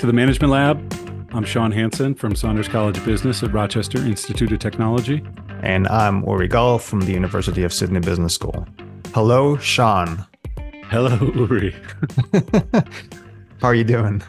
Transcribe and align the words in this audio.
To 0.00 0.06
the 0.06 0.14
Management 0.14 0.50
Lab. 0.50 1.28
I'm 1.34 1.44
Sean 1.44 1.70
Hansen 1.70 2.14
from 2.14 2.34
Saunders 2.34 2.68
College 2.68 2.96
of 2.96 3.04
Business 3.04 3.42
at 3.42 3.52
Rochester 3.52 3.98
Institute 3.98 4.50
of 4.50 4.58
Technology. 4.58 5.22
And 5.62 5.86
I'm 5.88 6.24
Uri 6.24 6.48
Gal 6.48 6.78
from 6.78 7.02
the 7.02 7.12
University 7.12 7.64
of 7.64 7.72
Sydney 7.74 8.00
Business 8.00 8.32
School. 8.32 8.66
Hello, 9.12 9.58
Sean. 9.58 10.24
Hello, 10.84 11.18
Uri. 11.34 11.76
How 13.60 13.68
are 13.68 13.74
you 13.74 13.84
doing? 13.84 14.22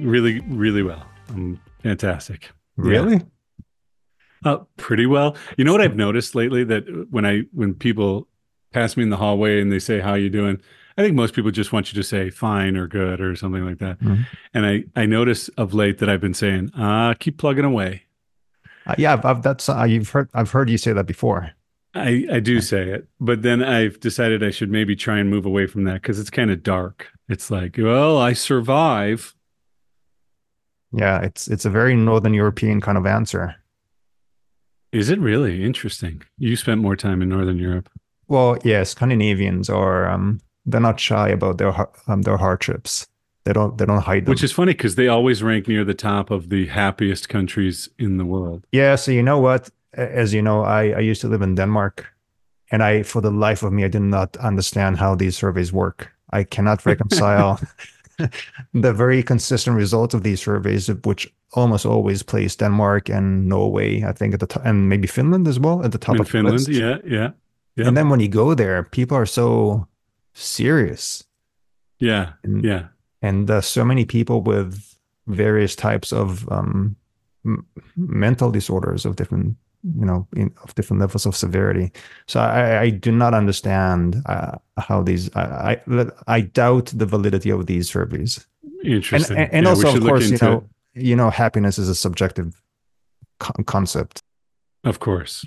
Really, 0.00 0.40
really 0.48 0.82
well. 0.82 1.06
I'm 1.28 1.60
fantastic. 1.82 2.50
Really? 2.78 3.20
Yeah. 4.46 4.52
Uh, 4.52 4.58
pretty 4.78 5.04
well. 5.04 5.36
You 5.58 5.64
know 5.64 5.72
what 5.72 5.82
I've 5.82 5.94
noticed 5.94 6.34
lately 6.34 6.64
that 6.64 6.84
when 7.10 7.26
I 7.26 7.42
when 7.52 7.74
people 7.74 8.28
pass 8.72 8.96
me 8.96 9.02
in 9.02 9.10
the 9.10 9.18
hallway 9.18 9.60
and 9.60 9.70
they 9.70 9.78
say 9.78 10.00
how 10.00 10.14
you 10.14 10.30
doing, 10.30 10.58
I 10.96 11.02
think 11.02 11.14
most 11.14 11.34
people 11.34 11.50
just 11.50 11.72
want 11.72 11.92
you 11.92 12.00
to 12.00 12.06
say 12.06 12.30
fine 12.30 12.76
or 12.76 12.86
good 12.86 13.20
or 13.20 13.34
something 13.36 13.64
like 13.64 13.78
that. 13.78 13.98
Mm-hmm. 14.00 14.22
And 14.54 14.66
I 14.66 14.84
I 14.94 15.06
notice 15.06 15.48
of 15.50 15.74
late 15.74 15.98
that 15.98 16.08
I've 16.08 16.20
been 16.20 16.34
saying, 16.34 16.72
uh, 16.76 17.14
keep 17.14 17.38
plugging 17.38 17.64
away. 17.64 18.02
Uh, 18.86 18.94
yeah, 18.98 19.12
I've, 19.12 19.24
I've, 19.24 19.42
that's 19.42 19.68
uh, 19.68 19.84
you've 19.84 20.10
heard 20.10 20.28
I've 20.34 20.50
heard 20.50 20.68
you 20.68 20.78
say 20.78 20.92
that 20.92 21.06
before. 21.06 21.50
I 21.94 22.26
I 22.32 22.40
do 22.40 22.60
say 22.60 22.88
it, 22.88 23.08
but 23.20 23.42
then 23.42 23.62
I've 23.62 24.00
decided 24.00 24.42
I 24.42 24.50
should 24.50 24.70
maybe 24.70 24.96
try 24.96 25.18
and 25.18 25.30
move 25.30 25.46
away 25.46 25.66
from 25.66 25.84
that 25.84 26.02
because 26.02 26.18
it's 26.18 26.30
kind 26.30 26.50
of 26.50 26.62
dark. 26.62 27.08
It's 27.28 27.50
like, 27.50 27.76
well, 27.78 28.18
I 28.18 28.32
survive. 28.32 29.34
Yeah, 30.92 31.20
it's 31.22 31.48
it's 31.48 31.64
a 31.64 31.70
very 31.70 31.94
Northern 31.96 32.34
European 32.34 32.80
kind 32.80 32.98
of 32.98 33.06
answer. 33.06 33.56
Is 34.92 35.08
it 35.08 35.18
really 35.18 35.64
interesting? 35.64 36.22
You 36.36 36.54
spent 36.56 36.82
more 36.82 36.96
time 36.96 37.22
in 37.22 37.30
Northern 37.30 37.58
Europe. 37.58 37.88
Well, 38.28 38.58
yeah, 38.62 38.82
Scandinavians 38.82 39.70
are 39.70 40.08
um, 40.08 40.40
they're 40.66 40.80
not 40.80 41.00
shy 41.00 41.28
about 41.28 41.58
their 41.58 41.74
um, 42.06 42.22
their 42.22 42.36
hardships. 42.36 43.06
They 43.44 43.52
don't 43.52 43.76
they 43.78 43.86
don't 43.86 44.02
hide 44.02 44.24
them. 44.24 44.30
Which 44.30 44.44
is 44.44 44.52
funny 44.52 44.72
because 44.72 44.94
they 44.94 45.08
always 45.08 45.42
rank 45.42 45.68
near 45.68 45.84
the 45.84 45.94
top 45.94 46.30
of 46.30 46.48
the 46.48 46.66
happiest 46.66 47.28
countries 47.28 47.88
in 47.98 48.16
the 48.16 48.24
world. 48.24 48.66
Yeah. 48.72 48.94
So 48.96 49.10
you 49.10 49.22
know 49.22 49.38
what? 49.38 49.70
As 49.94 50.32
you 50.32 50.42
know, 50.42 50.62
I 50.62 50.90
I 50.90 51.00
used 51.00 51.20
to 51.22 51.28
live 51.28 51.42
in 51.42 51.54
Denmark, 51.54 52.06
and 52.70 52.82
I 52.82 53.02
for 53.02 53.20
the 53.20 53.30
life 53.30 53.62
of 53.62 53.72
me 53.72 53.84
I 53.84 53.88
did 53.88 54.02
not 54.02 54.36
understand 54.36 54.98
how 54.98 55.16
these 55.16 55.36
surveys 55.36 55.72
work. 55.72 56.12
I 56.30 56.44
cannot 56.44 56.86
reconcile 56.86 57.60
the 58.72 58.92
very 58.92 59.22
consistent 59.22 59.76
results 59.76 60.14
of 60.14 60.22
these 60.22 60.40
surveys, 60.40 60.88
which 61.04 61.32
almost 61.54 61.84
always 61.84 62.22
place 62.22 62.56
Denmark 62.56 63.08
and 63.08 63.48
Norway, 63.48 64.02
I 64.04 64.12
think, 64.12 64.34
at 64.34 64.40
the 64.40 64.46
top, 64.46 64.64
and 64.64 64.88
maybe 64.88 65.06
Finland 65.06 65.48
as 65.48 65.58
well 65.58 65.84
at 65.84 65.92
the 65.92 65.98
top 65.98 66.20
of 66.20 66.28
Finland. 66.28 66.68
Yeah, 66.68 66.98
yeah, 67.04 67.30
yeah. 67.76 67.88
And 67.88 67.96
then 67.96 68.08
when 68.08 68.20
you 68.20 68.28
go 68.28 68.54
there, 68.54 68.84
people 68.84 69.16
are 69.16 69.26
so 69.26 69.86
serious. 70.34 71.24
Yeah, 71.98 72.32
and, 72.42 72.64
yeah. 72.64 72.86
And 73.20 73.50
uh, 73.50 73.60
so 73.60 73.84
many 73.84 74.04
people 74.04 74.42
with 74.42 74.98
various 75.26 75.76
types 75.76 76.12
of 76.12 76.50
um, 76.50 76.96
m- 77.44 77.66
mental 77.96 78.50
disorders 78.50 79.04
of 79.04 79.14
different, 79.16 79.56
you 79.84 80.04
know, 80.04 80.26
in, 80.34 80.52
of 80.64 80.74
different 80.74 81.00
levels 81.00 81.26
of 81.26 81.36
severity. 81.36 81.92
So 82.26 82.40
I, 82.40 82.80
I 82.80 82.90
do 82.90 83.12
not 83.12 83.34
understand 83.34 84.22
uh, 84.26 84.58
how 84.78 85.02
these. 85.02 85.34
I, 85.36 85.80
I, 85.86 86.06
I 86.26 86.40
doubt 86.40 86.86
the 86.86 87.06
validity 87.06 87.50
of 87.50 87.66
these 87.66 87.88
surveys. 87.88 88.46
Interesting. 88.84 89.36
And, 89.36 89.46
and, 89.52 89.54
and 89.54 89.64
yeah, 89.64 89.86
also, 89.86 89.96
of 89.96 90.04
course, 90.04 90.30
you 90.30 90.38
know, 90.42 90.68
it. 90.94 91.02
you 91.04 91.14
know, 91.14 91.30
happiness 91.30 91.78
is 91.78 91.88
a 91.88 91.94
subjective 91.94 92.60
co- 93.38 93.62
concept. 93.64 94.20
Of 94.82 94.98
course. 94.98 95.46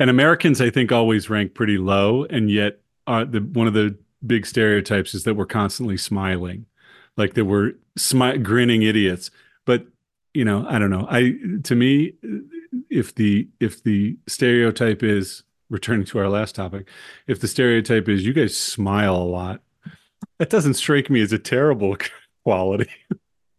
And 0.00 0.10
Americans, 0.10 0.60
I 0.60 0.70
think, 0.70 0.90
always 0.90 1.30
rank 1.30 1.54
pretty 1.54 1.78
low, 1.78 2.24
and 2.24 2.50
yet 2.50 2.80
the 3.06 3.48
one 3.52 3.66
of 3.66 3.74
the 3.74 3.96
big 4.24 4.46
stereotypes 4.46 5.14
is 5.14 5.24
that 5.24 5.34
we're 5.34 5.46
constantly 5.46 5.96
smiling, 5.96 6.66
like 7.16 7.34
that 7.34 7.44
we're 7.44 7.72
smi- 7.98 8.42
grinning 8.42 8.82
idiots. 8.82 9.30
But 9.64 9.86
you 10.34 10.44
know, 10.44 10.66
I 10.68 10.78
don't 10.78 10.90
know. 10.90 11.06
I 11.10 11.34
to 11.64 11.74
me, 11.74 12.12
if 12.90 13.14
the 13.14 13.48
if 13.60 13.82
the 13.82 14.16
stereotype 14.26 15.02
is 15.02 15.42
returning 15.70 16.06
to 16.06 16.18
our 16.18 16.28
last 16.28 16.54
topic, 16.54 16.88
if 17.26 17.40
the 17.40 17.48
stereotype 17.48 18.08
is 18.08 18.24
you 18.24 18.32
guys 18.32 18.56
smile 18.56 19.16
a 19.16 19.24
lot, 19.24 19.60
that 20.38 20.50
doesn't 20.50 20.74
strike 20.74 21.10
me 21.10 21.20
as 21.20 21.32
a 21.32 21.38
terrible 21.38 21.96
quality. 22.44 22.90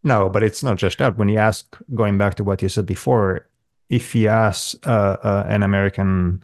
No, 0.04 0.28
but 0.28 0.42
it's 0.42 0.62
not 0.62 0.78
just 0.78 0.98
that. 0.98 1.18
When 1.18 1.28
you 1.28 1.38
ask, 1.38 1.76
going 1.94 2.18
back 2.18 2.36
to 2.36 2.44
what 2.44 2.62
you 2.62 2.68
said 2.68 2.86
before, 2.86 3.46
if 3.90 4.14
you 4.14 4.28
ask 4.28 4.86
uh, 4.86 5.16
uh, 5.22 5.44
an 5.48 5.62
American 5.62 6.42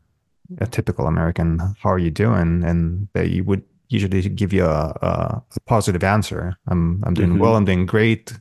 a 0.58 0.66
typical 0.66 1.06
American, 1.06 1.58
how 1.82 1.90
are 1.90 1.98
you 1.98 2.10
doing? 2.10 2.64
And 2.64 3.08
they 3.12 3.40
would 3.40 3.62
usually 3.88 4.28
give 4.28 4.52
you 4.52 4.64
a, 4.64 4.96
a, 5.02 5.42
a 5.56 5.60
positive 5.66 6.04
answer. 6.04 6.56
I'm, 6.66 7.02
I'm 7.04 7.14
doing 7.14 7.30
mm-hmm. 7.30 7.38
well. 7.38 7.56
I'm 7.56 7.64
doing 7.64 7.86
great. 7.86 8.32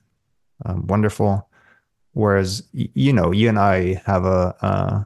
I'm 0.66 0.88
wonderful. 0.88 1.50
Whereas, 2.14 2.64
you 2.74 3.12
know, 3.12 3.32
you 3.32 3.50
and 3.50 3.58
I 3.58 4.02
have 4.06 4.26
a, 4.26 5.06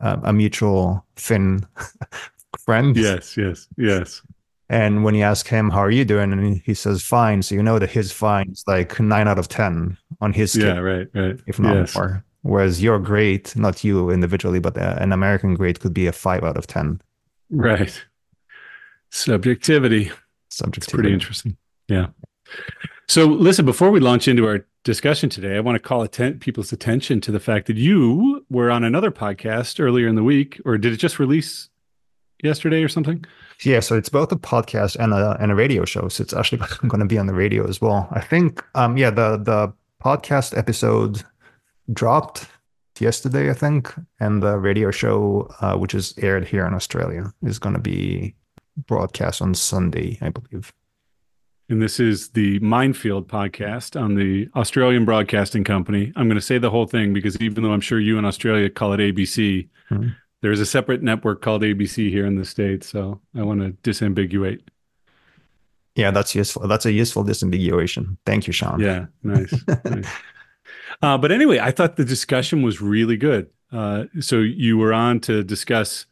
a, 0.00 0.20
a 0.24 0.32
mutual 0.32 1.06
Finn 1.16 1.66
friend. 2.64 2.96
Yes, 2.96 3.36
yes, 3.36 3.68
yes. 3.76 4.22
And 4.68 5.04
when 5.04 5.14
you 5.14 5.22
ask 5.22 5.46
him, 5.46 5.70
how 5.70 5.80
are 5.80 5.90
you 5.90 6.04
doing? 6.04 6.32
And 6.32 6.60
he 6.64 6.74
says, 6.74 7.02
fine. 7.02 7.42
So 7.42 7.54
you 7.54 7.62
know 7.62 7.78
that 7.78 7.90
his 7.90 8.10
fine 8.10 8.50
is 8.50 8.64
like 8.66 8.98
nine 8.98 9.28
out 9.28 9.38
of 9.38 9.48
10 9.48 9.96
on 10.20 10.32
his 10.32 10.52
scale. 10.52 10.74
Yeah, 10.74 10.80
right, 10.80 11.06
right. 11.14 11.40
If 11.46 11.60
not 11.60 11.74
yes. 11.74 11.94
more. 11.94 12.24
Whereas 12.44 12.82
your 12.82 12.98
grade, 12.98 13.50
not 13.56 13.82
you 13.82 14.10
individually, 14.10 14.60
but 14.60 14.76
uh, 14.76 14.96
an 14.98 15.12
American 15.12 15.54
grade 15.54 15.80
could 15.80 15.94
be 15.94 16.06
a 16.06 16.12
five 16.12 16.44
out 16.44 16.58
of 16.58 16.66
10. 16.66 17.00
Right. 17.50 18.04
Subjectivity. 19.08 20.12
Subjectivity. 20.50 20.84
It's 20.84 20.92
pretty 20.92 21.12
interesting. 21.14 21.56
Yeah. 21.88 22.08
So, 23.08 23.24
listen, 23.24 23.64
before 23.64 23.90
we 23.90 23.98
launch 23.98 24.28
into 24.28 24.46
our 24.46 24.66
discussion 24.82 25.30
today, 25.30 25.56
I 25.56 25.60
want 25.60 25.76
to 25.76 25.80
call 25.80 26.02
atten- 26.02 26.38
people's 26.38 26.70
attention 26.70 27.22
to 27.22 27.32
the 27.32 27.40
fact 27.40 27.66
that 27.66 27.78
you 27.78 28.44
were 28.50 28.70
on 28.70 28.84
another 28.84 29.10
podcast 29.10 29.80
earlier 29.80 30.06
in 30.06 30.14
the 30.14 30.22
week, 30.22 30.60
or 30.66 30.76
did 30.76 30.92
it 30.92 30.98
just 30.98 31.18
release 31.18 31.70
yesterday 32.42 32.82
or 32.82 32.90
something? 32.90 33.24
Yeah, 33.62 33.80
so 33.80 33.96
it's 33.96 34.10
both 34.10 34.30
a 34.32 34.36
podcast 34.36 34.96
and 34.96 35.14
a 35.14 35.38
and 35.40 35.50
a 35.50 35.54
radio 35.54 35.86
show. 35.86 36.08
So 36.08 36.20
it's 36.22 36.34
actually 36.34 36.58
going 36.88 37.00
to 37.00 37.06
be 37.06 37.16
on 37.16 37.26
the 37.26 37.34
radio 37.34 37.66
as 37.66 37.80
well. 37.80 38.06
I 38.10 38.20
think, 38.20 38.62
um, 38.74 38.98
yeah, 38.98 39.08
the 39.08 39.38
the 39.38 39.72
podcast 40.04 40.56
episode 40.56 41.24
dropped 41.92 42.46
yesterday, 43.00 43.50
I 43.50 43.54
think, 43.54 43.92
and 44.20 44.42
the 44.42 44.58
radio 44.58 44.90
show, 44.90 45.50
uh, 45.60 45.76
which 45.76 45.94
is 45.94 46.14
aired 46.18 46.46
here 46.46 46.66
in 46.66 46.74
Australia, 46.74 47.32
is 47.42 47.58
going 47.58 47.74
to 47.74 47.80
be 47.80 48.34
broadcast 48.76 49.42
on 49.42 49.54
Sunday, 49.54 50.18
I 50.20 50.30
believe. 50.30 50.72
And 51.68 51.80
this 51.80 51.98
is 51.98 52.30
the 52.30 52.58
Minefield 52.58 53.26
podcast 53.26 54.00
on 54.00 54.16
the 54.16 54.48
Australian 54.54 55.06
Broadcasting 55.06 55.64
Company. 55.64 56.12
I'm 56.14 56.28
going 56.28 56.38
to 56.38 56.44
say 56.44 56.58
the 56.58 56.70
whole 56.70 56.86
thing 56.86 57.14
because 57.14 57.40
even 57.40 57.62
though 57.62 57.72
I'm 57.72 57.80
sure 57.80 57.98
you 57.98 58.18
in 58.18 58.24
Australia 58.24 58.68
call 58.68 58.92
it 58.92 58.98
ABC, 58.98 59.68
mm-hmm. 59.90 60.08
there's 60.42 60.60
a 60.60 60.66
separate 60.66 61.02
network 61.02 61.40
called 61.40 61.62
ABC 61.62 62.10
here 62.10 62.26
in 62.26 62.36
the 62.36 62.44
States. 62.44 62.88
So 62.88 63.20
I 63.34 63.42
want 63.42 63.60
to 63.60 63.70
disambiguate. 63.90 64.60
Yeah, 65.94 66.10
that's 66.10 66.34
useful. 66.34 66.68
That's 66.68 66.84
a 66.84 66.92
useful 66.92 67.24
disambiguation. 67.24 68.18
Thank 68.26 68.46
you, 68.46 68.52
Sean. 68.52 68.80
Yeah, 68.80 69.06
nice. 69.22 69.54
nice. 69.84 70.08
Uh, 71.02 71.18
but 71.18 71.32
anyway, 71.32 71.58
I 71.58 71.70
thought 71.70 71.96
the 71.96 72.04
discussion 72.04 72.62
was 72.62 72.80
really 72.80 73.16
good. 73.16 73.50
Uh, 73.72 74.04
so 74.20 74.38
you 74.38 74.78
were 74.78 74.92
on 74.92 75.20
to 75.20 75.42
discuss 75.42 76.06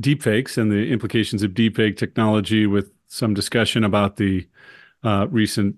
deepfakes 0.00 0.58
and 0.58 0.70
the 0.70 0.90
implications 0.90 1.42
of 1.42 1.52
deepfake 1.52 1.96
technology 1.96 2.66
with 2.66 2.90
some 3.06 3.34
discussion 3.34 3.84
about 3.84 4.16
the 4.16 4.46
uh, 5.04 5.26
recent 5.30 5.76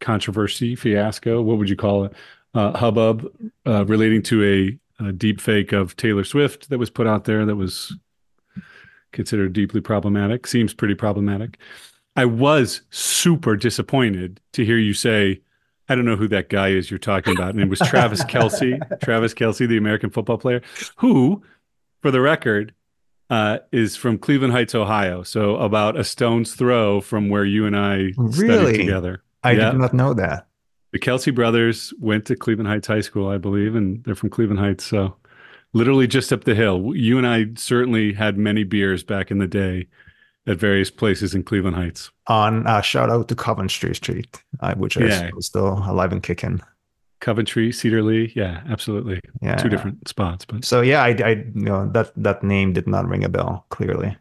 controversy, 0.00 0.74
fiasco, 0.74 1.42
what 1.42 1.58
would 1.58 1.68
you 1.68 1.76
call 1.76 2.04
it? 2.04 2.12
Uh, 2.54 2.76
hubbub 2.76 3.26
uh, 3.66 3.84
relating 3.86 4.22
to 4.22 4.44
a, 4.44 5.04
a 5.04 5.12
deepfake 5.12 5.72
of 5.72 5.96
Taylor 5.96 6.24
Swift 6.24 6.70
that 6.70 6.78
was 6.78 6.88
put 6.88 7.06
out 7.06 7.24
there 7.24 7.44
that 7.44 7.56
was 7.56 7.94
considered 9.12 9.52
deeply 9.52 9.80
problematic, 9.80 10.46
seems 10.46 10.72
pretty 10.72 10.94
problematic. 10.94 11.58
I 12.16 12.26
was 12.26 12.82
super 12.90 13.56
disappointed 13.56 14.40
to 14.52 14.64
hear 14.64 14.78
you 14.78 14.94
say 14.94 15.40
I 15.88 15.94
don't 15.94 16.04
know 16.04 16.16
who 16.16 16.28
that 16.28 16.48
guy 16.48 16.68
is 16.68 16.90
you're 16.90 16.98
talking 16.98 17.34
about. 17.36 17.50
And 17.50 17.60
it 17.60 17.68
was 17.68 17.78
Travis 17.80 18.24
Kelce, 18.24 18.78
Travis 19.00 19.34
Kelce, 19.34 19.68
the 19.68 19.76
American 19.76 20.10
football 20.10 20.38
player, 20.38 20.62
who, 20.96 21.42
for 22.00 22.10
the 22.10 22.20
record, 22.20 22.74
uh, 23.30 23.58
is 23.72 23.96
from 23.96 24.18
Cleveland 24.18 24.52
Heights, 24.52 24.74
Ohio. 24.74 25.22
So 25.22 25.56
about 25.56 25.98
a 25.98 26.04
stone's 26.04 26.54
throw 26.54 27.00
from 27.00 27.28
where 27.28 27.44
you 27.44 27.66
and 27.66 27.76
I 27.76 28.12
really? 28.16 28.34
studied 28.34 28.78
together. 28.78 29.22
I 29.42 29.52
yeah. 29.52 29.70
did 29.70 29.78
not 29.78 29.94
know 29.94 30.14
that. 30.14 30.46
The 30.92 30.98
Kelce 30.98 31.34
brothers 31.34 31.92
went 31.98 32.24
to 32.26 32.36
Cleveland 32.36 32.68
Heights 32.68 32.86
High 32.86 33.00
School, 33.00 33.28
I 33.28 33.36
believe, 33.36 33.74
and 33.74 34.02
they're 34.04 34.14
from 34.14 34.30
Cleveland 34.30 34.60
Heights. 34.60 34.84
So 34.84 35.16
literally 35.72 36.06
just 36.06 36.32
up 36.32 36.44
the 36.44 36.54
hill. 36.54 36.94
You 36.94 37.18
and 37.18 37.26
I 37.26 37.46
certainly 37.56 38.12
had 38.12 38.38
many 38.38 38.64
beers 38.64 39.02
back 39.02 39.30
in 39.30 39.38
the 39.38 39.46
day 39.46 39.88
at 40.46 40.58
various 40.58 40.90
places 40.90 41.34
in 41.34 41.42
Cleveland 41.42 41.76
Heights. 41.76 42.10
On 42.26 42.66
uh, 42.66 42.80
shout 42.80 43.10
out 43.10 43.28
to 43.28 43.34
Coventry 43.34 43.94
Street, 43.94 44.42
uh, 44.60 44.74
which 44.74 44.96
yeah. 44.96 45.30
is 45.36 45.46
still 45.46 45.82
alive 45.86 46.12
and 46.12 46.22
kicking. 46.22 46.60
Coventry, 47.20 47.72
Cedar 47.72 48.02
Lee, 48.02 48.32
yeah, 48.36 48.62
absolutely. 48.68 49.18
Yeah, 49.40 49.56
two 49.56 49.70
different 49.70 50.08
spots, 50.08 50.44
but 50.44 50.64
so 50.64 50.82
yeah, 50.82 51.02
I, 51.02 51.08
I, 51.08 51.30
you 51.30 51.52
know, 51.54 51.88
that 51.92 52.12
that 52.16 52.42
name 52.42 52.74
did 52.74 52.86
not 52.86 53.08
ring 53.08 53.24
a 53.24 53.28
bell. 53.28 53.64
Clearly. 53.70 54.16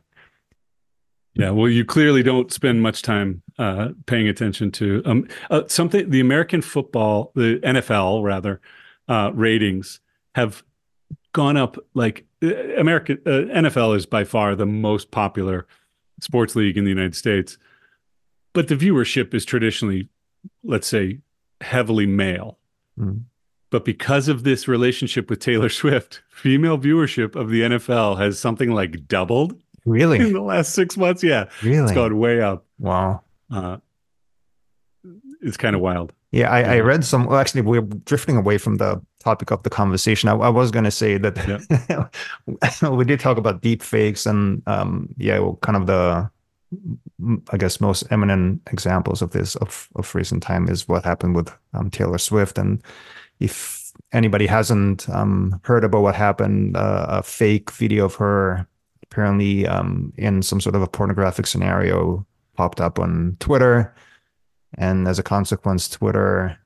Yeah, 1.35 1.49
well, 1.49 1.67
you 1.67 1.83
clearly 1.83 2.21
don't 2.21 2.53
spend 2.53 2.81
much 2.83 3.01
time 3.01 3.41
uh, 3.57 3.89
paying 4.05 4.27
attention 4.27 4.71
to 4.73 5.01
um, 5.05 5.27
uh, 5.49 5.63
something. 5.67 6.09
The 6.09 6.19
American 6.19 6.61
football, 6.61 7.31
the 7.33 7.59
NFL 7.63 8.23
rather, 8.23 8.61
uh, 9.07 9.31
ratings 9.33 9.99
have 10.35 10.63
gone 11.33 11.57
up. 11.57 11.77
Like 11.95 12.25
uh, 12.43 12.75
American 12.77 13.19
uh, 13.25 13.51
NFL 13.51 13.97
is 13.97 14.05
by 14.05 14.23
far 14.23 14.55
the 14.55 14.67
most 14.67 15.09
popular 15.09 15.67
sports 16.23 16.55
league 16.55 16.77
in 16.77 16.83
the 16.83 16.89
United 16.89 17.15
States, 17.15 17.57
but 18.53 18.67
the 18.67 18.75
viewership 18.75 19.33
is 19.33 19.45
traditionally, 19.45 20.09
let's 20.63 20.87
say, 20.87 21.19
heavily 21.61 22.05
male. 22.05 22.57
Mm. 22.99 23.23
But 23.69 23.85
because 23.85 24.27
of 24.27 24.43
this 24.43 24.67
relationship 24.67 25.29
with 25.29 25.39
Taylor 25.39 25.69
Swift, 25.81 26.21
female 26.29 26.77
viewership 26.77 27.35
of 27.35 27.49
the 27.49 27.61
NFL 27.61 28.17
has 28.19 28.39
something 28.39 28.71
like 28.71 29.07
doubled. 29.07 29.59
Really? 29.85 30.19
In 30.19 30.31
the 30.31 30.41
last 30.41 30.73
six 30.73 30.95
months. 30.95 31.23
Yeah. 31.23 31.49
Really? 31.61 31.83
It's 31.83 31.91
gone 31.91 32.17
way 32.17 32.41
up. 32.41 32.65
Wow. 32.79 33.21
Uh, 33.51 33.77
it's 35.41 35.57
kind 35.57 35.75
of 35.75 35.81
wild. 35.81 36.13
Yeah, 36.31 36.49
I, 36.49 36.77
I, 36.77 36.79
read 36.79 37.03
some. 37.03 37.25
Well, 37.25 37.37
actually, 37.37 37.61
we're 37.61 37.81
drifting 37.81 38.37
away 38.37 38.57
from 38.57 38.77
the 38.77 38.99
topic 39.23 39.51
of 39.51 39.63
the 39.63 39.69
conversation. 39.69 40.29
I, 40.29 40.33
I 40.33 40.49
was 40.49 40.71
going 40.71 40.85
to 40.85 40.91
say 40.91 41.17
that 41.17 42.09
yeah. 42.81 42.89
we 42.89 43.05
did 43.05 43.19
talk 43.19 43.37
about 43.37 43.61
deep 43.61 43.81
fakes 43.81 44.25
and, 44.25 44.61
um, 44.67 45.09
yeah, 45.17 45.39
well, 45.39 45.57
kind 45.61 45.77
of 45.77 45.87
the, 45.87 46.29
I 47.49 47.57
guess, 47.57 47.79
most 47.79 48.03
eminent 48.11 48.61
examples 48.71 49.21
of 49.21 49.31
this 49.31 49.55
of, 49.57 49.89
of 49.95 50.13
recent 50.15 50.43
time 50.43 50.67
is 50.67 50.87
what 50.87 51.05
happened 51.05 51.35
with 51.35 51.53
um, 51.73 51.89
Taylor 51.89 52.17
Swift. 52.17 52.57
And 52.57 52.81
if 53.39 53.91
anybody 54.11 54.47
hasn't 54.47 55.09
um, 55.09 55.59
heard 55.63 55.83
about 55.83 56.01
what 56.01 56.15
happened, 56.15 56.75
uh, 56.75 57.05
a 57.09 57.23
fake 57.23 57.71
video 57.71 58.05
of 58.05 58.15
her 58.15 58.67
apparently 59.03 59.67
um, 59.67 60.11
in 60.17 60.41
some 60.41 60.59
sort 60.59 60.75
of 60.75 60.81
a 60.81 60.87
pornographic 60.87 61.45
scenario 61.45 62.25
popped 62.55 62.81
up 62.81 62.99
on 62.99 63.37
Twitter. 63.39 63.93
And 64.75 65.07
as 65.07 65.19
a 65.19 65.23
consequence, 65.23 65.87
Twitter 65.87 66.57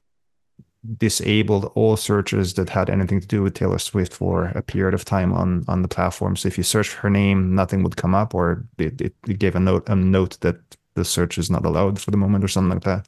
disabled 0.98 1.72
all 1.76 1.98
searches 1.98 2.54
that 2.54 2.70
had 2.70 2.90
anything 2.90 3.20
to 3.20 3.28
do 3.28 3.44
with 3.44 3.54
Taylor 3.54 3.80
Swift 3.80 4.14
for 4.14 4.46
a 4.56 4.62
period 4.62 4.94
of 4.94 5.06
time 5.06 5.34
on 5.34 5.66
on 5.68 5.82
the 5.82 5.88
platform. 5.88 6.36
So 6.36 6.48
if 6.48 6.58
you 6.58 6.64
search 6.64 6.94
her 6.94 7.10
name, 7.10 7.56
nothing 7.56 7.84
would 7.84 7.98
come 7.98 8.16
up, 8.16 8.34
or 8.34 8.64
it, 8.78 9.02
it 9.02 9.40
gave 9.40 9.56
a 9.56 9.60
note 9.60 9.90
a 9.90 9.96
note 9.96 10.40
that 10.42 10.58
the 10.94 11.06
search 11.06 11.38
is 11.38 11.50
not 11.50 11.66
allowed 11.66 12.00
for 12.00 12.12
the 12.12 12.18
moment, 12.18 12.44
or 12.44 12.48
something 12.48 12.74
like 12.74 12.84
that. 12.84 13.08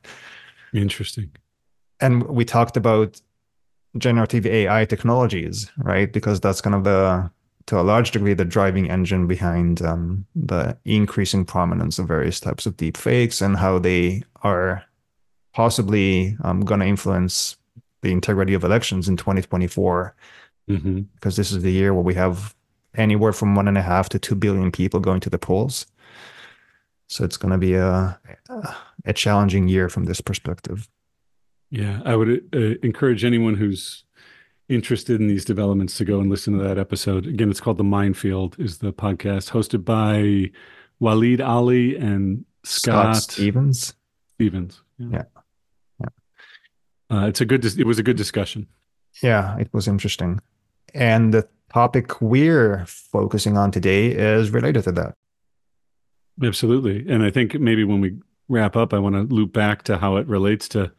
Interesting. 0.74 1.32
And 2.00 2.24
we 2.24 2.46
talked 2.46 2.78
about 2.78 3.20
generative 3.98 4.46
AI 4.46 4.86
technologies, 4.86 5.72
right? 5.78 6.12
Because 6.12 6.40
that's 6.40 6.62
kind 6.62 6.76
of 6.76 6.84
the, 6.84 7.30
to 7.66 7.80
a 7.80 7.82
large 7.82 8.12
degree, 8.12 8.34
the 8.34 8.46
driving 8.46 8.90
engine 8.90 9.28
behind 9.28 9.82
um, 9.82 10.26
the 10.36 10.78
increasing 10.86 11.46
prominence 11.46 12.00
of 12.00 12.08
various 12.08 12.40
types 12.40 12.66
of 12.66 12.78
deep 12.78 12.98
fakes 12.98 13.42
and 13.42 13.58
how 13.58 13.80
they 13.80 14.24
are 14.44 14.84
possibly 15.54 16.38
um, 16.44 16.62
going 16.62 16.80
to 16.80 16.86
influence 16.86 17.58
the 18.02 18.12
integrity 18.12 18.54
of 18.54 18.64
elections 18.64 19.08
in 19.08 19.18
2024. 19.18 20.16
Mm-hmm. 20.70 21.02
Because 21.16 21.36
this 21.36 21.52
is 21.52 21.64
the 21.64 21.72
year 21.72 21.94
where 21.94 22.04
we 22.04 22.14
have 22.14 22.56
anywhere 22.96 23.34
from 23.34 23.56
one 23.56 23.68
and 23.68 23.78
a 23.78 23.82
half 23.82 24.10
to 24.10 24.20
two 24.20 24.36
billion 24.36 24.72
people 24.72 25.00
going 25.00 25.20
to 25.22 25.30
the 25.30 25.40
polls. 25.40 25.88
So 27.08 27.24
it's 27.24 27.38
going 27.38 27.52
to 27.52 27.58
be 27.58 27.74
a, 27.74 28.20
a 29.06 29.14
challenging 29.14 29.68
year 29.68 29.90
from 29.90 30.06
this 30.06 30.22
perspective. 30.22 30.88
Yeah, 31.72 32.02
I 32.06 32.16
would 32.16 32.50
uh, 32.54 32.76
encourage 32.84 33.24
anyone 33.24 33.56
who's 33.56 34.04
interested 34.70 35.20
in 35.20 35.28
these 35.28 35.46
developments 35.46 35.98
to 35.98 36.06
go 36.06 36.20
and 36.20 36.30
listen 36.30 36.58
to 36.58 36.64
that 36.64 36.78
episode. 36.78 37.26
Again, 37.26 37.50
it's 37.50 37.60
called 37.60 37.78
The 37.78 37.84
Minefield 37.84 38.60
is 38.60 38.78
the 38.78 38.94
podcast 38.94 39.52
hosted 39.52 39.84
by 39.84 40.52
Waleed 41.02 41.40
Aly 41.40 41.96
and 41.96 42.46
Scott, 42.64 43.18
Scott 43.18 43.32
Stephens. 43.32 43.94
Stephens. 44.36 44.82
Yeah. 45.00 45.08
Yeah. 45.12 45.39
Uh, 47.12 47.26
it's 47.28 47.42
a 47.42 47.46
good 47.46 47.66
it 47.66 47.88
was 47.88 48.00
a 48.00 48.04
good 48.04 48.18
discussion. 48.18 48.68
Yeah, 49.22 49.58
it 49.58 49.70
was 49.74 49.88
interesting. 49.88 50.40
And 50.94 51.34
the 51.34 51.48
topic 51.72 52.22
we're 52.22 52.86
focusing 52.86 53.58
on 53.58 53.72
today 53.72 54.08
is 54.08 54.52
related 54.52 54.84
to 54.86 54.92
that. 54.94 55.16
Absolutely. 56.44 57.06
And 57.12 57.24
I 57.24 57.32
think 57.32 57.60
maybe 57.60 57.84
when 57.84 58.02
we 58.02 58.18
wrap 58.48 58.76
up, 58.76 58.94
I 58.94 59.00
want 59.00 59.16
to 59.16 59.34
loop 59.34 59.54
back 59.54 59.84
to 59.84 59.98
how 59.98 60.18
it 60.18 60.28
relates 60.28 60.68
to 60.70 60.92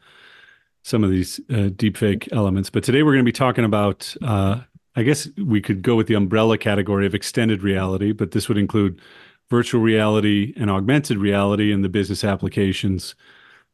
some 0.83 1.03
of 1.03 1.09
these 1.09 1.39
uh, 1.49 1.69
deepfake 1.69 2.31
elements. 2.31 2.69
But 2.69 2.83
today 2.83 3.03
we're 3.03 3.13
going 3.13 3.25
to 3.25 3.29
be 3.29 3.31
talking 3.31 3.65
about, 3.65 4.15
uh, 4.21 4.61
I 4.95 5.03
guess 5.03 5.29
we 5.37 5.61
could 5.61 5.81
go 5.81 5.95
with 5.95 6.07
the 6.07 6.15
umbrella 6.15 6.57
category 6.57 7.05
of 7.05 7.13
extended 7.13 7.63
reality, 7.63 8.11
but 8.11 8.31
this 8.31 8.47
would 8.47 8.57
include 8.57 9.01
virtual 9.49 9.81
reality 9.81 10.53
and 10.57 10.69
augmented 10.69 11.17
reality 11.17 11.71
and 11.71 11.83
the 11.83 11.89
business 11.89 12.23
applications 12.23 13.15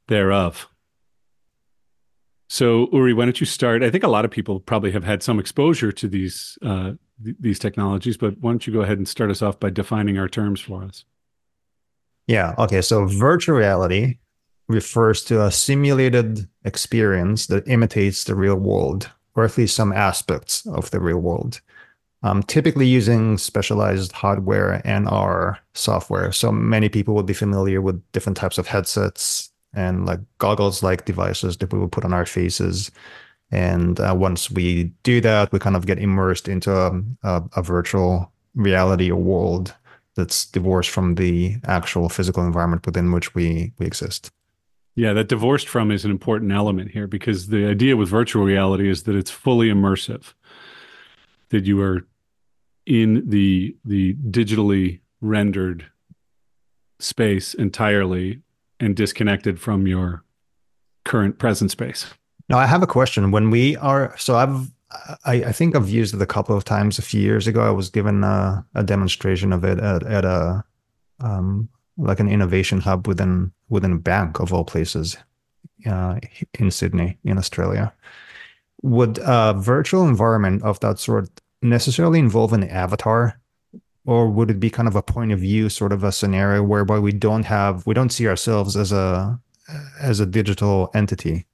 thereof. 0.07 0.67
So, 2.49 2.87
Uri, 2.93 3.13
why 3.13 3.25
don't 3.25 3.39
you 3.39 3.45
start? 3.45 3.83
I 3.83 3.89
think 3.89 4.03
a 4.03 4.09
lot 4.09 4.25
of 4.25 4.31
people 4.31 4.59
probably 4.59 4.91
have 4.91 5.03
had 5.03 5.21
some 5.21 5.39
exposure 5.39 5.91
to 5.91 6.07
these 6.07 6.57
uh, 6.61 6.93
th- 7.23 7.35
these 7.39 7.59
technologies, 7.59 8.17
but 8.17 8.37
why 8.39 8.51
don't 8.51 8.65
you 8.65 8.73
go 8.73 8.81
ahead 8.81 8.97
and 8.97 9.07
start 9.07 9.29
us 9.29 9.41
off 9.41 9.59
by 9.59 9.69
defining 9.69 10.17
our 10.17 10.29
terms 10.29 10.61
for 10.61 10.83
us? 10.83 11.03
Yeah. 12.25 12.55
Okay. 12.57 12.81
So, 12.81 13.05
virtual 13.05 13.57
reality 13.57 14.19
refers 14.69 15.23
to 15.25 15.43
a 15.43 15.51
simulated 15.51 16.47
experience 16.63 17.47
that 17.47 17.67
imitates 17.67 18.23
the 18.23 18.35
real 18.35 18.57
world, 18.57 19.09
or 19.35 19.43
at 19.43 19.57
least 19.57 19.75
some 19.75 19.91
aspects 19.91 20.65
of 20.67 20.89
the 20.91 20.99
real 20.99 21.19
world. 21.19 21.59
Um, 22.23 22.41
typically 22.43 22.87
using 22.87 23.37
specialized 23.37 24.11
hardware 24.11 24.81
and 24.83 25.07
our 25.07 25.59
software. 25.75 26.31
So 26.31 26.51
many 26.51 26.89
people 26.89 27.13
would 27.13 27.27
be 27.27 27.33
familiar 27.33 27.79
with 27.79 28.03
different 28.11 28.37
types 28.37 28.57
of 28.57 28.67
headsets 28.67 29.51
and 29.77 30.05
like 30.07 30.19
goggles 30.39 30.81
like 30.81 31.05
devices 31.05 31.57
that 31.57 31.71
we 31.71 31.77
will 31.79 31.87
put 31.87 32.03
on 32.03 32.11
our 32.11 32.25
faces. 32.25 32.91
And 33.51 33.99
uh, 33.99 34.15
once 34.17 34.51
we 34.51 34.85
do 35.03 35.21
that, 35.21 35.51
we 35.51 35.59
kind 35.59 35.75
of 35.75 35.85
get 35.85 35.99
immersed 35.99 36.49
into 36.49 36.75
a, 36.75 37.01
a, 37.23 37.43
a 37.55 37.61
virtual 37.61 38.33
reality 38.55 39.11
or 39.11 39.21
world 39.21 39.73
that's 40.15 40.47
divorced 40.47 40.89
from 40.89 41.15
the 41.15 41.57
actual 41.65 42.09
physical 42.09 42.43
environment 42.43 42.85
within 42.85 43.11
which 43.11 43.35
we 43.35 43.71
we 43.77 43.85
exist. 43.85 44.31
Yeah, 44.95 45.13
that 45.13 45.29
divorced 45.29 45.69
from 45.69 45.91
is 45.91 46.03
an 46.03 46.11
important 46.11 46.51
element 46.51 46.89
here 46.89 47.05
because 47.05 47.47
the 47.47 47.67
idea 47.67 47.95
with 47.95 48.09
virtual 48.09 48.43
reality 48.43 48.89
is 48.89 49.03
that 49.03 49.15
it's 49.15 49.29
fully 49.29 49.69
immersive, 49.69 50.33
that 51.49 51.65
you 51.65 51.79
are 51.81 52.07
in 52.87 53.29
the 53.29 53.77
the 53.85 54.15
digitally 54.15 55.01
rendered 55.21 55.85
space 56.99 57.53
entirely 57.53 58.41
and 58.79 58.95
disconnected 58.95 59.59
from 59.59 59.87
your 59.87 60.23
current 61.03 61.39
present 61.39 61.71
space. 61.71 62.13
Now, 62.49 62.57
I 62.57 62.65
have 62.65 62.83
a 62.83 62.87
question. 62.87 63.31
When 63.31 63.49
we 63.49 63.75
are, 63.77 64.15
so 64.17 64.35
I've, 64.35 64.71
I, 65.25 65.43
I 65.45 65.51
think 65.51 65.75
I've 65.75 65.89
used 65.89 66.13
it 66.13 66.21
a 66.21 66.25
couple 66.25 66.55
of 66.55 66.63
times. 66.63 66.97
A 66.97 67.01
few 67.01 67.21
years 67.21 67.47
ago, 67.47 67.61
I 67.61 67.71
was 67.71 67.89
given 67.89 68.23
a, 68.23 68.65
a 68.75 68.83
demonstration 68.83 69.51
of 69.51 69.63
it 69.63 69.79
at, 69.79 70.03
at 70.03 70.25
a 70.25 70.63
um, 71.19 71.69
like 71.97 72.19
an 72.19 72.29
innovation 72.29 72.79
hub 72.79 73.07
within 73.07 73.51
within 73.69 73.93
a 73.93 73.97
bank 73.97 74.39
of 74.39 74.53
all 74.53 74.63
places 74.63 75.17
uh, 75.85 76.19
in 76.59 76.71
Sydney, 76.71 77.17
in 77.23 77.37
Australia. 77.37 77.93
Would 78.83 79.19
a 79.23 79.53
virtual 79.57 80.07
environment 80.07 80.63
of 80.63 80.79
that 80.81 80.99
sort 80.99 81.29
necessarily 81.61 82.19
involve 82.19 82.53
an 82.53 82.63
avatar, 82.63 83.39
or 84.07 84.29
would 84.29 84.49
it 84.49 84.59
be 84.59 84.69
kind 84.69 84.87
of 84.87 84.95
a 84.95 85.03
point 85.03 85.31
of 85.33 85.39
view 85.39 85.69
sort 85.69 85.91
of 85.91 86.03
a 86.03 86.11
scenario 86.11 86.63
whereby 86.63 86.97
we 86.97 87.11
don't 87.11 87.43
have 87.43 87.85
we 87.85 87.93
don't 87.93 88.09
see 88.09 88.27
ourselves 88.27 88.75
as 88.75 88.91
a 88.91 89.39
as 90.01 90.19
a 90.19 90.25
digital 90.25 90.89
entity? 90.95 91.45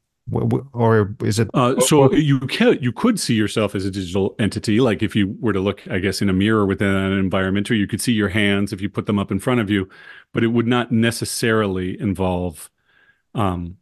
or 0.72 1.14
is 1.22 1.38
it? 1.38 1.50
Uh, 1.54 1.78
so 1.82 2.14
you 2.14 2.40
can 2.40 2.78
you 2.82 2.94
could 2.94 3.20
see 3.20 3.34
yourself 3.34 3.76
as 3.76 3.86
a 3.86 3.92
digital 3.92 4.36
entity. 4.40 4.80
Like 4.80 5.04
if 5.04 5.18
you 5.18 5.36
were 5.42 5.52
to 5.52 5.60
look 5.60 5.86
i 5.90 6.00
guess 6.00 6.22
in 6.22 6.30
a 6.30 6.34
mirror 6.34 6.66
within 6.66 6.88
an 6.88 7.12
environment 7.12 7.70
or 7.70 7.76
you 7.76 7.88
could 7.88 8.00
see 8.00 8.14
your 8.14 8.30
hands 8.30 8.72
if 8.72 8.80
you 8.80 8.90
put 8.90 9.06
them 9.06 9.20
up 9.20 9.32
in 9.32 9.40
front 9.40 9.60
of 9.60 9.70
you 9.70 9.90
but 10.32 10.44
it 10.44 10.48
would 10.48 10.68
not 10.68 10.92
necessarily 10.92 12.00
involve 12.00 12.70
um, 13.36 13.78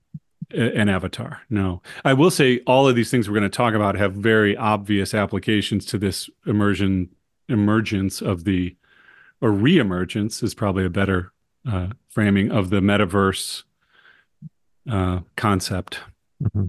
an 0.49 0.89
avatar 0.89 1.41
no. 1.49 1.81
I 2.03 2.13
will 2.13 2.31
say 2.31 2.61
all 2.65 2.87
of 2.87 2.95
these 2.95 3.11
things 3.11 3.29
we're 3.29 3.37
going 3.37 3.51
to 3.51 3.55
talk 3.55 3.75
about 3.75 3.95
have 3.95 4.13
very 4.13 4.57
obvious 4.57 5.13
applications 5.13 5.85
to 5.87 5.99
this 5.99 6.27
immersion 6.47 7.09
emergence 7.51 8.21
of 8.21 8.43
the 8.43 8.75
or 9.41 9.49
reemergence 9.51 10.43
is 10.43 10.53
probably 10.53 10.85
a 10.85 10.89
better 10.89 11.31
uh, 11.69 11.87
framing 12.09 12.51
of 12.51 12.69
the 12.69 12.79
metaverse 12.79 13.63
uh, 14.89 15.19
concept 15.35 15.99
Mm-hmm. 16.43 16.67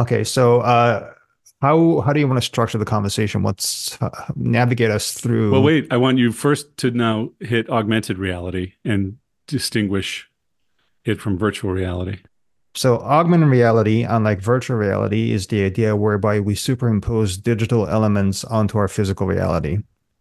Okay, 0.00 0.24
so 0.24 0.60
uh, 0.60 1.12
how 1.60 2.00
how 2.00 2.12
do 2.12 2.20
you 2.20 2.28
want 2.28 2.40
to 2.40 2.46
structure 2.46 2.78
the 2.78 2.84
conversation? 2.84 3.42
What's 3.42 4.00
uh, 4.00 4.10
navigate 4.36 4.90
us 4.90 5.12
through? 5.12 5.52
Well, 5.52 5.62
wait. 5.62 5.88
I 5.90 5.96
want 5.96 6.18
you 6.18 6.32
first 6.32 6.76
to 6.78 6.90
now 6.90 7.30
hit 7.40 7.68
augmented 7.68 8.18
reality 8.18 8.74
and 8.84 9.18
distinguish 9.46 10.28
it 11.04 11.20
from 11.20 11.36
virtual 11.36 11.72
reality. 11.72 12.20
So, 12.74 12.98
augmented 12.98 13.48
reality, 13.48 14.04
unlike 14.04 14.40
virtual 14.40 14.76
reality, 14.76 15.32
is 15.32 15.48
the 15.48 15.64
idea 15.64 15.96
whereby 15.96 16.38
we 16.38 16.54
superimpose 16.54 17.36
digital 17.36 17.88
elements 17.88 18.44
onto 18.44 18.78
our 18.78 18.86
physical 18.86 19.26
reality. 19.26 19.78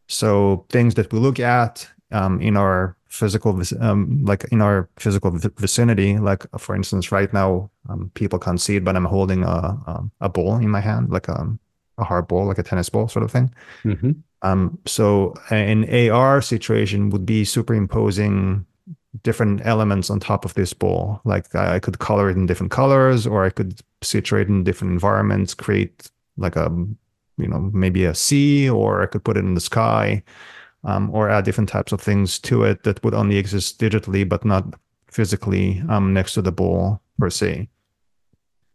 So, 0.08 0.66
things 0.70 0.96
that 0.96 1.14
we 1.14 1.20
look 1.20 1.40
at 1.40 1.88
um, 2.12 2.42
in 2.42 2.58
our 2.58 2.96
physical, 3.08 3.62
um, 3.82 4.24
like 4.24 4.46
in 4.46 4.62
our 4.62 4.90
physical 4.98 5.32
vicinity. 5.32 6.18
Like 6.18 6.46
for 6.58 6.76
instance, 6.76 7.12
right 7.12 7.32
now, 7.34 7.70
um, 7.90 8.12
people 8.14 8.40
can't 8.40 8.62
see 8.62 8.78
it, 8.78 8.84
but 8.84 8.96
I'm 8.96 9.06
holding 9.06 9.44
a 9.44 9.48
a, 9.48 10.04
a 10.22 10.30
ball 10.30 10.56
in 10.58 10.70
my 10.70 10.80
hand, 10.80 11.10
like 11.10 11.28
a 11.28 11.58
a 11.98 12.04
hard 12.04 12.28
ball, 12.28 12.48
like 12.48 12.58
a 12.58 12.64
tennis 12.64 12.90
ball, 12.90 13.08
sort 13.08 13.26
of 13.26 13.32
thing. 13.32 13.54
Mm-hmm. 13.84 14.12
Um, 14.42 14.80
so 14.86 15.34
an 15.50 15.84
AR 16.10 16.42
situation 16.42 17.10
would 17.10 17.26
be 17.26 17.44
superimposing 17.44 18.66
different 19.24 19.62
elements 19.66 20.10
on 20.10 20.20
top 20.20 20.46
of 20.46 20.54
this 20.54 20.74
ball. 20.74 21.22
Like 21.24 21.54
I 21.56 21.80
could 21.80 22.00
color 22.00 22.30
it 22.30 22.38
in 22.38 22.46
different 22.46 22.72
colors, 22.72 23.26
or 23.26 23.46
I 23.46 23.50
could 23.50 23.82
situate 24.02 24.48
in 24.48 24.64
different 24.64 24.94
environments, 24.94 25.54
create 25.54 26.10
like 26.38 26.56
a 26.56 26.70
you 27.38 27.48
know 27.48 27.60
maybe 27.74 28.06
a 28.06 28.16
sea, 28.16 28.70
or 28.70 29.02
I 29.02 29.08
could 29.08 29.24
put 29.24 29.38
it 29.38 29.46
in 29.46 29.56
the 29.56 29.62
sky, 29.62 30.24
um, 30.84 31.10
or 31.14 31.30
add 31.30 31.46
different 31.46 31.70
types 31.70 31.92
of 31.92 32.02
things 32.02 32.40
to 32.40 32.64
it 32.64 32.84
that 32.84 33.04
would 33.04 33.14
only 33.14 33.38
exist 33.38 33.80
digitally 33.80 34.28
but 34.28 34.46
not 34.46 34.66
physically 35.08 35.84
um, 35.90 36.14
next 36.14 36.34
to 36.34 36.42
the 36.42 36.52
ball 36.52 37.02
per 37.18 37.30
se. 37.30 37.68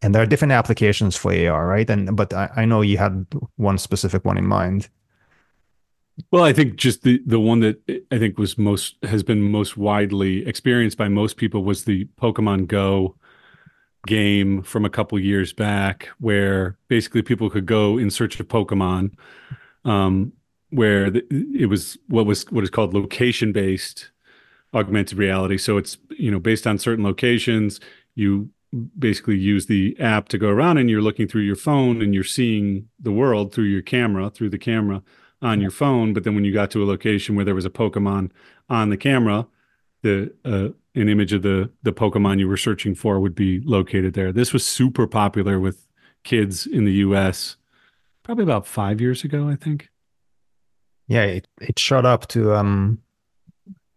And 0.02 0.14
there 0.14 0.22
are 0.22 0.26
different 0.26 0.52
applications 0.52 1.16
for 1.16 1.32
AR, 1.32 1.66
right? 1.66 1.88
And 1.88 2.14
but 2.16 2.34
I, 2.34 2.50
I 2.56 2.64
know 2.64 2.82
you 2.82 2.98
had 2.98 3.26
one 3.56 3.78
specific 3.78 4.24
one 4.24 4.36
in 4.36 4.46
mind. 4.46 4.88
Well, 6.30 6.44
I 6.44 6.52
think 6.52 6.76
just 6.76 7.02
the 7.02 7.20
the 7.26 7.40
one 7.40 7.60
that 7.60 7.80
I 8.12 8.18
think 8.18 8.38
was 8.38 8.56
most 8.56 8.96
has 9.04 9.22
been 9.22 9.42
most 9.50 9.76
widely 9.76 10.46
experienced 10.46 10.96
by 10.96 11.08
most 11.08 11.36
people 11.36 11.64
was 11.64 11.84
the 11.84 12.04
Pokemon 12.20 12.68
Go 12.68 13.16
game 14.06 14.62
from 14.62 14.84
a 14.84 14.90
couple 14.90 15.18
years 15.18 15.52
back, 15.52 16.08
where 16.20 16.78
basically 16.88 17.22
people 17.22 17.50
could 17.50 17.66
go 17.66 17.98
in 17.98 18.10
search 18.10 18.40
of 18.40 18.48
Pokemon, 18.48 19.12
um, 19.84 20.32
where 20.70 21.10
the, 21.10 21.24
it 21.54 21.66
was 21.66 21.98
what 22.08 22.26
was 22.26 22.44
what 22.50 22.64
is 22.64 22.70
called 22.70 22.94
location 22.94 23.52
based 23.52 24.10
augmented 24.74 25.18
reality. 25.18 25.58
So 25.58 25.78
it's 25.78 25.98
you 26.18 26.30
know 26.30 26.40
based 26.40 26.66
on 26.66 26.78
certain 26.78 27.04
locations, 27.04 27.80
you 28.14 28.50
basically 28.98 29.38
use 29.38 29.66
the 29.66 29.96
app 30.00 30.28
to 30.30 30.38
go 30.38 30.48
around, 30.48 30.78
and 30.78 30.90
you're 30.90 31.02
looking 31.02 31.28
through 31.28 31.42
your 31.42 31.56
phone, 31.56 32.02
and 32.02 32.14
you're 32.14 32.24
seeing 32.24 32.88
the 33.00 33.12
world 33.12 33.52
through 33.54 33.64
your 33.66 33.82
camera, 33.82 34.30
through 34.30 34.50
the 34.50 34.58
camera 34.58 35.02
on 35.42 35.60
your 35.60 35.70
phone. 35.70 36.12
But 36.12 36.24
then 36.24 36.34
when 36.34 36.44
you 36.44 36.52
got 36.52 36.70
to 36.72 36.82
a 36.82 36.86
location 36.86 37.34
where 37.34 37.44
there 37.44 37.54
was 37.54 37.64
a 37.64 37.70
Pokemon 37.70 38.30
on 38.68 38.90
the 38.90 38.96
camera, 38.96 39.46
the 40.02 40.32
uh, 40.44 40.68
an 40.94 41.08
image 41.08 41.32
of 41.32 41.42
the 41.42 41.70
the 41.82 41.92
Pokemon 41.92 42.38
you 42.38 42.48
were 42.48 42.56
searching 42.56 42.94
for 42.94 43.18
would 43.20 43.34
be 43.34 43.60
located 43.60 44.14
there. 44.14 44.32
This 44.32 44.52
was 44.52 44.66
super 44.66 45.06
popular 45.06 45.58
with 45.58 45.86
kids 46.22 46.66
in 46.66 46.84
the 46.84 46.92
U.S. 46.94 47.56
Probably 48.22 48.44
about 48.44 48.66
five 48.66 49.00
years 49.00 49.24
ago, 49.24 49.48
I 49.48 49.56
think. 49.56 49.90
Yeah, 51.06 51.24
it, 51.24 51.48
it 51.60 51.78
shot 51.78 52.06
up 52.06 52.28
to 52.28 52.54
um 52.54 53.00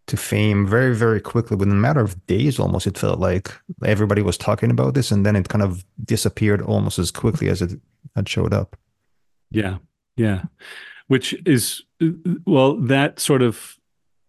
to 0.08 0.18
fame 0.18 0.66
very 0.66 0.96
very 0.96 1.20
quickly 1.20 1.58
within 1.58 1.74
a 1.74 1.82
matter 1.82 2.00
of 2.00 2.26
days 2.28 2.60
almost 2.60 2.88
it 2.88 2.98
felt 2.98 3.20
like 3.20 3.52
everybody 3.84 4.22
was 4.22 4.38
talking 4.38 4.72
about 4.72 4.94
this 4.94 5.12
and 5.12 5.26
then 5.26 5.36
it 5.36 5.50
kind 5.50 5.62
of 5.62 5.86
disappeared 6.06 6.62
almost 6.62 6.98
as 6.98 7.12
quickly 7.12 7.50
as 7.50 7.62
it 7.62 7.80
had 8.16 8.28
showed 8.28 8.54
up 8.54 8.78
yeah 9.52 9.78
yeah 10.16 10.44
which 11.08 11.36
is 11.46 11.84
well 12.46 12.76
that 12.76 13.20
sort 13.20 13.42
of 13.42 13.78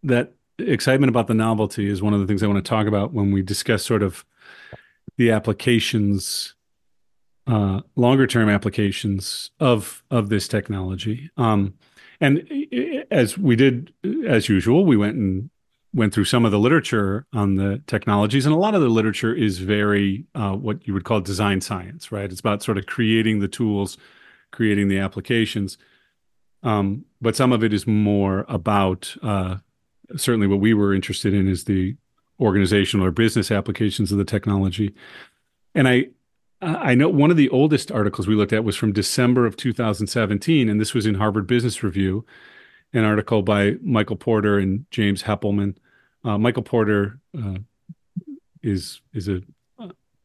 that 0.02 0.34
excitement 0.58 1.10
about 1.10 1.26
the 1.26 1.34
novelty 1.34 1.88
is 1.88 2.02
one 2.02 2.14
of 2.14 2.20
the 2.20 2.26
things 2.26 2.42
I 2.42 2.46
want 2.46 2.64
to 2.64 2.68
talk 2.68 2.86
about 2.86 3.12
when 3.12 3.30
we 3.30 3.42
discuss 3.42 3.84
sort 3.84 4.02
of 4.02 4.24
the 5.16 5.30
applications 5.30 6.54
uh, 7.46 7.80
longer 7.96 8.26
term 8.26 8.48
applications 8.48 9.50
of 9.58 10.02
of 10.10 10.28
this 10.28 10.48
technology. 10.48 11.30
Um, 11.36 11.74
and 12.20 12.46
as 13.10 13.38
we 13.38 13.56
did 13.56 13.92
as 14.26 14.48
usual 14.48 14.84
we 14.84 14.96
went 14.96 15.16
and 15.16 15.50
went 15.94 16.12
through 16.12 16.26
some 16.26 16.44
of 16.44 16.52
the 16.52 16.58
literature 16.58 17.26
on 17.32 17.54
the 17.54 17.82
technologies 17.86 18.44
and 18.44 18.54
a 18.54 18.58
lot 18.58 18.74
of 18.74 18.82
the 18.82 18.88
literature 18.88 19.34
is 19.34 19.58
very 19.58 20.26
uh, 20.34 20.52
what 20.52 20.86
you 20.86 20.92
would 20.92 21.04
call 21.04 21.20
design 21.20 21.60
science 21.60 22.12
right? 22.12 22.30
It's 22.30 22.40
about 22.40 22.62
sort 22.62 22.76
of 22.76 22.86
creating 22.86 23.38
the 23.38 23.48
tools 23.48 23.96
creating 24.50 24.88
the 24.88 24.98
applications 24.98 25.78
um, 26.62 27.04
but 27.20 27.36
some 27.36 27.52
of 27.52 27.62
it 27.62 27.72
is 27.72 27.86
more 27.86 28.44
about 28.48 29.14
uh, 29.22 29.56
certainly 30.16 30.46
what 30.46 30.60
we 30.60 30.74
were 30.74 30.94
interested 30.94 31.34
in 31.34 31.48
is 31.48 31.64
the 31.64 31.96
organizational 32.40 33.06
or 33.06 33.10
business 33.10 33.50
applications 33.50 34.12
of 34.12 34.18
the 34.18 34.24
technology. 34.24 34.94
And 35.74 35.88
I 35.88 36.08
I 36.60 36.96
know 36.96 37.08
one 37.08 37.30
of 37.30 37.36
the 37.36 37.48
oldest 37.50 37.92
articles 37.92 38.26
we 38.26 38.34
looked 38.34 38.52
at 38.52 38.64
was 38.64 38.74
from 38.74 38.92
December 38.92 39.46
of 39.46 39.56
2017, 39.56 40.68
and 40.68 40.80
this 40.80 40.92
was 40.92 41.06
in 41.06 41.14
Harvard 41.14 41.46
Business 41.46 41.84
Review, 41.84 42.26
an 42.92 43.04
article 43.04 43.42
by 43.42 43.76
Michael 43.80 44.16
Porter 44.16 44.58
and 44.58 44.84
James 44.90 45.22
Heppelmann. 45.22 45.76
Uh, 46.24 46.36
Michael 46.36 46.64
Porter 46.64 47.20
uh, 47.36 47.58
is 48.62 49.00
is 49.14 49.28
a 49.28 49.40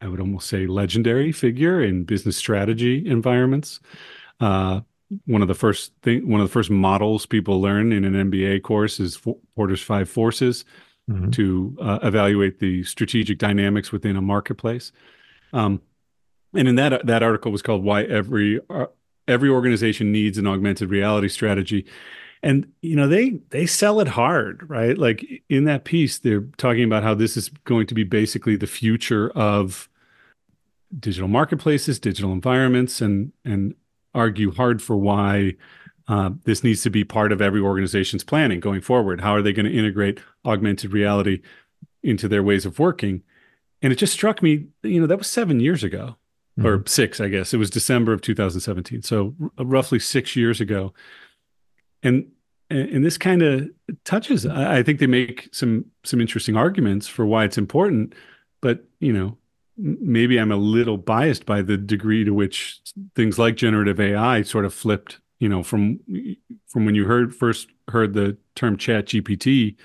I 0.00 0.08
would 0.08 0.20
almost 0.20 0.48
say 0.48 0.66
legendary 0.66 1.32
figure 1.32 1.80
in 1.80 2.04
business 2.04 2.36
strategy 2.36 3.06
environments. 3.06 3.80
Uh, 4.40 4.80
one 5.26 5.42
of 5.42 5.48
the 5.48 5.54
first 5.54 5.92
thing 6.02 6.28
one 6.28 6.40
of 6.40 6.48
the 6.48 6.52
first 6.52 6.70
models 6.70 7.26
people 7.26 7.60
learn 7.60 7.92
in 7.92 8.04
an 8.04 8.30
MBA 8.30 8.62
course 8.62 8.98
is 8.98 9.20
Porter's 9.54 9.82
five 9.82 10.08
forces 10.08 10.64
mm-hmm. 11.10 11.30
to 11.30 11.76
uh, 11.80 11.98
evaluate 12.02 12.58
the 12.58 12.84
strategic 12.84 13.38
dynamics 13.38 13.92
within 13.92 14.16
a 14.16 14.22
marketplace. 14.22 14.92
Um, 15.52 15.82
and 16.54 16.68
in 16.68 16.76
that 16.76 17.06
that 17.06 17.22
article 17.22 17.52
was 17.52 17.62
called 17.62 17.84
"Why 17.84 18.04
Every 18.04 18.60
uh, 18.70 18.86
Every 19.26 19.48
Organization 19.48 20.12
Needs 20.12 20.38
an 20.38 20.46
Augmented 20.46 20.90
Reality 20.90 21.28
Strategy." 21.28 21.86
And 22.42 22.72
you 22.82 22.96
know 22.96 23.08
they 23.08 23.40
they 23.50 23.66
sell 23.66 24.00
it 24.00 24.08
hard, 24.08 24.68
right? 24.68 24.96
Like 24.96 25.24
in 25.48 25.64
that 25.64 25.84
piece, 25.84 26.18
they're 26.18 26.44
talking 26.58 26.84
about 26.84 27.02
how 27.02 27.14
this 27.14 27.36
is 27.36 27.48
going 27.48 27.86
to 27.88 27.94
be 27.94 28.04
basically 28.04 28.56
the 28.56 28.66
future 28.66 29.30
of 29.30 29.88
digital 30.98 31.28
marketplaces, 31.28 31.98
digital 31.98 32.32
environments, 32.32 33.00
and 33.00 33.32
and 33.44 33.74
argue 34.14 34.52
hard 34.52 34.82
for 34.82 34.96
why 34.96 35.54
uh, 36.06 36.30
this 36.44 36.62
needs 36.62 36.82
to 36.82 36.90
be 36.90 37.04
part 37.04 37.32
of 37.32 37.40
every 37.40 37.60
organization's 37.60 38.24
planning 38.24 38.60
going 38.60 38.80
forward. 38.80 39.20
How 39.20 39.34
are 39.34 39.42
they 39.42 39.52
going 39.52 39.66
to 39.66 39.76
integrate 39.76 40.20
augmented 40.44 40.92
reality 40.92 41.40
into 42.02 42.28
their 42.28 42.42
ways 42.42 42.66
of 42.66 42.78
working? 42.78 43.22
And 43.82 43.92
it 43.92 43.96
just 43.96 44.12
struck 44.12 44.42
me, 44.42 44.66
you 44.82 45.00
know, 45.00 45.06
that 45.06 45.18
was 45.18 45.26
seven 45.26 45.60
years 45.60 45.82
ago, 45.82 46.16
mm-hmm. 46.58 46.66
or 46.66 46.82
six, 46.86 47.20
I 47.20 47.28
guess. 47.28 47.54
It 47.54 47.58
was 47.58 47.70
December 47.70 48.12
of 48.12 48.20
2017, 48.20 49.02
so 49.02 49.34
r- 49.40 49.64
roughly 49.64 49.98
six 49.98 50.36
years 50.36 50.60
ago. 50.60 50.92
And 52.02 52.30
and 52.70 53.04
this 53.04 53.18
kind 53.18 53.42
of 53.42 53.68
touches. 54.04 54.46
I 54.46 54.82
think 54.82 54.98
they 54.98 55.06
make 55.06 55.48
some 55.52 55.86
some 56.02 56.20
interesting 56.20 56.56
arguments 56.56 57.06
for 57.06 57.26
why 57.26 57.44
it's 57.44 57.58
important, 57.58 58.14
but 58.60 58.84
you 59.00 59.12
know, 59.12 59.36
maybe 59.76 60.38
I'm 60.38 60.52
a 60.52 60.56
little 60.56 60.96
biased 60.96 61.46
by 61.46 61.62
the 61.62 61.76
degree 61.76 62.24
to 62.24 62.32
which 62.32 62.80
things 63.14 63.38
like 63.38 63.56
generative 63.56 64.00
AI 64.00 64.42
sort 64.42 64.64
of 64.64 64.74
flipped, 64.74 65.20
you 65.38 65.48
know, 65.48 65.62
from 65.62 66.00
from 66.66 66.84
when 66.84 66.94
you 66.94 67.06
heard 67.06 67.34
first 67.34 67.68
heard 67.88 68.14
the 68.14 68.36
term 68.54 68.76
chat 68.76 69.06
GPT 69.06 69.76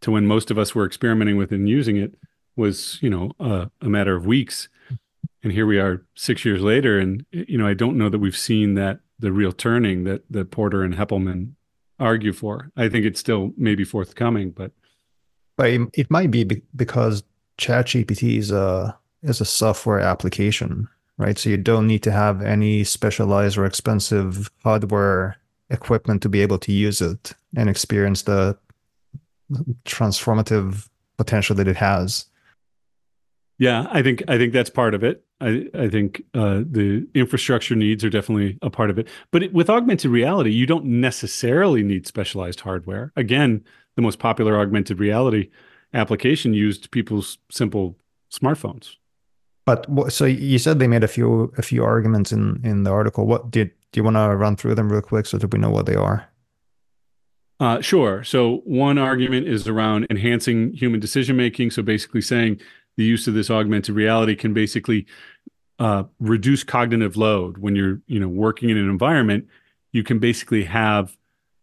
to 0.00 0.10
when 0.10 0.26
most 0.26 0.50
of 0.50 0.58
us 0.58 0.74
were 0.74 0.86
experimenting 0.86 1.36
with 1.36 1.52
and 1.52 1.68
using 1.68 1.96
it 1.96 2.14
was, 2.56 2.98
you 3.00 3.10
know, 3.10 3.32
a 3.40 3.88
matter 3.88 4.14
of 4.14 4.26
weeks. 4.26 4.68
And 5.42 5.52
here 5.52 5.66
we 5.66 5.78
are 5.78 6.04
six 6.14 6.44
years 6.44 6.60
later. 6.60 6.98
And, 6.98 7.24
you 7.30 7.56
know, 7.56 7.66
I 7.66 7.74
don't 7.74 7.96
know 7.96 8.08
that 8.08 8.18
we've 8.18 8.36
seen 8.36 8.74
that 8.74 9.00
the 9.18 9.32
real 9.32 9.52
turning 9.52 10.04
that, 10.04 10.22
that 10.30 10.50
Porter 10.50 10.82
and 10.82 10.94
Heppelmann 10.94 11.52
argue 12.00 12.32
for. 12.32 12.70
I 12.76 12.88
think 12.88 13.06
it's 13.06 13.20
still 13.20 13.52
maybe 13.56 13.84
forthcoming, 13.84 14.50
but. 14.50 14.72
But 15.56 15.70
it 15.94 16.08
might 16.08 16.30
be 16.30 16.44
because 16.44 17.24
ChatGPT 17.58 18.38
is 18.38 18.52
a 18.52 18.96
is 19.22 19.40
a 19.40 19.44
software 19.44 20.00
application, 20.00 20.88
right? 21.16 21.38
So 21.38 21.50
you 21.50 21.56
don't 21.56 21.86
need 21.86 22.02
to 22.04 22.12
have 22.12 22.42
any 22.42 22.84
specialized 22.84 23.58
or 23.58 23.64
expensive 23.64 24.50
hardware 24.62 25.36
equipment 25.70 26.22
to 26.22 26.28
be 26.28 26.40
able 26.40 26.58
to 26.58 26.72
use 26.72 27.00
it 27.00 27.34
and 27.56 27.68
experience 27.68 28.22
the 28.22 28.56
transformative 29.84 30.88
potential 31.16 31.56
that 31.56 31.68
it 31.68 31.76
has. 31.76 32.26
Yeah, 33.58 33.88
I 33.90 34.02
think 34.02 34.22
I 34.28 34.38
think 34.38 34.52
that's 34.52 34.70
part 34.70 34.94
of 34.94 35.02
it. 35.02 35.24
I 35.40 35.66
I 35.74 35.88
think 35.88 36.22
uh, 36.32 36.62
the 36.64 37.08
infrastructure 37.14 37.74
needs 37.74 38.04
are 38.04 38.10
definitely 38.10 38.56
a 38.62 38.70
part 38.70 38.88
of 38.88 38.98
it. 38.98 39.08
But 39.32 39.42
it, 39.42 39.52
with 39.52 39.68
augmented 39.68 40.12
reality, 40.12 40.50
you 40.50 40.64
don't 40.64 40.84
necessarily 40.84 41.82
need 41.82 42.06
specialized 42.06 42.60
hardware. 42.60 43.12
Again, 43.16 43.64
the 43.96 44.02
most 44.02 44.20
popular 44.20 44.58
augmented 44.60 45.00
reality 45.00 45.50
application 45.92 46.54
used 46.54 46.90
people's 46.92 47.38
simple 47.50 47.96
smartphones. 48.30 48.94
But 49.68 50.10
so 50.10 50.24
you 50.24 50.58
said 50.58 50.78
they 50.78 50.88
made 50.88 51.04
a 51.04 51.08
few 51.08 51.52
a 51.58 51.62
few 51.62 51.84
arguments 51.84 52.32
in 52.32 52.58
in 52.64 52.84
the 52.84 52.90
article. 52.90 53.26
What 53.26 53.50
did 53.50 53.70
do 53.92 54.00
you 54.00 54.04
want 54.04 54.16
to 54.16 54.34
run 54.34 54.56
through 54.56 54.74
them 54.76 54.90
real 54.90 55.02
quick 55.02 55.26
so 55.26 55.36
that 55.36 55.52
we 55.52 55.58
know 55.58 55.68
what 55.68 55.84
they 55.84 55.94
are? 55.94 56.26
Uh, 57.60 57.82
sure. 57.82 58.24
So 58.24 58.62
one 58.64 58.96
argument 58.96 59.46
is 59.46 59.68
around 59.68 60.06
enhancing 60.08 60.72
human 60.72 61.00
decision 61.00 61.36
making. 61.36 61.70
So 61.70 61.82
basically 61.82 62.22
saying 62.22 62.60
the 62.96 63.04
use 63.04 63.28
of 63.28 63.34
this 63.34 63.50
augmented 63.50 63.94
reality 63.94 64.36
can 64.36 64.54
basically 64.54 65.06
uh, 65.78 66.04
reduce 66.18 66.64
cognitive 66.64 67.18
load 67.18 67.58
when 67.58 67.76
you're 67.76 68.00
you 68.06 68.18
know 68.18 68.28
working 68.28 68.70
in 68.70 68.78
an 68.78 68.88
environment. 68.88 69.46
You 69.92 70.02
can 70.02 70.18
basically 70.18 70.64
have 70.64 71.14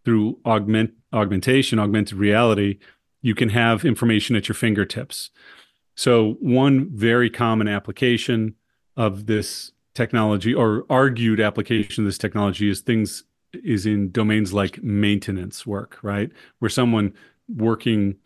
through 0.03 0.37
augment 0.45 0.91
augmentation, 1.11 1.79
augmented 1.79 2.19
reality, 2.19 2.77
you 3.23 3.33
can 3.33 3.49
have 3.49 3.83
information 3.83 4.35
at 4.35 4.47
your 4.47 4.53
fingertips. 4.53 5.31
So 5.95 6.37
one 6.39 6.89
very 6.91 7.29
common 7.29 7.67
application 7.67 8.55
of 8.97 9.25
this 9.25 9.71
technology 9.93 10.53
or 10.53 10.85
argued 10.89 11.39
application 11.39 12.03
of 12.03 12.07
this 12.07 12.17
technology 12.17 12.69
is 12.69 12.81
things 12.81 13.23
is 13.63 13.85
in 13.85 14.11
domains 14.11 14.53
like 14.53 14.83
maintenance 14.83 15.65
work, 15.65 15.97
right? 16.01 16.29
Where 16.59 16.69
someone 16.69 17.13
working 17.47 18.17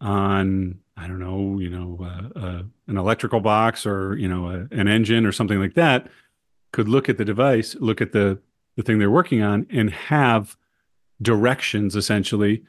on 0.00 0.78
I 0.96 1.06
don't 1.06 1.20
know, 1.20 1.60
you 1.60 1.70
know, 1.70 1.98
uh, 2.02 2.38
uh, 2.38 2.62
an 2.88 2.96
electrical 2.96 3.40
box 3.40 3.86
or 3.86 4.16
you 4.16 4.28
know 4.28 4.48
a, 4.50 4.74
an 4.74 4.88
engine 4.88 5.26
or 5.26 5.32
something 5.32 5.60
like 5.60 5.74
that 5.74 6.08
could 6.72 6.88
look 6.88 7.08
at 7.08 7.18
the 7.18 7.24
device, 7.24 7.76
look 7.78 8.00
at 8.00 8.12
the 8.12 8.38
the 8.76 8.82
thing 8.82 8.98
they're 8.98 9.10
working 9.10 9.42
on, 9.42 9.66
and 9.70 9.90
have 9.90 10.56
directions 11.20 11.94
essentially 11.94 12.62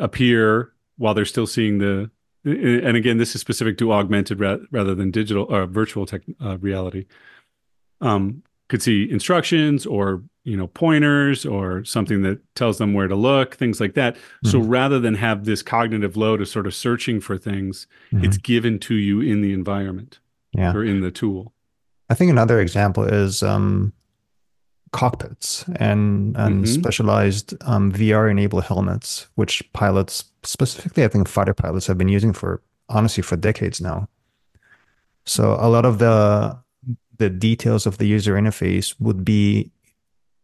appear 0.00 0.72
while 0.96 1.14
they're 1.14 1.24
still 1.24 1.46
seeing 1.46 1.78
the 1.78 2.10
and 2.44 2.96
again 2.96 3.18
this 3.18 3.34
is 3.34 3.40
specific 3.40 3.78
to 3.78 3.92
augmented 3.92 4.40
ra- 4.40 4.58
rather 4.70 4.94
than 4.94 5.10
digital 5.10 5.44
or 5.48 5.62
uh, 5.62 5.66
virtual 5.66 6.06
tech 6.06 6.22
uh, 6.42 6.58
reality 6.58 7.06
um, 8.00 8.42
could 8.68 8.82
see 8.82 9.10
instructions 9.10 9.86
or 9.86 10.22
you 10.44 10.56
know 10.56 10.68
pointers 10.68 11.44
or 11.44 11.84
something 11.84 12.22
that 12.22 12.40
tells 12.54 12.78
them 12.78 12.94
where 12.94 13.08
to 13.08 13.16
look 13.16 13.54
things 13.56 13.80
like 13.80 13.94
that 13.94 14.14
mm-hmm. 14.14 14.48
so 14.48 14.58
rather 14.60 14.98
than 14.98 15.14
have 15.14 15.44
this 15.44 15.62
cognitive 15.62 16.16
load 16.16 16.40
of 16.40 16.48
sort 16.48 16.66
of 16.66 16.74
searching 16.74 17.20
for 17.20 17.36
things 17.36 17.86
mm-hmm. 18.12 18.24
it's 18.24 18.36
given 18.36 18.78
to 18.78 18.94
you 18.94 19.20
in 19.20 19.42
the 19.42 19.52
environment 19.52 20.20
yeah. 20.52 20.72
or 20.72 20.84
in 20.84 21.00
the 21.00 21.10
tool 21.10 21.52
i 22.08 22.14
think 22.14 22.30
another 22.30 22.60
example 22.60 23.04
is 23.04 23.42
um, 23.42 23.92
cockpits 24.92 25.64
and 25.76 26.36
and 26.36 26.64
mm-hmm. 26.64 26.80
specialized 26.80 27.54
um, 27.62 27.92
VR 27.92 28.30
enabled 28.30 28.64
helmets, 28.64 29.28
which 29.34 29.62
pilots 29.72 30.24
specifically, 30.42 31.04
I 31.04 31.08
think 31.08 31.28
fighter 31.28 31.54
pilots 31.54 31.86
have 31.86 31.98
been 31.98 32.08
using 32.08 32.32
for 32.32 32.62
honestly 32.88 33.22
for 33.22 33.36
decades 33.36 33.80
now. 33.80 34.08
So 35.24 35.56
a 35.60 35.68
lot 35.68 35.84
of 35.84 35.98
the 35.98 36.58
the 37.18 37.30
details 37.30 37.86
of 37.86 37.98
the 37.98 38.06
user 38.06 38.34
interface 38.34 38.94
would 39.00 39.24
be 39.24 39.70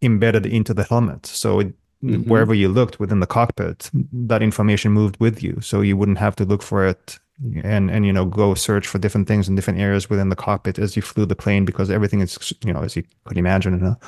embedded 0.02 0.44
into 0.44 0.74
the 0.74 0.84
helmet. 0.84 1.24
So 1.24 1.60
it, 1.60 1.68
mm-hmm. 2.02 2.28
wherever 2.28 2.52
you 2.52 2.68
looked 2.68 2.98
within 2.98 3.20
the 3.20 3.26
cockpit, 3.26 3.90
that 4.12 4.42
information 4.42 4.92
moved 4.92 5.18
with 5.20 5.42
you. 5.42 5.60
So 5.60 5.80
you 5.80 5.96
wouldn't 5.96 6.18
have 6.18 6.36
to 6.36 6.44
look 6.44 6.62
for 6.62 6.86
it 6.86 7.18
and 7.42 7.90
and 7.90 8.06
you 8.06 8.12
know 8.12 8.24
go 8.24 8.54
search 8.54 8.86
for 8.86 8.98
different 8.98 9.26
things 9.26 9.48
in 9.48 9.54
different 9.54 9.80
areas 9.80 10.08
within 10.08 10.28
the 10.28 10.36
cockpit 10.36 10.78
as 10.78 10.94
you 10.96 11.02
flew 11.02 11.26
the 11.26 11.34
plane 11.34 11.64
because 11.64 11.90
everything 11.90 12.20
is 12.20 12.52
you 12.64 12.72
know 12.72 12.82
as 12.82 12.96
you 12.96 13.02
could 13.24 13.38
imagine 13.38 13.74
in 13.74 13.84
a 13.84 13.98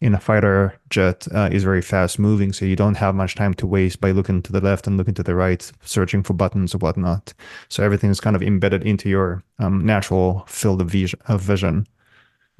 in 0.00 0.14
a 0.14 0.20
fighter 0.20 0.78
jet 0.90 1.26
uh, 1.32 1.48
is 1.52 1.64
very 1.64 1.82
fast 1.82 2.18
moving 2.18 2.52
so 2.52 2.64
you 2.64 2.76
don't 2.76 2.96
have 2.96 3.14
much 3.14 3.34
time 3.34 3.54
to 3.54 3.66
waste 3.66 4.00
by 4.00 4.10
looking 4.10 4.42
to 4.42 4.52
the 4.52 4.60
left 4.60 4.86
and 4.86 4.96
looking 4.96 5.14
to 5.14 5.22
the 5.22 5.34
right 5.34 5.70
searching 5.82 6.22
for 6.22 6.34
buttons 6.34 6.74
or 6.74 6.78
whatnot 6.78 7.34
so 7.68 7.82
everything 7.82 8.10
is 8.10 8.20
kind 8.20 8.36
of 8.36 8.42
embedded 8.42 8.84
into 8.84 9.08
your 9.08 9.42
um, 9.58 9.84
natural 9.84 10.44
field 10.46 10.80
of 10.80 10.90
vision, 10.90 11.20
of 11.28 11.40
vision. 11.40 11.86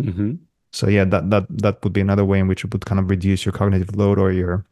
Mm-hmm. 0.00 0.35
so 0.73 0.88
yeah 0.88 1.04
that 1.04 1.30
that 1.30 1.47
that 1.49 1.85
would 1.85 1.92
be 1.92 2.00
another 2.00 2.25
way 2.25 2.38
in 2.38 2.49
which 2.49 2.64
it 2.64 2.73
would 2.73 2.87
kind 2.87 2.99
of 2.99 3.11
reduce 3.11 3.44
your 3.44 3.52
cognitive 3.52 3.94
load 3.94 4.18
or 4.18 4.32
your 4.32 4.64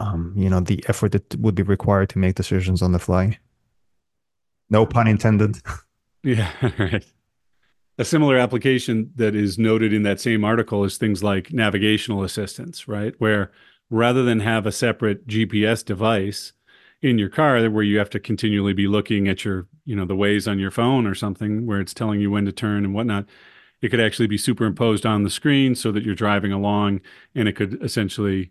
um, 0.00 0.32
you 0.36 0.48
know 0.48 0.60
the 0.60 0.82
effort 0.88 1.12
that 1.12 1.36
would 1.36 1.54
be 1.54 1.62
required 1.62 2.08
to 2.10 2.18
make 2.18 2.34
decisions 2.34 2.80
on 2.82 2.92
the 2.92 2.98
fly 2.98 3.38
no 4.70 4.86
pun 4.86 5.06
intended. 5.06 5.58
Yeah, 6.24 6.52
right. 6.78 7.04
A 7.96 8.04
similar 8.04 8.36
application 8.36 9.12
that 9.14 9.36
is 9.36 9.56
noted 9.56 9.92
in 9.92 10.02
that 10.02 10.20
same 10.20 10.44
article 10.44 10.84
is 10.84 10.98
things 10.98 11.22
like 11.22 11.52
navigational 11.52 12.24
assistance, 12.24 12.88
right? 12.88 13.14
Where 13.18 13.52
rather 13.88 14.24
than 14.24 14.40
have 14.40 14.66
a 14.66 14.72
separate 14.72 15.26
GPS 15.28 15.84
device 15.84 16.52
in 17.00 17.18
your 17.18 17.28
car 17.28 17.70
where 17.70 17.84
you 17.84 17.98
have 17.98 18.10
to 18.10 18.20
continually 18.20 18.72
be 18.72 18.88
looking 18.88 19.28
at 19.28 19.44
your, 19.44 19.68
you 19.84 19.94
know, 19.94 20.04
the 20.04 20.16
Waze 20.16 20.50
on 20.50 20.58
your 20.58 20.72
phone 20.72 21.06
or 21.06 21.14
something 21.14 21.66
where 21.66 21.80
it's 21.80 21.94
telling 21.94 22.20
you 22.20 22.30
when 22.30 22.44
to 22.44 22.52
turn 22.52 22.84
and 22.84 22.94
whatnot, 22.94 23.26
it 23.80 23.90
could 23.90 24.00
actually 24.00 24.26
be 24.26 24.36
superimposed 24.36 25.06
on 25.06 25.22
the 25.22 25.30
screen 25.30 25.76
so 25.76 25.92
that 25.92 26.02
you're 26.02 26.16
driving 26.16 26.52
along 26.52 27.00
and 27.34 27.46
it 27.46 27.54
could 27.54 27.80
essentially 27.82 28.50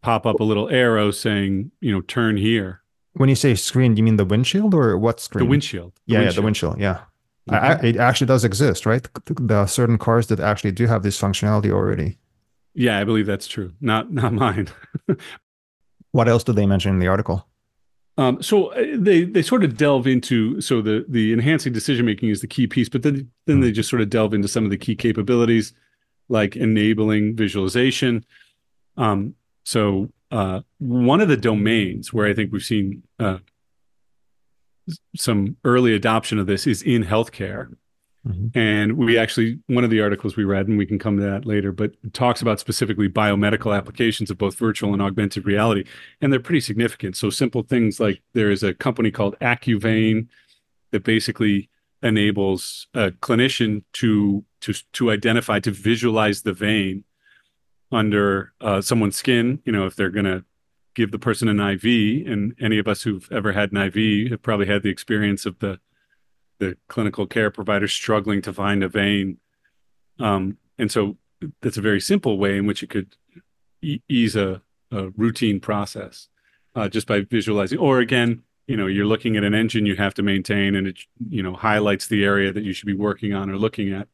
pop 0.00 0.26
up 0.26 0.38
a 0.38 0.44
little 0.44 0.68
arrow 0.68 1.10
saying, 1.10 1.72
you 1.80 1.90
know, 1.90 2.00
turn 2.00 2.36
here 2.36 2.83
when 3.14 3.28
you 3.28 3.34
say 3.34 3.54
screen, 3.54 3.94
do 3.94 4.00
you 4.00 4.04
mean 4.04 4.16
the 4.16 4.24
windshield 4.24 4.74
or 4.74 4.96
what 4.98 5.20
screen? 5.20 5.44
The 5.44 5.50
windshield. 5.50 5.92
The 6.06 6.14
yeah, 6.14 6.18
windshield. 6.18 6.34
yeah, 6.34 6.40
the 6.40 6.44
windshield. 6.44 6.80
Yeah. 6.80 7.00
I, 7.48 7.74
it 7.86 7.96
actually 7.96 8.26
does 8.26 8.44
exist, 8.44 8.86
right? 8.86 9.06
There 9.26 9.58
are 9.58 9.68
certain 9.68 9.98
cars 9.98 10.28
that 10.28 10.40
actually 10.40 10.72
do 10.72 10.86
have 10.86 11.02
this 11.02 11.20
functionality 11.20 11.70
already. 11.70 12.16
Yeah, 12.74 12.98
I 12.98 13.04
believe 13.04 13.26
that's 13.26 13.46
true. 13.46 13.72
Not 13.80 14.12
not 14.12 14.32
mine. 14.32 14.68
what 16.12 16.28
else 16.28 16.42
do 16.42 16.52
they 16.52 16.66
mention 16.66 16.92
in 16.92 16.98
the 16.98 17.06
article? 17.06 17.46
Um, 18.16 18.42
so 18.42 18.68
uh, 18.68 18.84
they 18.96 19.24
they 19.24 19.42
sort 19.42 19.64
of 19.64 19.76
delve 19.76 20.06
into 20.06 20.60
so 20.60 20.80
the 20.80 21.04
the 21.08 21.32
enhancing 21.32 21.72
decision 21.72 22.06
making 22.06 22.30
is 22.30 22.40
the 22.40 22.46
key 22.46 22.66
piece, 22.66 22.88
but 22.88 23.02
then 23.02 23.30
then 23.46 23.60
they 23.60 23.68
mm-hmm. 23.68 23.74
just 23.74 23.90
sort 23.90 24.02
of 24.02 24.10
delve 24.10 24.34
into 24.34 24.48
some 24.48 24.64
of 24.64 24.70
the 24.70 24.78
key 24.78 24.96
capabilities, 24.96 25.74
like 26.28 26.56
enabling 26.56 27.36
visualization. 27.36 28.24
Um, 28.96 29.34
so 29.64 30.08
uh, 30.34 30.62
one 30.78 31.20
of 31.20 31.28
the 31.28 31.36
domains 31.36 32.12
where 32.12 32.26
I 32.26 32.34
think 32.34 32.52
we've 32.52 32.60
seen 32.60 33.04
uh, 33.20 33.38
some 35.14 35.56
early 35.64 35.94
adoption 35.94 36.40
of 36.40 36.48
this 36.48 36.66
is 36.66 36.82
in 36.82 37.04
healthcare. 37.04 37.76
Mm-hmm. 38.26 38.58
And 38.58 38.96
we 38.96 39.16
actually, 39.16 39.60
one 39.68 39.84
of 39.84 39.90
the 39.90 40.00
articles 40.00 40.34
we 40.34 40.42
read, 40.42 40.66
and 40.66 40.76
we 40.76 40.86
can 40.86 40.98
come 40.98 41.18
to 41.18 41.22
that 41.22 41.46
later, 41.46 41.70
but 41.70 41.92
talks 42.14 42.42
about 42.42 42.58
specifically 42.58 43.08
biomedical 43.08 43.76
applications 43.76 44.28
of 44.28 44.36
both 44.36 44.56
virtual 44.56 44.92
and 44.92 45.00
augmented 45.00 45.46
reality. 45.46 45.84
And 46.20 46.32
they're 46.32 46.40
pretty 46.40 46.62
significant. 46.62 47.16
So, 47.16 47.30
simple 47.30 47.62
things 47.62 48.00
like 48.00 48.20
there 48.32 48.50
is 48.50 48.64
a 48.64 48.74
company 48.74 49.12
called 49.12 49.38
AccuVein 49.40 50.26
that 50.90 51.04
basically 51.04 51.68
enables 52.02 52.88
a 52.92 53.12
clinician 53.12 53.84
to 53.94 54.44
to 54.62 54.72
to 54.94 55.12
identify 55.12 55.60
to 55.60 55.70
visualize 55.70 56.42
the 56.42 56.52
vein 56.52 57.04
under 57.94 58.52
uh, 58.60 58.80
someone's 58.80 59.16
skin. 59.16 59.60
You 59.64 59.72
know, 59.72 59.86
if 59.86 59.96
they're 59.96 60.10
going 60.10 60.24
to 60.24 60.44
give 60.94 61.10
the 61.10 61.18
person 61.18 61.48
an 61.48 61.60
IV, 61.60 62.26
and 62.26 62.54
any 62.60 62.78
of 62.78 62.88
us 62.88 63.02
who've 63.02 63.28
ever 63.32 63.52
had 63.52 63.72
an 63.72 63.78
IV 63.78 64.30
have 64.30 64.42
probably 64.42 64.66
had 64.66 64.82
the 64.82 64.90
experience 64.90 65.46
of 65.46 65.58
the 65.60 65.80
the 66.60 66.76
clinical 66.88 67.26
care 67.26 67.50
provider 67.50 67.88
struggling 67.88 68.40
to 68.40 68.52
find 68.52 68.84
a 68.84 68.88
vein. 68.88 69.38
Um, 70.20 70.56
and 70.78 70.90
so 70.90 71.16
that's 71.60 71.76
a 71.76 71.82
very 71.82 72.00
simple 72.00 72.38
way 72.38 72.56
in 72.56 72.66
which 72.66 72.82
it 72.82 72.90
could 72.90 73.16
e- 73.82 74.00
ease 74.08 74.36
a, 74.36 74.62
a, 74.92 75.08
routine 75.16 75.58
process 75.58 76.28
uh, 76.76 76.88
just 76.88 77.08
by 77.08 77.22
visualizing. 77.22 77.78
Or 77.78 77.98
again, 77.98 78.44
you 78.68 78.76
know, 78.76 78.86
you're 78.86 79.04
looking 79.04 79.36
at 79.36 79.42
an 79.42 79.52
engine 79.52 79.84
you 79.84 79.96
have 79.96 80.14
to 80.14 80.22
maintain, 80.22 80.74
and 80.74 80.86
it 80.86 80.98
you 81.28 81.42
know 81.42 81.54
highlights 81.54 82.06
the 82.06 82.24
area 82.24 82.52
that 82.52 82.64
you 82.64 82.72
should 82.72 82.86
be 82.86 82.94
working 82.94 83.34
on 83.34 83.50
or 83.50 83.58
looking 83.58 83.92
at. 83.92 84.08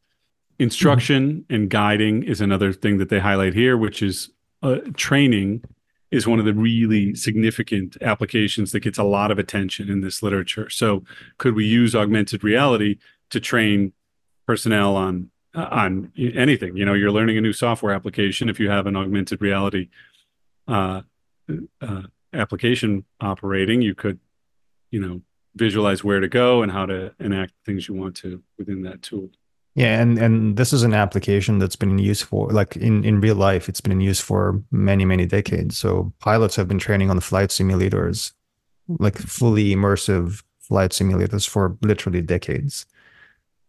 Instruction 0.61 1.33
mm-hmm. 1.33 1.55
and 1.55 1.71
guiding 1.71 2.23
is 2.23 2.43
another 2.43 2.71
thing 2.71 2.99
that 2.99 3.09
they 3.09 3.19
highlight 3.19 3.55
here, 3.55 3.79
which 3.79 4.03
is 4.03 4.29
uh, 4.63 4.77
training 4.95 5.65
is 6.11 6.27
one 6.27 6.39
of 6.39 6.45
the 6.45 6.53
really 6.53 7.15
significant 7.15 7.97
applications 8.03 8.71
that 8.73 8.81
gets 8.81 8.99
a 8.99 9.03
lot 9.03 9.31
of 9.31 9.39
attention 9.39 9.89
in 9.89 10.03
this 10.03 10.23
literature. 10.23 10.69
So, 10.69 11.03
could 11.39 11.55
we 11.55 11.65
use 11.65 11.95
augmented 11.95 12.45
reality 12.45 12.99
to 13.31 13.41
train 13.41 13.95
personnel 14.47 14.97
on 14.97 15.31
uh, 15.55 15.69
on 15.71 16.13
anything? 16.19 16.77
You 16.77 16.85
know, 16.85 16.93
you're 16.93 17.11
learning 17.11 17.39
a 17.39 17.41
new 17.41 17.55
software 17.55 17.95
application. 17.95 18.51
If 18.51 18.61
you 18.61 18.69
have 18.69 18.87
an 18.87 18.97
augmented 18.97 19.41
reality 19.41 19.89
uh, 20.69 21.01
uh, 21.81 22.03
application 22.35 23.07
operating, 23.19 23.81
you 23.81 23.95
could, 23.95 24.21
you 24.91 25.01
know, 25.01 25.23
visualize 25.55 26.05
where 26.05 26.21
to 26.21 26.29
go 26.29 26.63
and 26.63 26.71
how 26.71 26.85
to 26.85 27.15
enact 27.19 27.55
things 27.65 27.89
you 27.89 27.95
want 27.95 28.15
to 28.17 28.43
within 28.59 28.83
that 28.83 29.01
tool. 29.01 29.31
Yeah, 29.81 29.99
and 29.99 30.19
and 30.19 30.59
this 30.59 30.75
is 30.75 30.83
an 30.83 30.93
application 30.93 31.59
that's 31.59 31.75
been 31.75 31.93
in 31.93 31.99
use 31.99 32.21
for 32.21 32.51
like 32.51 32.77
in 32.77 33.03
in 33.03 33.19
real 33.23 33.35
life. 33.35 33.67
It's 33.67 33.81
been 33.81 33.93
in 33.93 34.03
use 34.03 34.21
for 34.21 34.63
many 34.71 35.07
many 35.07 35.25
decades. 35.25 35.79
So 35.79 36.13
pilots 36.19 36.55
have 36.57 36.69
been 36.69 36.79
training 36.79 37.09
on 37.09 37.19
flight 37.21 37.49
simulators, 37.49 38.33
like 38.89 39.17
fully 39.17 39.75
immersive 39.75 40.43
flight 40.59 40.91
simulators 40.91 41.49
for 41.49 41.79
literally 41.81 42.21
decades. 42.21 42.85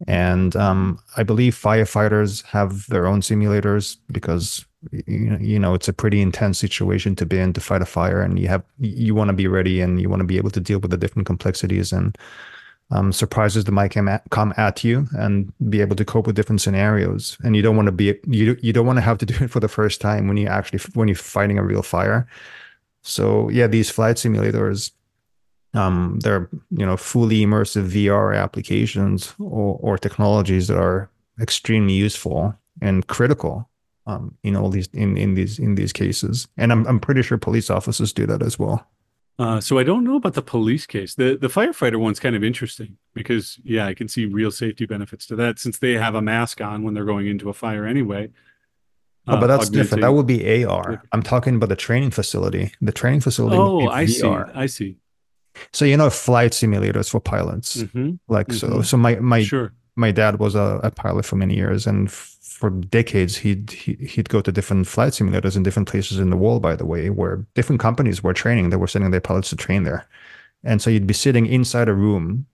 And 0.05 0.53
um, 0.57 0.99
I 1.15 1.23
believe 1.23 1.55
firefighters 1.55 2.43
have 2.47 2.87
their 2.87 3.07
own 3.07 3.21
simulators 3.21 3.95
because 4.11 4.65
you 5.07 5.59
know 5.59 5.75
it's 5.75 5.87
a 5.87 5.93
pretty 5.93 6.19
intense 6.21 6.59
situation 6.59 7.15
to 7.15 7.25
be 7.25 7.39
in 7.39 7.53
to 7.53 7.61
fight 7.61 7.83
a 7.83 7.85
fire, 7.85 8.21
and 8.21 8.37
you 8.37 8.49
have 8.49 8.65
you 8.79 9.15
want 9.15 9.29
to 9.29 9.33
be 9.43 9.47
ready 9.47 9.79
and 9.79 10.01
you 10.01 10.09
want 10.09 10.19
to 10.19 10.27
be 10.27 10.35
able 10.35 10.51
to 10.51 10.59
deal 10.59 10.79
with 10.79 10.91
the 10.91 10.97
different 10.97 11.25
complexities 11.25 11.93
and 11.93 12.17
um, 12.91 13.11
surprises 13.11 13.63
that 13.63 13.71
might 13.71 13.91
come 13.91 14.07
at, 14.07 14.23
come 14.29 14.53
at 14.57 14.83
you 14.83 15.07
and 15.13 15.51
be 15.69 15.81
able 15.81 15.95
to 15.95 16.05
cope 16.05 16.27
with 16.27 16.35
different 16.35 16.61
scenarios. 16.61 17.37
And 17.43 17.55
you 17.55 17.61
don't 17.61 17.75
want 17.75 17.87
to 17.87 17.91
be 17.91 18.19
you 18.27 18.57
you 18.61 18.73
don't 18.73 18.85
want 18.85 18.97
to 18.97 19.01
have 19.01 19.17
to 19.19 19.25
do 19.25 19.45
it 19.45 19.49
for 19.51 19.59
the 19.59 19.67
first 19.67 20.01
time 20.01 20.27
when 20.27 20.37
you 20.37 20.47
actually 20.47 20.79
when 20.93 21.07
you're 21.07 21.15
fighting 21.15 21.57
a 21.57 21.63
real 21.63 21.81
fire. 21.81 22.27
So 23.01 23.49
yeah, 23.49 23.67
these 23.67 23.89
flight 23.89 24.17
simulators, 24.17 24.91
um, 25.73 26.19
they're 26.21 26.49
you 26.69 26.85
know 26.85 26.97
fully 26.97 27.41
immersive 27.41 27.89
VR 27.89 28.37
applications 28.37 29.33
or, 29.39 29.79
or 29.81 29.97
technologies 29.97 30.67
that 30.67 30.77
are 30.77 31.09
extremely 31.39 31.93
useful 31.93 32.53
and 32.81 33.07
critical 33.07 33.69
um, 34.05 34.37
in 34.43 34.55
all 34.55 34.69
these 34.69 34.87
in, 34.93 35.17
in 35.17 35.35
these 35.35 35.59
in 35.59 35.75
these 35.75 35.93
cases. 35.93 36.47
And 36.57 36.71
I'm 36.71 36.85
I'm 36.87 36.99
pretty 36.99 37.21
sure 37.21 37.37
police 37.37 37.69
officers 37.69 38.11
do 38.11 38.25
that 38.25 38.41
as 38.43 38.59
well. 38.59 38.85
Uh, 39.41 39.59
so 39.59 39.79
I 39.79 39.83
don't 39.83 40.03
know 40.03 40.17
about 40.17 40.35
the 40.35 40.43
police 40.43 40.85
case. 40.85 41.15
The 41.15 41.35
the 41.35 41.47
firefighter 41.47 41.95
one's 41.95 42.19
kind 42.19 42.35
of 42.35 42.43
interesting 42.43 42.97
because 43.15 43.59
yeah, 43.63 43.87
I 43.87 43.95
can 43.95 44.07
see 44.07 44.27
real 44.27 44.51
safety 44.51 44.85
benefits 44.85 45.25
to 45.27 45.35
that 45.37 45.57
since 45.57 45.79
they 45.79 45.93
have 45.93 46.13
a 46.13 46.21
mask 46.21 46.61
on 46.61 46.83
when 46.83 46.93
they're 46.93 47.05
going 47.05 47.25
into 47.25 47.49
a 47.49 47.53
fire 47.53 47.87
anyway. 47.87 48.29
Oh, 49.27 49.39
but 49.39 49.47
that's 49.47 49.69
different. 49.69 50.01
That 50.01 50.13
would 50.13 50.27
be 50.27 50.63
AR. 50.63 51.01
I'm 51.11 51.23
talking 51.23 51.55
about 51.55 51.69
the 51.69 51.75
training 51.75 52.11
facility. 52.11 52.71
The 52.81 52.91
training 52.91 53.21
facility. 53.21 53.57
Oh, 53.57 53.87
I 53.87 54.05
see. 54.05 54.27
I 54.27 54.67
see. 54.67 54.97
So 55.73 55.85
you 55.85 55.97
know, 55.97 56.11
flight 56.11 56.51
simulators 56.51 57.09
for 57.09 57.19
pilots. 57.19 57.77
Mm-hmm. 57.77 58.11
Like 58.27 58.49
mm-hmm. 58.49 58.73
so. 58.73 58.81
So 58.83 58.95
my 58.95 59.15
my 59.15 59.41
sure. 59.41 59.73
my 59.95 60.11
dad 60.11 60.37
was 60.37 60.53
a, 60.53 60.79
a 60.83 60.91
pilot 60.91 61.25
for 61.25 61.35
many 61.35 61.55
years, 61.55 61.87
and 61.87 62.09
f- 62.09 62.37
for 62.61 62.69
decades 62.69 63.35
he'd 63.35 63.71
he'd 63.71 64.29
go 64.29 64.39
to 64.39 64.51
different 64.51 64.87
flight 64.87 65.13
simulators 65.13 65.57
in 65.57 65.63
different 65.63 65.89
places 65.89 66.19
in 66.19 66.29
the 66.29 66.37
world. 66.37 66.61
By 66.61 66.75
the 66.75 66.85
way, 66.85 67.09
where 67.09 67.45
different 67.55 67.81
companies 67.81 68.23
were 68.23 68.33
training, 68.33 68.69
they 68.69 68.77
were 68.77 68.87
sending 68.87 69.11
their 69.11 69.19
pilots 69.19 69.49
to 69.49 69.55
train 69.55 69.83
there, 69.83 70.07
and 70.63 70.81
so 70.81 70.89
you'd 70.89 71.07
be 71.07 71.13
sitting 71.13 71.47
inside 71.47 71.89
a 71.89 71.93
room 71.93 72.45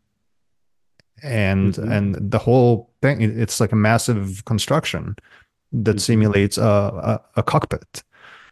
and 1.24 1.74
mm-hmm. 1.74 1.91
and 1.91 2.32
the 2.32 2.39
whole 2.39 2.89
thing 3.02 3.22
it's 3.22 3.60
like 3.60 3.72
a 3.72 3.76
massive 3.76 4.43
construction 4.46 5.15
that 5.72 5.98
mm-hmm. 5.98 6.00
simulates 6.00 6.58
a, 6.58 6.63
a, 6.63 7.22
a, 7.36 7.43
cockpit. 7.43 8.04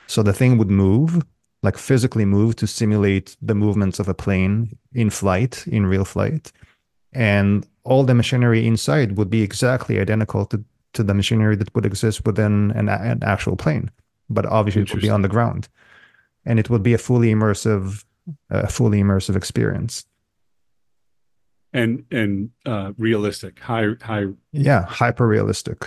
So 0.08 0.22
the 0.22 0.34
thing 0.34 0.58
would 0.58 0.70
move, 0.70 1.24
like 1.64 1.78
physically 1.78 2.26
move 2.26 2.58
to 2.58 2.68
simulate 2.68 3.38
the 3.42 3.56
movements 3.56 4.00
of 4.00 4.10
a 4.10 4.14
plane 4.14 4.78
in 4.94 5.10
flight, 5.10 5.66
in 5.68 5.86
real 5.86 6.06
flight. 6.06 6.52
And 7.14 7.66
all 7.86 8.04
the 8.04 8.14
machinery 8.14 8.68
inside 8.68 9.18
would 9.18 9.30
be 9.30 9.42
exactly 9.42 10.00
identical 10.00 10.46
to, 10.48 10.64
to 10.96 11.04
the 11.04 11.14
machinery 11.14 11.56
that 11.56 11.74
would 11.76 11.86
exist 11.86 12.26
within 12.26 12.72
an, 12.72 12.90
an 12.90 13.24
actual 13.24 13.56
plane. 13.56 13.92
But 14.30 14.46
obviously 14.46 14.82
it 14.82 14.94
would 14.94 15.02
be 15.02 15.10
on 15.10 15.22
the 15.22 15.30
ground. 15.30 15.70
And 16.46 16.60
it 16.60 16.70
would 16.70 16.84
be 16.84 16.94
a 16.94 16.98
fully 16.98 17.32
immersive, 17.32 18.04
uh, 18.50 18.68
fully 18.68 19.02
immersive 19.02 19.36
experience 19.36 20.06
and 21.76 22.06
and 22.10 22.50
uh, 22.66 22.94
realistic, 22.98 23.60
high 23.60 23.90
high. 24.02 24.28
Yeah, 24.54 24.86
hyper 24.86 25.28
realistic. 25.28 25.86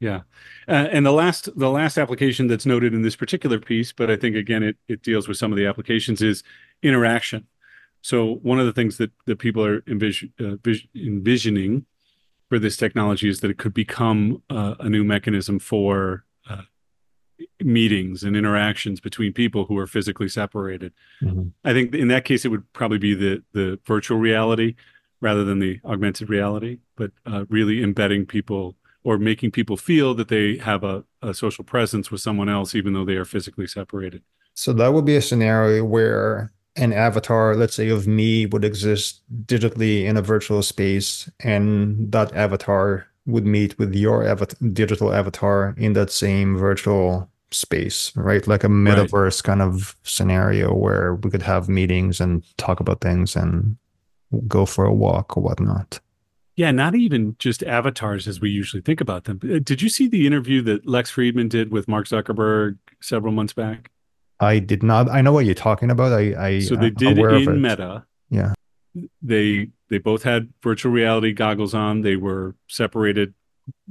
Yeah, 0.00 0.22
uh, 0.66 0.88
and 0.92 1.06
the 1.06 1.12
last 1.12 1.48
the 1.56 1.70
last 1.70 1.96
application 1.98 2.48
that's 2.48 2.66
noted 2.66 2.92
in 2.92 3.02
this 3.02 3.16
particular 3.16 3.60
piece, 3.60 3.92
but 3.92 4.10
I 4.10 4.16
think 4.16 4.34
again 4.34 4.62
it 4.62 4.76
it 4.88 5.02
deals 5.02 5.28
with 5.28 5.36
some 5.36 5.52
of 5.52 5.56
the 5.56 5.66
applications 5.66 6.20
is 6.20 6.42
interaction. 6.82 7.46
So 8.02 8.34
one 8.42 8.58
of 8.58 8.66
the 8.66 8.72
things 8.72 8.96
that 8.98 9.12
that 9.26 9.38
people 9.38 9.64
are 9.64 9.84
envision, 9.86 10.32
uh, 10.40 10.56
envisioning 10.96 11.86
for 12.48 12.58
this 12.58 12.76
technology 12.76 13.28
is 13.28 13.40
that 13.40 13.50
it 13.50 13.58
could 13.58 13.74
become 13.74 14.42
uh, 14.50 14.74
a 14.80 14.88
new 14.88 15.04
mechanism 15.04 15.58
for 15.58 16.24
uh, 16.48 16.62
meetings 17.60 18.22
and 18.22 18.36
interactions 18.36 19.00
between 19.00 19.32
people 19.32 19.66
who 19.66 19.76
are 19.76 19.86
physically 19.86 20.28
separated. 20.28 20.92
Mm-hmm. 21.22 21.48
I 21.64 21.72
think 21.72 21.94
in 21.94 22.08
that 22.08 22.24
case 22.24 22.44
it 22.44 22.48
would 22.48 22.72
probably 22.72 22.98
be 22.98 23.14
the 23.14 23.42
the 23.52 23.78
virtual 23.86 24.18
reality 24.18 24.76
rather 25.20 25.44
than 25.44 25.58
the 25.58 25.80
augmented 25.84 26.28
reality, 26.28 26.78
but 26.96 27.10
uh, 27.26 27.44
really 27.48 27.82
embedding 27.82 28.24
people 28.24 28.76
or 29.04 29.18
making 29.18 29.50
people 29.50 29.76
feel 29.76 30.14
that 30.14 30.28
they 30.28 30.56
have 30.58 30.84
a, 30.84 31.04
a 31.22 31.34
social 31.34 31.64
presence 31.64 32.10
with 32.10 32.20
someone 32.20 32.48
else, 32.48 32.74
even 32.74 32.92
though 32.92 33.04
they 33.04 33.16
are 33.16 33.24
physically 33.24 33.66
separated. 33.66 34.22
So 34.54 34.72
that 34.74 34.92
would 34.92 35.04
be 35.04 35.16
a 35.16 35.22
scenario 35.22 35.84
where 35.84 36.52
an 36.78 36.92
avatar, 36.92 37.54
let's 37.56 37.74
say 37.74 37.88
of 37.88 38.06
me, 38.06 38.46
would 38.46 38.64
exist 38.64 39.22
digitally 39.44 40.04
in 40.04 40.16
a 40.16 40.22
virtual 40.22 40.62
space, 40.62 41.30
and 41.40 42.10
that 42.12 42.34
avatar 42.34 43.06
would 43.26 43.44
meet 43.44 43.78
with 43.78 43.94
your 43.94 44.26
avatar, 44.26 44.58
digital 44.72 45.12
avatar 45.12 45.74
in 45.76 45.92
that 45.92 46.10
same 46.10 46.56
virtual 46.56 47.28
space, 47.50 48.12
right? 48.16 48.46
Like 48.46 48.64
a 48.64 48.68
metaverse 48.68 49.38
right. 49.38 49.44
kind 49.44 49.62
of 49.62 49.96
scenario 50.02 50.74
where 50.74 51.16
we 51.16 51.30
could 51.30 51.42
have 51.42 51.68
meetings 51.68 52.20
and 52.20 52.42
talk 52.56 52.80
about 52.80 53.00
things 53.00 53.36
and 53.36 53.76
go 54.46 54.66
for 54.66 54.84
a 54.84 54.94
walk 54.94 55.36
or 55.36 55.42
whatnot. 55.42 56.00
Yeah, 56.56 56.72
not 56.72 56.94
even 56.94 57.36
just 57.38 57.62
avatars 57.62 58.26
as 58.26 58.40
we 58.40 58.50
usually 58.50 58.82
think 58.82 59.00
about 59.00 59.24
them. 59.24 59.38
Did 59.38 59.80
you 59.80 59.88
see 59.88 60.08
the 60.08 60.26
interview 60.26 60.60
that 60.62 60.86
Lex 60.86 61.12
Fridman 61.12 61.48
did 61.48 61.70
with 61.70 61.86
Mark 61.86 62.06
Zuckerberg 62.06 62.78
several 63.00 63.32
months 63.32 63.52
back? 63.52 63.90
I 64.40 64.58
did 64.58 64.82
not. 64.82 65.08
I 65.08 65.20
know 65.20 65.32
what 65.32 65.46
you're 65.46 65.54
talking 65.54 65.90
about. 65.90 66.12
I, 66.12 66.46
I 66.46 66.58
so 66.60 66.76
they 66.76 66.90
did 66.90 67.18
in 67.18 67.60
Meta. 67.60 68.04
Yeah, 68.30 68.52
they 69.22 69.68
they 69.88 69.98
both 69.98 70.22
had 70.22 70.52
virtual 70.62 70.92
reality 70.92 71.32
goggles 71.32 71.74
on. 71.74 72.02
They 72.02 72.16
were 72.16 72.54
separated. 72.68 73.34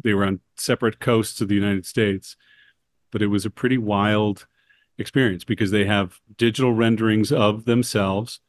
They 0.01 0.13
were 0.13 0.25
on 0.25 0.39
separate 0.55 0.99
coasts 0.99 1.41
of 1.41 1.47
the 1.47 1.55
United 1.55 1.85
States, 1.85 2.35
but 3.11 3.21
it 3.21 3.27
was 3.27 3.45
a 3.45 3.49
pretty 3.49 3.77
wild 3.77 4.47
experience 4.97 5.43
because 5.43 5.71
they 5.71 5.85
have 5.85 6.19
digital 6.37 6.73
renderings 6.73 7.31
of 7.31 7.65
themselves 7.65 8.39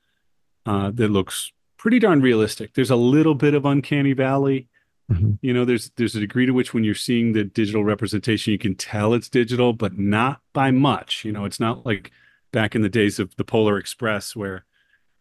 uh, 0.66 0.90
that 0.92 1.10
looks 1.10 1.52
pretty 1.76 1.98
darn 1.98 2.20
realistic. 2.20 2.74
There's 2.74 2.90
a 2.90 2.96
little 2.96 3.34
bit 3.34 3.54
of 3.54 3.64
uncanny 3.64 4.12
valley. 4.12 4.68
Mm-hmm. 5.10 5.32
You 5.40 5.54
know, 5.54 5.64
there's 5.64 5.90
there's 5.96 6.14
a 6.14 6.20
degree 6.20 6.46
to 6.46 6.52
which 6.52 6.74
when 6.74 6.84
you're 6.84 6.94
seeing 6.94 7.32
the 7.32 7.44
digital 7.44 7.84
representation, 7.84 8.52
you 8.52 8.58
can 8.58 8.74
tell 8.74 9.14
it's 9.14 9.28
digital, 9.28 9.72
but 9.72 9.98
not 9.98 10.40
by 10.52 10.70
much. 10.70 11.24
You 11.24 11.32
know, 11.32 11.44
it's 11.44 11.60
not 11.60 11.86
like 11.86 12.10
back 12.52 12.74
in 12.74 12.82
the 12.82 12.88
days 12.88 13.18
of 13.18 13.34
the 13.36 13.44
Polar 13.44 13.78
Express 13.78 14.36
where 14.36 14.64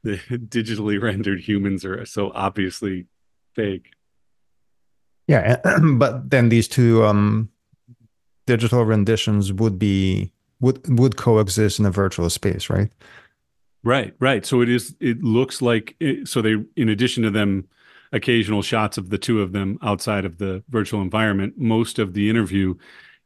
the 0.04 0.18
digitally 0.30 1.02
rendered 1.02 1.40
humans 1.40 1.86
are 1.86 2.06
so 2.06 2.32
obviously 2.34 3.06
fake. 3.54 3.92
Yeah, 5.28 5.58
but 5.94 6.30
then 6.30 6.50
these 6.50 6.68
two 6.68 7.06
um, 7.06 7.50
digital 8.46 8.84
renditions 8.84 9.54
would 9.54 9.80
be 9.80 10.34
would 10.60 11.00
would 11.00 11.18
coexist 11.18 11.80
in 11.80 11.86
a 11.86 11.92
virtual 11.92 12.30
space, 12.30 12.70
right? 12.70 12.90
Right, 13.84 14.14
right. 14.20 14.46
So 14.46 14.62
it 14.62 14.70
is. 14.70 14.96
It 15.00 15.24
looks 15.24 15.62
like 15.62 15.96
it, 16.00 16.28
so 16.28 16.42
they, 16.42 16.56
in 16.76 16.90
addition 16.90 17.24
to 17.24 17.30
them, 17.30 17.68
occasional 18.12 18.62
shots 18.62 18.98
of 18.98 19.10
the 19.10 19.18
two 19.18 19.42
of 19.42 19.52
them 19.52 19.78
outside 19.82 20.26
of 20.26 20.38
the 20.38 20.64
virtual 20.70 21.02
environment. 21.02 21.56
Most 21.58 22.00
of 22.00 22.14
the 22.14 22.30
interview 22.30 22.76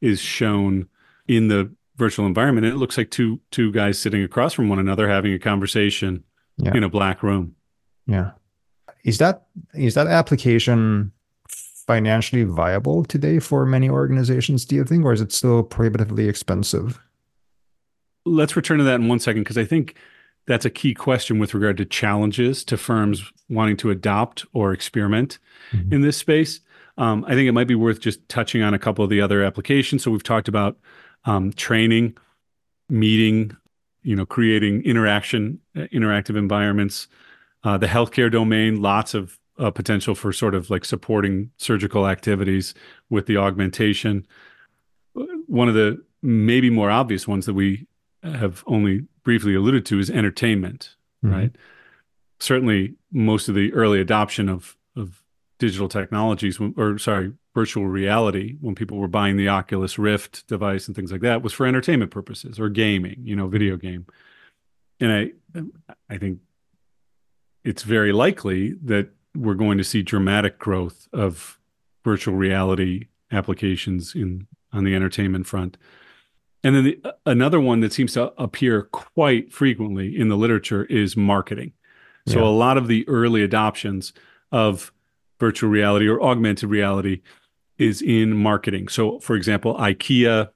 is 0.02 0.20
shown 0.20 0.88
in 1.28 1.48
the 1.48 1.72
virtual 1.98 2.26
environment. 2.26 2.66
And 2.66 2.76
it 2.76 2.80
looks 2.80 2.98
like 2.98 3.12
two 3.12 3.40
two 3.52 3.72
guys 3.72 4.00
sitting 4.00 4.24
across 4.24 4.54
from 4.54 4.70
one 4.70 4.80
another 4.80 5.08
having 5.08 5.34
a 5.34 5.40
conversation 5.40 6.24
yeah. 6.58 6.76
in 6.76 6.84
a 6.84 6.90
black 6.90 7.22
room. 7.22 7.56
Yeah. 8.08 8.32
Is 9.04 9.18
that 9.20 9.44
is 9.74 9.94
that 9.94 10.08
application 10.08 11.12
financially 11.48 12.44
viable 12.44 13.04
today 13.04 13.40
for 13.40 13.66
many 13.66 13.90
organizations, 13.90 14.66
do 14.66 14.76
you 14.76 14.84
think, 14.84 15.04
or 15.04 15.14
is 15.14 15.22
it 15.22 15.32
still 15.32 15.64
prohibitively 15.64 16.28
expensive? 16.30 17.00
Let's 18.26 18.56
return 18.56 18.78
to 18.78 18.84
that 18.84 19.00
in 19.00 19.08
one 19.08 19.20
second, 19.20 19.42
because 19.42 19.58
I 19.58 19.66
think 19.66 19.96
that's 20.48 20.66
a 20.66 20.70
key 20.70 20.94
question 20.94 21.40
with 21.40 21.54
regard 21.54 21.78
to 21.78 21.86
challenges 21.86 22.64
to 22.66 22.78
firms 22.78 23.32
wanting 23.50 23.78
to 23.78 23.90
adopt 23.90 24.46
or 24.54 24.74
experiment 24.74 25.40
mm-hmm. 25.72 25.94
in 25.94 26.02
this 26.02 26.18
space. 26.18 26.62
Um, 26.98 27.24
I 27.26 27.36
think 27.36 27.48
it 27.48 27.54
might 27.54 27.68
be 27.68 27.76
worth 27.76 28.00
just 28.00 28.28
touching 28.28 28.62
on 28.62 28.74
a 28.74 28.80
couple 28.80 29.04
of 29.04 29.10
the 29.10 29.22
other 29.22 29.44
applications. 29.44 30.04
So 30.04 30.12
we've 30.12 30.24
talked 30.24 30.48
about 30.48 30.78
um, 31.26 31.54
training, 31.54 32.18
meeting, 32.90 33.56
you 34.04 34.16
know, 34.16 34.26
creating 34.26 34.84
interaction, 34.84 35.60
uh, 35.76 35.82
interactive 35.94 36.36
environments. 36.36 37.08
Uh, 37.64 37.78
the 37.78 37.88
healthcare 37.88 38.32
domain, 38.32 38.82
lots 38.82 39.14
of 39.14 39.40
uh, 39.60 39.70
potential 39.70 40.16
for 40.16 40.34
sort 40.34 40.56
of 40.56 40.70
like 40.70 40.84
supporting 40.84 41.52
surgical 41.58 42.08
activities 42.08 42.74
with 43.10 43.28
the 43.28 43.38
augmentation. 43.38 44.26
One 45.48 45.68
of 45.68 45.76
the 45.76 46.04
maybe 46.22 46.70
more 46.70 46.90
obvious 46.90 47.28
ones 47.28 47.46
that 47.46 47.54
we 47.54 47.88
have 48.24 48.64
only 48.68 49.06
briefly 49.24 49.56
alluded 49.56 49.86
to 49.88 50.00
is 50.00 50.10
entertainment, 50.10 50.96
mm-hmm. 51.24 51.36
right? 51.36 51.56
Certainly, 52.40 52.96
most 53.12 53.50
of 53.50 53.56
the 53.56 53.74
early 53.74 54.00
adoption 54.00 54.50
of 54.50 54.78
of 54.96 55.24
digital 55.60 55.88
technologies, 55.88 56.60
or 56.76 56.98
sorry, 56.98 57.34
virtual 57.54 57.86
reality, 57.86 58.58
when 58.62 58.76
people 58.76 58.98
were 58.98 59.08
buying 59.08 59.38
the 59.38 59.48
Oculus 59.48 60.00
Rift 60.00 60.48
device 60.48 60.88
and 60.88 60.96
things 60.96 61.12
like 61.12 61.22
that, 61.22 61.44
was 61.44 61.54
for 61.54 61.68
entertainment 61.68 62.12
purposes 62.12 62.60
or 62.60 62.70
gaming, 62.70 63.18
you 63.24 63.36
know, 63.36 63.48
video 63.48 63.78
game. 63.78 64.06
And 65.00 65.12
I, 65.12 65.62
I 66.10 66.18
think 66.18 66.40
it's 67.64 67.84
very 67.84 68.12
likely 68.12 68.74
that 68.84 69.10
we're 69.36 69.54
going 69.54 69.78
to 69.78 69.84
see 69.84 70.02
dramatic 70.02 70.58
growth 70.60 71.08
of 71.14 71.60
virtual 72.04 72.36
reality 72.36 73.08
applications 73.32 74.16
in 74.16 74.48
on 74.74 74.84
the 74.84 74.96
entertainment 74.96 75.46
front. 75.46 75.78
And 76.64 76.76
then 76.76 76.84
the, 76.84 77.16
another 77.26 77.60
one 77.60 77.80
that 77.80 77.94
seems 77.94 78.14
to 78.14 78.34
appear 78.42 78.84
quite 78.84 79.52
frequently 79.52 80.18
in 80.18 80.30
the 80.30 80.38
literature 80.38 80.86
is 80.86 81.18
marketing. 81.18 81.74
So 82.28 82.40
yeah. 82.40 82.46
a 82.46 82.50
lot 82.50 82.78
of 82.78 82.88
the 82.88 83.08
early 83.08 83.42
adoptions 83.44 84.14
of 84.52 84.92
virtual 85.40 85.72
reality 85.72 86.08
or 86.08 86.22
augmented 86.22 86.70
reality 86.70 87.22
is 87.80 88.02
in 88.02 88.36
marketing. 88.36 88.90
So, 88.90 89.20
for 89.20 89.36
example, 89.36 89.76
IKEA, 89.76 90.50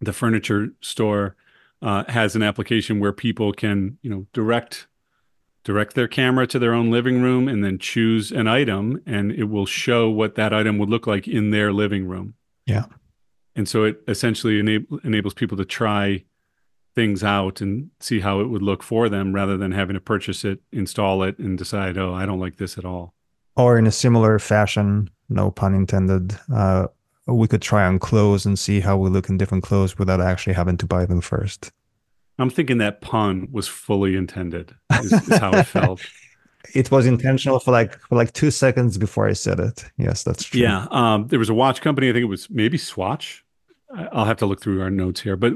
the 0.00 0.12
furniture 0.12 0.70
store, 0.80 1.36
uh, 1.80 2.04
has 2.08 2.34
an 2.34 2.42
application 2.42 2.98
where 2.98 3.12
people 3.12 3.52
can, 3.52 3.98
you 4.02 4.10
know, 4.10 4.26
direct 4.32 4.88
direct 5.64 5.94
their 5.94 6.08
camera 6.08 6.44
to 6.44 6.58
their 6.58 6.74
own 6.74 6.90
living 6.90 7.22
room 7.22 7.46
and 7.46 7.64
then 7.64 7.78
choose 7.78 8.32
an 8.32 8.48
item, 8.48 9.00
and 9.06 9.30
it 9.30 9.44
will 9.44 9.66
show 9.66 10.10
what 10.10 10.34
that 10.34 10.52
item 10.52 10.76
would 10.78 10.88
look 10.88 11.06
like 11.06 11.28
in 11.28 11.50
their 11.50 11.72
living 11.72 12.06
room. 12.06 12.34
Yeah. 12.66 12.86
And 13.54 13.68
so 13.68 13.84
it 13.84 14.02
essentially 14.08 14.58
enable, 14.58 14.98
enables 15.04 15.34
people 15.34 15.56
to 15.58 15.64
try 15.64 16.24
things 16.94 17.24
out 17.24 17.60
and 17.60 17.90
see 18.00 18.20
how 18.20 18.40
it 18.40 18.46
would 18.46 18.62
look 18.62 18.82
for 18.82 19.08
them 19.08 19.34
rather 19.34 19.56
than 19.56 19.72
having 19.72 19.94
to 19.94 20.00
purchase 20.00 20.44
it, 20.44 20.60
install 20.72 21.22
it, 21.22 21.38
and 21.38 21.56
decide, 21.56 21.96
oh, 21.96 22.14
I 22.14 22.26
don't 22.26 22.40
like 22.40 22.56
this 22.56 22.76
at 22.76 22.84
all. 22.84 23.14
Or 23.56 23.78
in 23.78 23.86
a 23.86 23.92
similar 23.92 24.38
fashion, 24.38 25.10
no 25.28 25.50
pun 25.50 25.74
intended, 25.74 26.38
uh, 26.54 26.88
we 27.26 27.48
could 27.48 27.62
try 27.62 27.84
on 27.84 27.98
clothes 27.98 28.44
and 28.44 28.58
see 28.58 28.80
how 28.80 28.96
we 28.96 29.08
look 29.08 29.28
in 29.28 29.38
different 29.38 29.64
clothes 29.64 29.98
without 29.98 30.20
actually 30.20 30.54
having 30.54 30.76
to 30.78 30.86
buy 30.86 31.06
them 31.06 31.20
first. 31.20 31.70
I'm 32.38 32.50
thinking 32.50 32.78
that 32.78 33.00
pun 33.00 33.48
was 33.52 33.68
fully 33.68 34.16
intended. 34.16 34.74
Is, 35.00 35.12
is 35.12 35.38
how 35.38 35.52
it 35.52 35.64
felt. 35.66 36.00
It 36.74 36.90
was 36.90 37.06
intentional 37.06 37.58
for 37.58 37.72
like 37.72 37.98
for 38.08 38.16
like 38.16 38.32
two 38.32 38.50
seconds 38.50 38.98
before 38.98 39.28
I 39.28 39.32
said 39.32 39.60
it. 39.60 39.84
Yes, 39.98 40.22
that's 40.22 40.44
true. 40.44 40.60
Yeah, 40.60 40.86
um, 40.90 41.26
there 41.28 41.38
was 41.38 41.50
a 41.50 41.54
watch 41.54 41.80
company. 41.80 42.08
I 42.08 42.12
think 42.12 42.22
it 42.22 42.26
was 42.26 42.48
maybe 42.50 42.78
Swatch. 42.78 43.44
I'll 44.12 44.24
have 44.24 44.38
to 44.38 44.46
look 44.46 44.62
through 44.62 44.80
our 44.80 44.90
notes 44.90 45.20
here, 45.20 45.36
but 45.36 45.52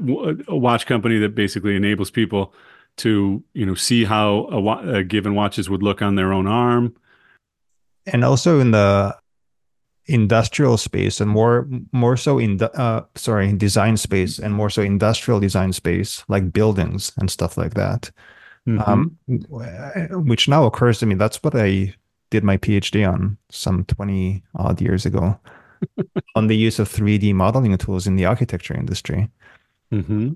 a 0.49 0.57
watch 0.57 0.87
company 0.87 1.19
that 1.19 1.35
basically 1.35 1.75
enables 1.75 2.11
people 2.11 2.53
to 2.97 3.43
you 3.55 3.67
know 3.67 3.75
see 3.75 4.05
how 4.05 4.47
a, 4.51 4.99
a 4.99 5.05
given 5.05 5.35
watches 5.35 5.71
would 5.71 5.83
look 5.83 6.03
on 6.03 6.17
their 6.17 6.33
own 6.33 6.47
arm, 6.47 6.95
and 8.07 8.25
also 8.25 8.61
in 8.61 8.73
the 8.73 9.17
industrial 10.07 10.77
space 10.77 11.21
and 11.21 11.31
more 11.31 11.69
more 11.93 12.17
so 12.17 12.39
in 12.39 12.59
the, 12.59 12.71
uh, 12.79 13.05
sorry 13.17 13.53
design 13.53 13.97
space 13.97 14.39
and 14.39 14.55
more 14.55 14.71
so 14.71 14.83
industrial 14.83 15.41
design 15.41 15.73
space 15.73 16.25
like 16.29 16.53
buildings 16.53 17.13
and 17.19 17.31
stuff 17.31 17.57
like 17.57 17.75
that 17.75 18.11
mm-hmm. 18.67 18.81
um, 18.81 20.27
which 20.27 20.49
now 20.49 20.65
occurs 20.65 20.99
to 20.99 21.07
me 21.07 21.15
that's 21.15 21.43
what 21.43 21.55
i 21.55 21.95
did 22.31 22.45
my 22.45 22.57
phd 22.59 23.11
on 23.11 23.37
some 23.51 23.85
20 23.85 24.43
odd 24.57 24.81
years 24.81 25.07
ago. 25.07 25.39
On 26.37 26.47
the 26.47 26.57
use 26.57 26.79
of 26.79 26.89
3d 26.89 27.35
modeling 27.35 27.77
tools 27.77 28.07
in 28.07 28.17
the 28.17 28.25
architecture 28.25 28.75
industry. 28.75 29.31
Mm-hmm. 29.93 30.33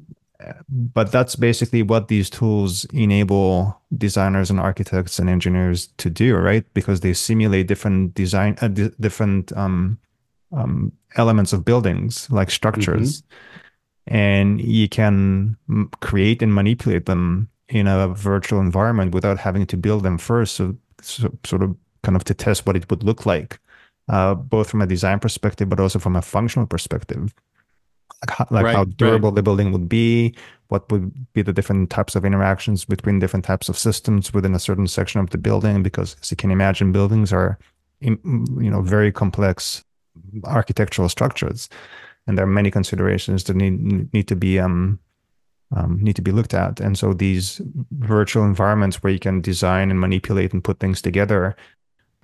But 0.68 1.12
that's 1.12 1.34
basically 1.34 1.82
what 1.82 2.08
these 2.08 2.30
tools 2.30 2.84
enable 2.92 3.80
designers 3.96 4.50
and 4.50 4.60
architects 4.60 5.18
and 5.18 5.28
engineers 5.28 5.88
to 5.98 6.10
do 6.10 6.36
right? 6.36 6.64
Because 6.74 7.00
they 7.00 7.14
simulate 7.14 7.66
different 7.68 8.14
design 8.14 8.56
uh, 8.60 8.68
d- 8.68 8.90
different 9.00 9.52
um, 9.56 9.98
um, 10.52 10.92
elements 11.16 11.52
of 11.52 11.64
buildings 11.64 12.30
like 12.30 12.50
structures. 12.50 13.22
Mm-hmm. 13.22 14.16
and 14.16 14.60
you 14.60 14.88
can 14.88 15.56
create 16.00 16.42
and 16.42 16.54
manipulate 16.54 17.06
them 17.06 17.48
in 17.70 17.86
a 17.86 18.08
virtual 18.08 18.60
environment 18.60 19.14
without 19.14 19.38
having 19.38 19.66
to 19.66 19.76
build 19.76 20.02
them 20.02 20.18
first 20.18 20.54
so, 20.56 20.76
so 21.00 21.30
sort 21.44 21.62
of 21.62 21.76
kind 22.02 22.16
of 22.16 22.24
to 22.24 22.34
test 22.34 22.66
what 22.66 22.76
it 22.76 22.88
would 22.90 23.02
look 23.02 23.26
like 23.26 23.58
uh, 24.08 24.34
both 24.34 24.70
from 24.70 24.82
a 24.82 24.86
design 24.86 25.18
perspective 25.18 25.68
but 25.68 25.80
also 25.80 25.98
from 25.98 26.16
a 26.16 26.22
functional 26.22 26.66
perspective 26.66 27.34
like, 28.20 28.36
how, 28.36 28.46
like 28.50 28.64
right, 28.64 28.76
how 28.76 28.84
durable 28.84 29.30
right. 29.30 29.36
the 29.36 29.42
building 29.42 29.72
would 29.72 29.88
be, 29.88 30.34
what 30.68 30.90
would 30.90 31.32
be 31.32 31.42
the 31.42 31.52
different 31.52 31.90
types 31.90 32.14
of 32.14 32.24
interactions 32.24 32.84
between 32.84 33.18
different 33.18 33.44
types 33.44 33.68
of 33.68 33.78
systems 33.78 34.32
within 34.32 34.54
a 34.54 34.58
certain 34.58 34.86
section 34.86 35.20
of 35.20 35.30
the 35.30 35.38
building. 35.38 35.82
Because 35.82 36.16
as 36.20 36.30
you 36.30 36.36
can 36.36 36.50
imagine, 36.50 36.92
buildings 36.92 37.32
are, 37.32 37.58
you 38.00 38.18
know, 38.24 38.82
very 38.82 39.10
complex 39.10 39.84
architectural 40.44 41.08
structures, 41.08 41.68
and 42.26 42.36
there 42.36 42.44
are 42.44 42.48
many 42.48 42.70
considerations 42.70 43.44
that 43.44 43.56
need 43.56 44.12
need 44.12 44.28
to 44.28 44.36
be 44.36 44.58
um, 44.58 44.98
um, 45.76 45.98
need 46.00 46.16
to 46.16 46.22
be 46.22 46.32
looked 46.32 46.54
at. 46.54 46.80
And 46.80 46.98
so 46.98 47.12
these 47.12 47.60
virtual 47.92 48.44
environments 48.44 49.02
where 49.02 49.12
you 49.12 49.18
can 49.18 49.40
design 49.40 49.90
and 49.90 50.00
manipulate 50.00 50.52
and 50.52 50.64
put 50.64 50.80
things 50.80 51.00
together, 51.00 51.56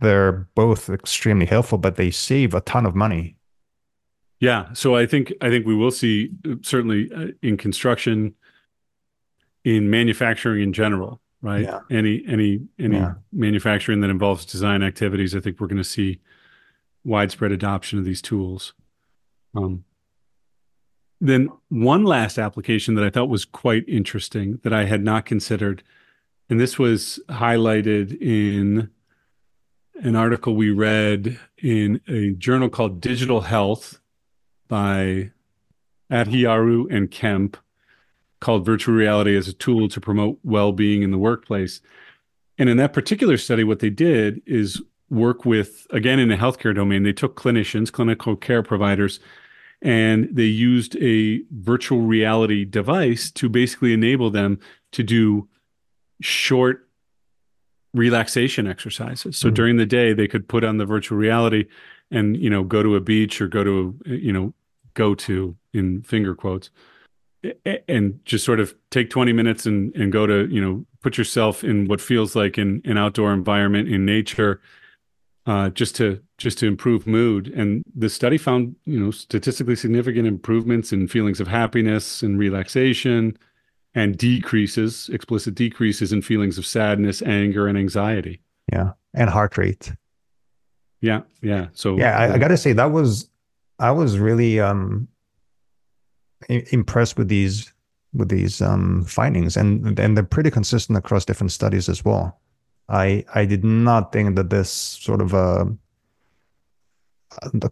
they're 0.00 0.48
both 0.54 0.90
extremely 0.90 1.46
helpful, 1.46 1.78
but 1.78 1.96
they 1.96 2.10
save 2.10 2.54
a 2.54 2.60
ton 2.60 2.86
of 2.86 2.94
money 2.94 3.36
yeah, 4.38 4.72
so 4.74 4.94
I 4.94 5.06
think 5.06 5.32
I 5.40 5.48
think 5.48 5.66
we 5.66 5.74
will 5.74 5.90
see 5.90 6.30
uh, 6.48 6.56
certainly 6.62 7.10
uh, 7.14 7.28
in 7.42 7.56
construction, 7.56 8.34
in 9.64 9.88
manufacturing 9.88 10.62
in 10.62 10.72
general, 10.72 11.20
right? 11.40 11.62
Yeah. 11.62 11.80
Any 11.90 12.22
any 12.28 12.60
any 12.78 12.96
yeah. 12.96 13.14
manufacturing 13.32 14.00
that 14.02 14.10
involves 14.10 14.44
design 14.44 14.82
activities, 14.82 15.34
I 15.34 15.40
think 15.40 15.58
we're 15.58 15.68
going 15.68 15.78
to 15.78 15.84
see 15.84 16.20
widespread 17.02 17.52
adoption 17.52 17.98
of 17.98 18.04
these 18.04 18.20
tools. 18.20 18.74
Um, 19.54 19.84
then 21.20 21.48
one 21.68 22.04
last 22.04 22.38
application 22.38 22.94
that 22.94 23.04
I 23.04 23.10
thought 23.10 23.28
was 23.28 23.44
quite 23.44 23.88
interesting 23.88 24.60
that 24.62 24.72
I 24.72 24.84
had 24.84 25.02
not 25.02 25.24
considered, 25.24 25.82
and 26.48 26.60
this 26.60 26.78
was 26.78 27.20
highlighted 27.28 28.20
in 28.20 28.90
an 30.02 30.14
article 30.14 30.54
we 30.54 30.70
read 30.70 31.38
in 31.62 32.00
a 32.06 32.30
journal 32.32 32.68
called 32.68 33.00
Digital 33.00 33.40
Health 33.42 33.98
by 34.68 35.30
Adhyaru 36.10 36.86
and 36.94 37.10
Kemp 37.10 37.56
called 38.40 38.66
Virtual 38.66 38.94
Reality 38.94 39.36
as 39.36 39.48
a 39.48 39.52
Tool 39.52 39.88
to 39.88 40.00
Promote 40.00 40.38
Well-Being 40.44 41.02
in 41.02 41.10
the 41.10 41.18
Workplace. 41.18 41.80
And 42.58 42.68
in 42.68 42.76
that 42.76 42.92
particular 42.92 43.38
study, 43.38 43.64
what 43.64 43.78
they 43.78 43.90
did 43.90 44.42
is 44.46 44.82
work 45.08 45.44
with, 45.44 45.86
again, 45.90 46.18
in 46.18 46.28
the 46.28 46.36
healthcare 46.36 46.74
domain, 46.74 47.02
they 47.02 47.12
took 47.12 47.34
clinicians, 47.36 47.90
clinical 47.90 48.36
care 48.36 48.62
providers, 48.62 49.20
and 49.86 50.28
they 50.32 50.42
used 50.42 50.96
a 50.96 51.42
virtual 51.52 52.00
reality 52.00 52.64
device 52.64 53.30
to 53.30 53.48
basically 53.48 53.92
enable 53.92 54.30
them 54.30 54.58
to 54.90 55.04
do 55.04 55.48
short 56.20 56.88
relaxation 57.94 58.66
exercises. 58.66 59.38
So 59.38 59.46
mm-hmm. 59.46 59.54
during 59.54 59.76
the 59.76 59.86
day, 59.86 60.12
they 60.12 60.26
could 60.26 60.48
put 60.48 60.64
on 60.64 60.78
the 60.78 60.84
virtual 60.84 61.16
reality 61.16 61.66
and 62.10 62.36
you 62.36 62.50
know 62.50 62.64
go 62.64 62.82
to 62.82 62.96
a 62.96 63.00
beach 63.00 63.40
or 63.40 63.46
go 63.46 63.62
to 63.62 63.96
a, 64.06 64.10
you 64.10 64.32
know 64.32 64.52
go 64.94 65.14
to 65.14 65.56
in 65.72 66.02
finger 66.02 66.34
quotes 66.34 66.70
and 67.88 68.20
just 68.24 68.44
sort 68.44 68.60
of 68.60 68.74
take 68.90 69.10
20 69.10 69.32
minutes 69.32 69.66
and 69.66 69.94
and 69.94 70.12
go 70.12 70.26
to 70.26 70.46
you 70.46 70.60
know 70.60 70.84
put 71.02 71.18
yourself 71.18 71.64
in 71.64 71.86
what 71.86 72.00
feels 72.00 72.36
like 72.36 72.58
an, 72.58 72.80
an 72.84 72.96
outdoor 72.96 73.32
environment 73.32 73.88
in 73.88 74.04
nature 74.04 74.60
uh, 75.46 75.70
just 75.70 75.96
to 75.96 76.20
just 76.38 76.58
to 76.58 76.66
improve 76.66 77.06
mood. 77.06 77.48
And 77.48 77.82
the 77.94 78.10
study 78.10 78.38
found 78.38 78.76
you 78.84 78.98
know 78.98 79.10
statistically 79.10 79.76
significant 79.76 80.26
improvements 80.26 80.92
in 80.92 81.08
feelings 81.08 81.40
of 81.40 81.48
happiness 81.48 82.22
and 82.22 82.38
relaxation 82.38 83.36
and 83.94 84.18
decreases 84.18 85.08
explicit 85.12 85.54
decreases 85.54 86.12
in 86.12 86.22
feelings 86.22 86.58
of 86.58 86.66
sadness 86.66 87.22
anger 87.22 87.66
and 87.66 87.78
anxiety. 87.78 88.40
Yeah. 88.72 88.92
And 89.14 89.30
heart 89.30 89.56
rate. 89.56 89.92
Yeah, 91.00 91.22
yeah. 91.42 91.68
So 91.72 91.96
yeah, 91.96 92.18
I, 92.18 92.34
I 92.34 92.38
got 92.38 92.48
to 92.48 92.56
say 92.56 92.72
that 92.72 92.90
was 92.90 93.28
I 93.78 93.90
was 93.90 94.18
really 94.18 94.60
um 94.60 95.08
impressed 96.48 97.16
with 97.16 97.28
these 97.28 97.72
with 98.12 98.28
these 98.28 98.60
um 98.60 99.04
findings, 99.04 99.56
and 99.56 99.98
and 99.98 100.16
they're 100.16 100.24
pretty 100.24 100.50
consistent 100.50 100.98
across 100.98 101.24
different 101.24 101.52
studies 101.52 101.88
as 101.88 102.04
well. 102.04 102.40
I 102.88 103.24
I 103.34 103.44
did 103.44 103.64
not 103.64 104.12
think 104.12 104.36
that 104.36 104.50
this 104.50 104.70
sort 104.70 105.20
of 105.20 105.34
a 105.34 105.66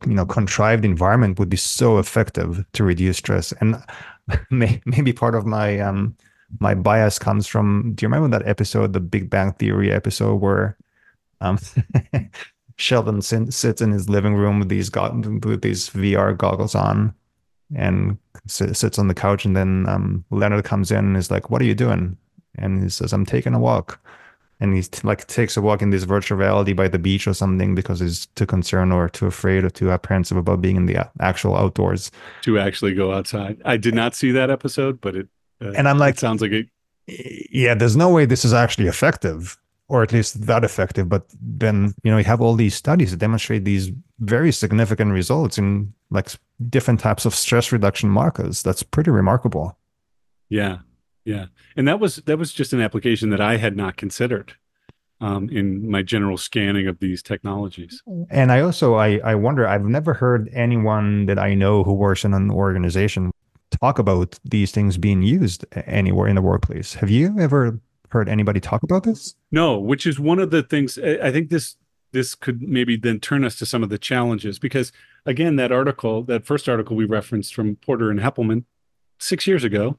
you 0.07 0.15
know 0.15 0.27
contrived 0.27 0.85
environment 0.85 1.39
would 1.39 1.49
be 1.49 1.57
so 1.57 1.99
effective 1.99 2.65
to 2.73 2.85
reduce 2.85 3.17
stress 3.17 3.53
and 3.61 3.83
may, 4.51 4.81
maybe 4.85 5.13
part 5.13 5.35
of 5.35 5.47
my 5.47 5.81
um 5.81 6.15
my 6.61 6.75
bias 6.75 7.19
comes 7.19 7.47
from 7.47 7.93
do 7.95 8.05
you 8.05 8.09
remember 8.09 8.37
that 8.37 8.47
episode 8.47 8.93
the 8.93 9.01
big 9.01 9.31
bang 9.31 9.53
theory 9.53 9.91
episode 9.91 10.35
where 10.37 10.77
um 11.41 11.59
Sheldon 12.77 13.23
sits 13.23 13.81
in 13.81 13.93
his 13.93 14.09
living 14.09 14.35
room 14.35 14.59
with 14.59 14.69
these 14.69 14.89
go- 14.89 15.13
with 15.13 15.63
these 15.63 15.91
VR 15.91 16.37
goggles 16.37 16.75
on, 16.75 17.15
and 17.75 18.19
sits 18.47 18.99
on 18.99 19.09
the 19.09 19.15
couch. 19.15 19.45
And 19.45 19.57
then 19.57 19.89
um, 19.89 20.25
Leonard 20.31 20.65
comes 20.65 20.91
in 20.91 20.99
and 20.99 21.17
is 21.17 21.31
like, 21.31 21.51
"What 21.51 21.63
are 21.63 21.67
you 21.67 21.75
doing?" 21.75 22.17
And 22.59 22.83
he 22.83 22.89
says, 22.89 23.13
"I'm 23.13 23.27
taking 23.27 23.55
a 23.55 23.61
walk." 23.61 24.01
And 24.65 24.75
he 24.75 24.83
like 25.03 25.27
takes 25.27 25.59
a 25.59 25.61
walk 25.61 25.83
in 25.83 25.91
this 25.91 26.05
virtual 26.05 26.39
reality 26.39 26.73
by 26.73 26.89
the 26.89 26.99
beach 26.99 27.27
or 27.27 27.35
something 27.35 27.75
because 27.75 28.01
he's 28.01 28.25
too 28.35 28.47
concerned 28.47 28.95
or 28.95 29.11
too 29.11 29.27
afraid 29.27 29.63
or 29.63 29.69
too 29.69 29.91
apprehensive 29.91 30.39
about 30.39 30.63
being 30.63 30.77
in 30.77 30.87
the 30.87 31.07
actual 31.21 31.55
outdoors. 31.55 32.11
To 32.43 32.59
actually 32.59 32.95
go 32.95 33.13
outside. 33.13 33.61
I 33.67 33.77
did 33.77 33.95
not 33.95 34.15
see 34.15 34.31
that 34.33 34.49
episode, 34.49 35.03
but 35.03 35.17
it. 35.17 35.29
Uh, 35.61 35.73
and 35.73 35.87
I'm 35.87 35.99
like, 35.99 36.19
sounds 36.19 36.41
like 36.41 36.53
it. 36.53 36.69
Yeah, 37.53 37.75
there's 37.75 37.95
no 37.95 38.09
way 38.09 38.25
this 38.25 38.43
is 38.43 38.55
actually 38.55 38.87
effective 38.87 39.59
or 39.89 40.03
at 40.03 40.13
least 40.13 40.47
that 40.47 40.65
effective. 40.65 41.11
But 41.11 41.27
then, 41.43 41.93
you 42.03 42.11
know, 42.11 42.17
you 42.17 42.25
have 42.25 42.41
all 42.41 42.55
these 42.55 42.75
studies 42.75 43.11
that 43.11 43.19
demonstrate 43.19 43.67
these 43.67 43.93
very 44.21 44.51
significant 44.51 45.13
results 45.13 45.59
in 45.59 45.93
like 46.09 46.31
different 46.71 47.01
types 47.01 47.27
of 47.27 47.35
stress 47.35 47.71
reduction 47.71 48.09
markers. 48.09 48.63
That's 48.63 48.83
pretty 48.83 49.11
remarkable. 49.11 49.77
Yeah. 50.49 50.79
Yeah. 51.25 51.47
And 51.77 51.89
that 51.89 52.01
was 52.01 52.17
that 52.17 52.39
was 52.39 52.53
just 52.53 52.73
an 52.73 52.81
application 52.81 53.31
that 53.31 53.41
I 53.41 53.57
had 53.57 53.77
not 53.77 53.97
considered 53.97 54.55
um, 55.21 55.49
in 55.49 55.91
my 55.91 56.03
general 56.03 56.37
scanning 56.37 56.87
of 56.87 56.99
these 56.99 57.23
technologies. 57.23 58.03
And 58.31 58.53
I 58.53 58.61
also 58.61 58.95
I, 58.95 59.21
I 59.25 59.35
wonder, 59.35 59.67
I've 59.67 59.85
never 59.85 60.15
heard 60.15 60.51
anyone 60.53 61.27
that 61.27 61.39
I 61.39 61.55
know 61.55 61.83
who 61.83 61.95
works 61.95 62.25
in 62.25 62.35
an 62.35 62.51
organization 62.51 63.31
talk 63.71 63.99
about 63.99 64.39
these 64.45 64.71
things 64.71 64.99
being 64.99 65.23
used 65.23 65.65
anywhere 65.87 66.29
in 66.29 66.35
the 66.35 66.43
workplace. 66.43 66.95
Have 66.95 67.11
you 67.11 67.39
ever 67.39 67.81
heard 68.11 68.29
anybody 68.29 68.61
talk 68.61 68.83
about 68.83 69.05
this? 69.05 69.35
No, 69.51 69.79
which 69.79 70.07
is 70.07 70.21
one 70.21 70.39
of 70.39 70.51
the 70.51 70.63
things 70.63 70.99
I 70.99 71.33
think 71.33 71.51
this 71.51 71.77
this 72.13 72.37
could 72.37 72.63
maybe 72.63 72.97
then 72.97 73.19
turn 73.19 73.45
us 73.45 73.57
to 73.57 73.67
some 73.67 73.83
of 73.83 73.89
the 73.89 73.99
challenges 73.99 74.59
because 74.61 74.93
again 75.27 75.57
that 75.57 75.73
article 75.73 76.23
that 76.25 76.47
first 76.47 76.69
article 76.69 76.95
we 76.95 77.05
referenced 77.05 77.55
from 77.55 77.77
porter 77.77 78.11
and 78.11 78.21
heppelmann 78.21 78.65
six 79.19 79.47
years 79.47 79.65
ago 79.65 79.99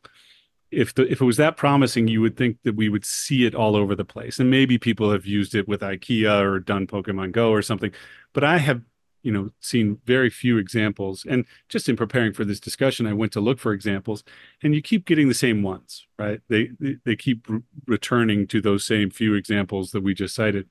if 0.71 0.93
the 0.93 1.10
if 1.12 1.21
it 1.21 1.25
was 1.25 1.38
that 1.38 1.58
promising 1.58 2.08
you 2.08 2.21
would 2.21 2.38
think 2.38 2.58
that 2.63 2.75
we 2.75 2.89
would 2.89 3.06
see 3.06 3.45
it 3.45 3.56
all 3.56 3.75
over 3.75 3.95
the 3.95 4.06
place. 4.06 4.39
And 4.39 4.49
maybe 4.49 4.78
people 4.78 5.12
have 5.12 5.25
used 5.25 5.56
it 5.56 5.67
with 5.67 5.82
ikea 5.82 6.41
or 6.41 6.60
done 6.60 6.88
pokemon 6.88 7.32
go 7.32 7.51
or 7.51 7.62
something 7.62 7.91
but 8.34 8.43
i 8.43 8.58
have 8.58 8.82
you 9.25 9.32
know 9.32 9.49
seen 9.60 9.97
very 10.06 10.30
few 10.30 10.58
examples. 10.58 11.25
And 11.28 11.45
just 11.67 11.89
in 11.89 11.95
preparing 11.95 12.32
for 12.32 12.45
this 12.45 12.60
discussion 12.60 13.08
i 13.08 13.13
went 13.13 13.32
to 13.34 13.41
look 13.41 13.60
for 13.60 13.73
examples 13.73 14.23
and 14.62 14.75
you 14.75 14.82
keep 14.82 15.06
getting 15.06 15.28
the 15.28 15.34
same 15.34 15.63
ones 15.63 16.06
right? 16.17 16.41
They 16.47 16.69
they, 17.04 17.15
keep 17.15 17.49
re- 17.49 17.62
returning 17.88 18.47
to 18.47 18.62
those 18.62 18.86
same 18.86 19.10
few 19.10 19.34
examples 19.34 19.91
that 19.91 20.01
we 20.01 20.13
just 20.13 20.36
cited. 20.36 20.69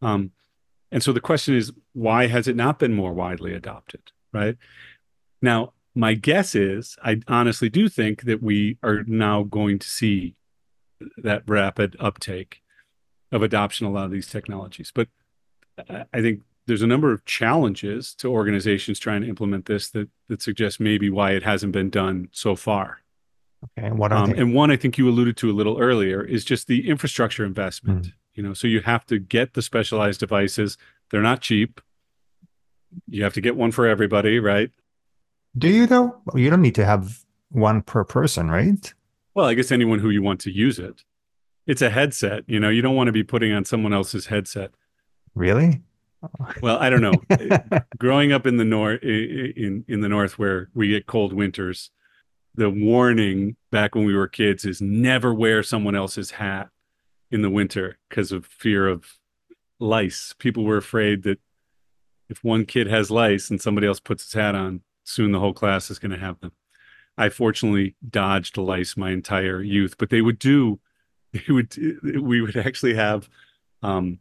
Um, 0.00 0.30
and 0.90 1.02
so 1.02 1.12
the 1.12 1.20
question 1.20 1.54
is 1.54 1.72
why 1.92 2.28
has 2.28 2.48
it 2.48 2.56
not 2.56 2.78
been 2.78 2.94
more 2.94 3.12
widely 3.12 3.52
adopted 3.52 4.12
right? 4.32 4.56
Now 5.42 5.72
my 5.98 6.14
guess 6.14 6.54
is 6.54 6.96
i 7.02 7.20
honestly 7.28 7.68
do 7.68 7.88
think 7.88 8.22
that 8.22 8.42
we 8.42 8.78
are 8.82 9.02
now 9.06 9.42
going 9.42 9.78
to 9.78 9.88
see 9.88 10.34
that 11.16 11.42
rapid 11.46 11.96
uptake 11.98 12.62
of 13.30 13.42
adoption 13.42 13.86
of 13.86 13.92
a 13.92 13.94
lot 13.94 14.04
of 14.04 14.10
these 14.10 14.28
technologies 14.28 14.92
but 14.94 15.08
i 16.12 16.20
think 16.20 16.40
there's 16.68 16.82
a 16.82 16.86
number 16.86 17.12
of 17.12 17.24
challenges 17.24 18.14
to 18.14 18.28
organizations 18.28 18.98
trying 18.98 19.22
to 19.22 19.28
implement 19.28 19.64
this 19.64 19.88
that 19.90 20.08
that 20.28 20.42
suggest 20.42 20.78
maybe 20.78 21.10
why 21.10 21.32
it 21.32 21.42
hasn't 21.42 21.72
been 21.72 21.90
done 21.90 22.28
so 22.30 22.54
far. 22.54 22.98
Okay, 23.64 23.88
and 23.88 23.98
what 23.98 24.12
um. 24.12 24.32
And 24.34 24.54
one 24.54 24.70
I 24.70 24.76
think 24.76 24.98
you 24.98 25.08
alluded 25.08 25.36
to 25.38 25.50
a 25.50 25.52
little 25.52 25.80
earlier 25.80 26.22
is 26.22 26.44
just 26.44 26.68
the 26.68 26.88
infrastructure 26.88 27.44
investment. 27.44 28.06
Mm. 28.06 28.12
You 28.34 28.42
know, 28.44 28.54
so 28.54 28.68
you 28.68 28.82
have 28.82 29.04
to 29.06 29.18
get 29.18 29.54
the 29.54 29.62
specialized 29.62 30.20
devices. 30.20 30.76
They're 31.10 31.22
not 31.22 31.40
cheap. 31.40 31.80
You 33.08 33.24
have 33.24 33.34
to 33.34 33.40
get 33.40 33.56
one 33.56 33.72
for 33.72 33.86
everybody, 33.86 34.38
right? 34.38 34.70
Do 35.56 35.68
you 35.68 35.86
though? 35.86 36.20
You 36.34 36.50
don't 36.50 36.62
need 36.62 36.74
to 36.76 36.84
have 36.84 37.24
one 37.50 37.82
per 37.82 38.04
person, 38.04 38.50
right? 38.50 38.92
Well, 39.34 39.46
I 39.46 39.54
guess 39.54 39.72
anyone 39.72 39.98
who 39.98 40.10
you 40.10 40.22
want 40.22 40.40
to 40.42 40.50
use 40.50 40.78
it. 40.78 41.04
It's 41.66 41.82
a 41.82 41.90
headset. 41.90 42.44
You 42.46 42.60
know, 42.60 42.70
you 42.70 42.82
don't 42.82 42.96
want 42.96 43.08
to 43.08 43.12
be 43.12 43.22
putting 43.22 43.52
on 43.52 43.64
someone 43.64 43.92
else's 43.92 44.26
headset. 44.26 44.70
Really? 45.34 45.82
Well, 46.60 46.78
I 46.78 46.90
don't 46.90 47.02
know. 47.02 47.12
Growing 47.98 48.32
up 48.32 48.46
in 48.46 48.56
the 48.56 48.64
north, 48.64 49.02
in 49.02 49.84
in 49.86 50.00
the 50.00 50.08
north 50.08 50.38
where 50.38 50.68
we 50.74 50.88
get 50.88 51.06
cold 51.06 51.32
winters, 51.32 51.90
the 52.54 52.70
warning 52.70 53.56
back 53.70 53.94
when 53.94 54.04
we 54.04 54.14
were 54.14 54.26
kids 54.26 54.64
is 54.64 54.80
never 54.80 55.32
wear 55.32 55.62
someone 55.62 55.94
else's 55.94 56.32
hat 56.32 56.68
in 57.30 57.42
the 57.42 57.50
winter 57.50 57.98
because 58.08 58.32
of 58.32 58.46
fear 58.46 58.88
of 58.88 59.04
lice. 59.78 60.34
People 60.38 60.64
were 60.64 60.76
afraid 60.76 61.22
that 61.22 61.38
if 62.28 62.42
one 62.42 62.64
kid 62.64 62.88
has 62.88 63.10
lice 63.10 63.50
and 63.50 63.60
somebody 63.60 63.86
else 63.86 64.00
puts 64.00 64.24
his 64.24 64.32
hat 64.32 64.54
on, 64.54 64.80
soon 65.08 65.32
the 65.32 65.40
whole 65.40 65.54
class 65.54 65.90
is 65.90 65.98
going 65.98 66.12
to 66.12 66.18
have 66.18 66.38
them. 66.40 66.52
I 67.16 67.30
fortunately 67.30 67.96
dodged 68.08 68.56
lice 68.56 68.96
my 68.96 69.10
entire 69.10 69.62
youth, 69.62 69.96
but 69.98 70.10
they 70.10 70.22
would 70.22 70.38
do. 70.38 70.80
They 71.30 71.52
would. 71.52 71.76
We 72.22 72.40
would 72.40 72.56
actually 72.56 72.94
have. 72.94 73.28
Um, 73.82 74.20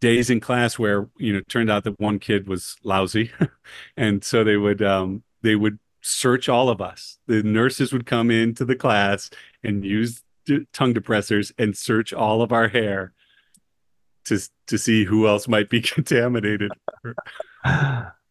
days 0.00 0.30
in 0.30 0.40
class 0.40 0.78
where 0.78 1.08
you 1.16 1.32
know 1.32 1.38
it 1.38 1.48
turned 1.48 1.70
out 1.70 1.84
that 1.84 1.98
one 2.00 2.18
kid 2.18 2.48
was 2.48 2.76
lousy 2.82 3.30
and 3.96 4.22
so 4.22 4.44
they 4.44 4.56
would 4.56 4.82
um 4.82 5.22
they 5.42 5.56
would 5.56 5.78
search 6.02 6.50
all 6.50 6.68
of 6.68 6.82
us 6.82 7.18
the 7.26 7.42
nurses 7.42 7.94
would 7.94 8.04
come 8.04 8.30
into 8.30 8.64
the 8.64 8.76
class 8.76 9.30
and 9.64 9.84
use 9.86 10.22
tongue 10.72 10.92
depressors 10.92 11.50
and 11.58 11.76
search 11.76 12.12
all 12.12 12.42
of 12.42 12.52
our 12.52 12.68
hair 12.68 13.14
to 14.26 14.38
to 14.66 14.76
see 14.76 15.04
who 15.04 15.26
else 15.26 15.48
might 15.48 15.70
be 15.70 15.80
contaminated 15.94 16.70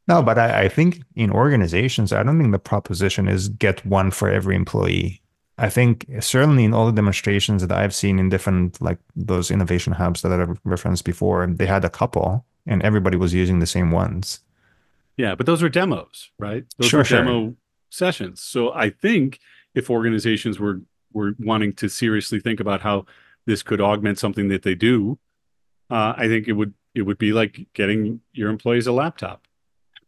no 0.07 0.21
but 0.21 0.37
I, 0.37 0.63
I 0.63 0.69
think 0.69 1.01
in 1.15 1.31
organizations 1.31 2.13
i 2.13 2.23
don't 2.23 2.39
think 2.39 2.51
the 2.51 2.59
proposition 2.59 3.27
is 3.27 3.49
get 3.49 3.85
one 3.85 4.11
for 4.11 4.29
every 4.29 4.55
employee 4.55 5.21
I 5.57 5.69
think 5.69 6.05
certainly 6.19 6.65
in 6.65 6.73
all 6.73 6.85
the 6.85 6.91
demonstrations 6.91 7.65
that 7.65 7.71
I've 7.71 7.95
seen 7.95 8.19
in 8.19 8.29
different 8.29 8.81
like 8.81 8.99
those 9.15 9.49
innovation 9.49 9.93
hubs 9.93 10.21
that 10.21 10.31
I've 10.33 10.59
referenced 10.65 11.05
before, 11.05 11.47
they 11.47 11.65
had 11.65 11.85
a 11.85 11.89
couple 11.89 12.45
and 12.65 12.81
everybody 12.83 13.15
was 13.15 13.33
using 13.33 13.59
the 13.59 13.65
same 13.65 13.91
ones. 13.91 14.41
Yeah, 15.17 15.35
but 15.35 15.45
those 15.45 15.61
were 15.61 15.69
demos, 15.69 16.29
right? 16.37 16.65
Those 16.77 16.89
sure, 16.89 16.99
were 16.99 17.05
sure. 17.05 17.19
demo 17.19 17.55
sessions. 17.89 18.41
So 18.41 18.73
I 18.73 18.89
think 18.89 19.39
if 19.73 19.89
organizations 19.89 20.59
were 20.59 20.81
were 21.13 21.35
wanting 21.39 21.71
to 21.73 21.87
seriously 21.87 22.41
think 22.41 22.59
about 22.59 22.81
how 22.81 23.05
this 23.45 23.63
could 23.63 23.79
augment 23.79 24.19
something 24.19 24.49
that 24.49 24.63
they 24.63 24.75
do, 24.75 25.17
uh, 25.89 26.13
I 26.17 26.27
think 26.27 26.49
it 26.49 26.53
would 26.53 26.73
it 26.93 27.03
would 27.03 27.17
be 27.17 27.31
like 27.31 27.67
getting 27.73 28.19
your 28.33 28.49
employees 28.49 28.87
a 28.87 28.91
laptop. 28.91 29.44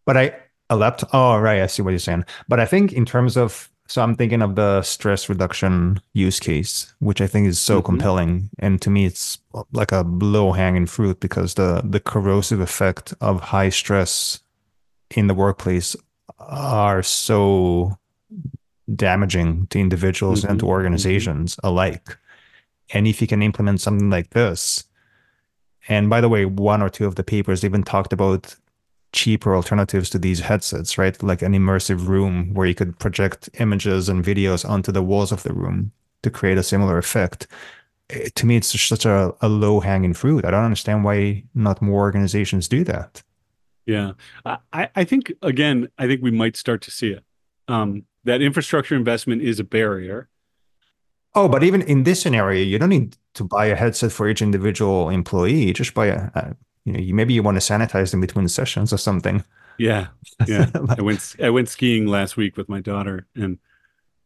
But 0.08 0.18
I 0.18 0.36
a 0.70 0.76
laptop. 0.76 1.10
Oh, 1.14 1.38
right. 1.38 1.62
I 1.62 1.68
see 1.68 1.84
what 1.84 1.92
you're 1.92 2.00
saying. 2.00 2.26
But 2.48 2.60
I 2.60 2.66
think 2.66 2.94
in 2.94 3.06
terms 3.06 3.38
of 3.38 3.70
so 3.90 4.02
I'm 4.02 4.16
thinking 4.16 4.42
of 4.42 4.56
the 4.56 4.82
stress 4.82 5.30
reduction 5.30 6.02
use 6.14 6.40
case, 6.42 6.94
which 7.00 7.22
I 7.22 7.28
think 7.28 7.48
is 7.48 7.58
so 7.58 7.78
mm-hmm. 7.78 7.86
compelling. 7.86 8.50
And 8.60 8.82
to 8.82 8.90
me, 8.90 9.06
it's 9.06 9.40
like 9.72 9.94
a 9.94 10.02
low 10.02 10.52
hanging 10.52 10.88
fruit 10.88 11.22
because 11.22 11.54
the, 11.54 11.82
the 11.86 12.02
corrosive 12.02 12.60
effect 12.60 13.14
of 13.22 13.40
high 13.40 13.70
stress 13.70 14.42
in 15.12 15.28
the 15.28 15.34
workplace 15.34 15.96
are 16.38 17.02
so 17.02 17.98
damaging 18.94 19.68
to 19.68 19.80
individuals 19.80 20.42
mm-hmm. 20.42 20.52
and 20.52 20.60
to 20.60 20.66
mm-hmm. 20.66 20.72
organizations 20.74 21.56
mm-hmm. 21.56 21.68
alike. 21.68 22.18
And 22.94 23.08
if 23.08 23.22
you 23.22 23.28
can 23.28 23.42
implement 23.42 23.80
something 23.80 24.10
like 24.10 24.32
this, 24.32 24.84
and 25.88 26.10
by 26.10 26.20
the 26.20 26.30
way, 26.30 26.44
one 26.44 26.82
or 26.82 26.90
two 26.90 27.06
of 27.06 27.16
the 27.16 27.24
papers 27.24 27.64
even 27.64 27.84
talked 27.84 28.12
about 28.12 28.54
cheaper 29.12 29.56
alternatives 29.56 30.10
to 30.12 30.20
these 30.20 30.42
headsets, 30.42 30.98
right? 30.98 31.22
Like 31.24 31.42
an 31.42 31.54
immersive 31.54 32.08
room 32.08 32.54
where 32.54 32.68
you 32.68 32.76
could 32.76 33.00
project 33.00 33.50
images 33.60 34.10
and 34.10 34.24
videos 34.24 34.68
onto 34.68 34.92
the 34.92 35.04
walls 35.04 35.32
of 35.32 35.44
the 35.44 35.54
room 35.54 35.92
to 36.24 36.30
create 36.30 36.58
a 36.58 36.64
similar 36.64 36.98
effect. 36.98 37.48
It, 38.10 38.28
eh, 38.28 38.30
to 38.36 38.46
me, 38.46 38.58
it's 38.58 38.72
just 38.72 38.88
such 38.88 39.06
a, 39.06 39.34
a 39.42 39.50
low 39.50 39.80
hanging 39.80 40.14
fruit. 40.14 40.46
I 40.46 40.52
don't 40.52 40.64
understand 40.64 41.04
why 41.04 41.44
not 41.54 41.82
more 41.82 42.02
organizations 42.02 42.68
do 42.68 42.84
that. 42.86 43.24
Yeah. 43.86 44.14
I, 44.46 44.90
I 44.96 45.04
think, 45.06 45.32
again, 45.42 45.88
I 45.98 46.08
think 46.08 46.22
we 46.22 46.32
might 46.32 46.58
start 46.58 46.82
to 46.84 46.92
see 46.92 47.12
it. 47.12 47.24
Um, 47.68 48.04
that 48.26 48.42
infrastructure 48.42 48.96
investment 48.96 49.42
is 49.42 49.60
a 49.60 49.64
barrier. 49.64 50.28
Oh, 51.34 51.48
but 51.48 51.64
even 51.64 51.82
in 51.82 52.04
this 52.04 52.22
scenario, 52.22 52.64
you 52.64 52.80
don't 52.80 52.90
need 52.90 53.16
to 53.36 53.44
buy 53.44 53.68
a 53.68 53.76
headset 53.76 54.12
for 54.12 54.28
each 54.28 54.42
individual 54.42 55.10
employee. 55.10 55.72
Just 55.72 55.94
buy 55.94 56.08
a, 56.08 56.30
a 56.36 56.56
you 56.88 56.94
know, 56.94 57.00
you 57.00 57.14
maybe 57.14 57.34
you 57.34 57.44
want 57.44 57.62
to 57.62 57.74
sanitize 57.74 58.12
them 58.12 58.22
between 58.22 58.48
sessions 58.48 58.94
or 58.94 58.98
something. 58.98 59.44
Yeah, 59.78 60.08
yeah. 60.48 60.70
I 60.98 61.02
went 61.02 61.36
I 61.44 61.50
went 61.50 61.68
skiing 61.68 62.08
last 62.08 62.38
week 62.38 62.56
with 62.56 62.70
my 62.70 62.80
daughter, 62.80 63.28
and 63.36 63.60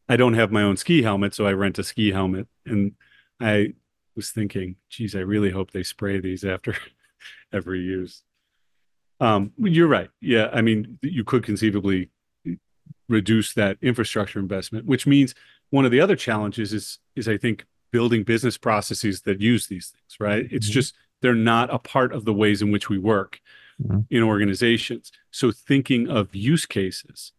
I 0.07 0.15
don't 0.15 0.35
have 0.35 0.51
my 0.51 0.61
own 0.61 0.77
ski 0.77 1.01
helmet, 1.01 1.33
so 1.33 1.47
I 1.47 1.53
rent 1.53 1.79
a 1.79 1.83
ski 1.83 2.11
helmet. 2.11 2.47
And 2.67 2.93
I 3.39 3.73
was 4.15 4.29
thinking, 4.29 4.75
geez, 4.89 5.15
I 5.15 5.21
really 5.21 5.49
hope 5.49 5.71
they 5.71 5.81
spray 5.81 6.19
these 6.19 6.45
after 6.45 6.75
every 7.53 7.79
use. 7.79 8.21
Um, 9.19 9.53
you're 9.57 9.87
right. 9.87 10.11
Yeah, 10.19 10.49
I 10.53 10.61
mean, 10.61 10.99
you 11.01 11.23
could 11.23 11.43
conceivably 11.43 12.11
reduce 13.09 13.55
that 13.55 13.77
infrastructure 13.81 14.39
investment, 14.39 14.85
which 14.85 15.07
means 15.07 15.33
one 15.71 15.85
of 15.85 15.91
the 15.91 15.99
other 15.99 16.15
challenges 16.15 16.73
is 16.73 16.99
is 17.15 17.27
I 17.27 17.37
think 17.37 17.65
building 17.89 18.21
business 18.21 18.55
processes 18.55 19.21
that 19.21 19.41
use 19.41 19.65
these 19.65 19.87
things. 19.89 20.19
Right? 20.19 20.47
It's 20.51 20.67
mm-hmm. 20.67 20.73
just 20.73 20.93
they're 21.21 21.33
not 21.35 21.73
a 21.73 21.79
part 21.79 22.13
of 22.13 22.25
the 22.25 22.33
ways 22.33 22.61
in 22.61 22.71
which 22.71 22.89
we 22.89 22.97
work 22.97 23.39
mm-hmm. 23.81 24.01
in 24.09 24.23
organizations. 24.23 25.11
So 25.31 25.51
thinking 25.51 26.09
of 26.09 26.35
use 26.35 26.65
cases, 26.65 27.31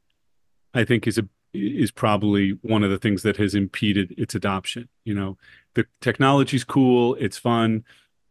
I 0.75 0.85
think 0.85 1.07
is 1.07 1.19
a 1.19 1.29
is 1.55 1.91
probably 1.91 2.53
one 2.63 2.83
of 2.83 2.91
the 2.91 2.99
things 2.99 3.23
that 3.23 3.37
has 3.37 3.55
impeded 3.55 4.15
its 4.17 4.35
adoption. 4.35 4.89
You 5.05 5.13
know, 5.13 5.37
the 5.75 5.85
technology's 6.01 6.65
cool, 6.65 7.15
it's 7.17 7.37
fun, 7.37 7.85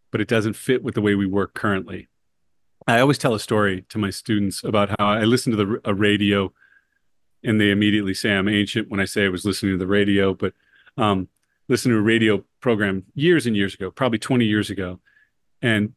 but 0.10 0.22
it 0.22 0.28
doesn't 0.28 0.56
fit 0.56 0.84
with 0.84 0.96
the 0.96 1.02
way 1.02 1.14
we 1.14 1.28
work 1.28 1.54
currently. 1.54 2.08
I 2.88 3.00
always 3.00 3.20
tell 3.20 3.36
a 3.36 3.40
story 3.40 3.86
to 3.90 4.00
my 4.00 4.10
students 4.10 4.64
about 4.64 4.90
how 4.98 5.08
I 5.08 5.24
listen 5.24 5.52
to 5.52 5.58
the 5.58 5.82
a 5.86 5.94
radio 5.94 6.52
and 7.44 7.60
they 7.60 7.72
immediately 7.72 8.14
say 8.14 8.34
I'm 8.34 8.48
ancient 8.48 8.90
when 8.90 9.00
I 9.00 9.06
say 9.06 9.26
I 9.26 9.30
was 9.30 9.46
listening 9.46 9.74
to 9.74 9.78
the 9.78 9.88
radio, 9.88 10.34
but 10.34 10.54
um, 10.98 11.28
to 11.70 11.98
a 11.98 12.02
radio 12.02 12.44
program 12.60 13.06
years 13.16 13.46
and 13.46 13.56
years 13.56 13.74
ago, 13.74 13.90
probably 13.92 14.20
20 14.20 14.46
years 14.46 14.70
ago, 14.70 15.00
and 15.62 15.94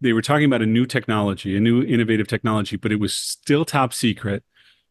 they 0.00 0.12
were 0.12 0.22
talking 0.22 0.44
about 0.44 0.62
a 0.62 0.66
new 0.66 0.86
technology, 0.86 1.56
a 1.56 1.60
new 1.60 1.82
innovative 1.82 2.28
technology, 2.28 2.76
but 2.76 2.92
it 2.92 3.00
was 3.00 3.14
still 3.14 3.64
top 3.64 3.92
secret. 3.92 4.44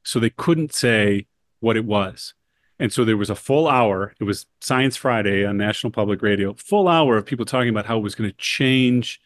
So 0.03 0.19
they 0.19 0.29
couldn't 0.29 0.73
say 0.73 1.27
what 1.59 1.77
it 1.77 1.85
was. 1.85 2.33
And 2.79 2.91
so 2.91 3.05
there 3.05 3.17
was 3.17 3.29
a 3.29 3.35
full 3.35 3.67
hour. 3.67 4.13
It 4.19 4.25
was 4.25 4.45
Science 4.61 4.97
Friday 4.97 5.45
on 5.45 5.57
National 5.57 5.91
Public 5.91 6.21
Radio, 6.21 6.53
full 6.53 6.87
hour 6.87 7.17
of 7.17 7.25
people 7.25 7.45
talking 7.45 7.69
about 7.69 7.85
how 7.85 7.97
it 7.97 8.01
was 8.01 8.15
going 8.15 8.29
to 8.29 8.35
change 8.37 9.21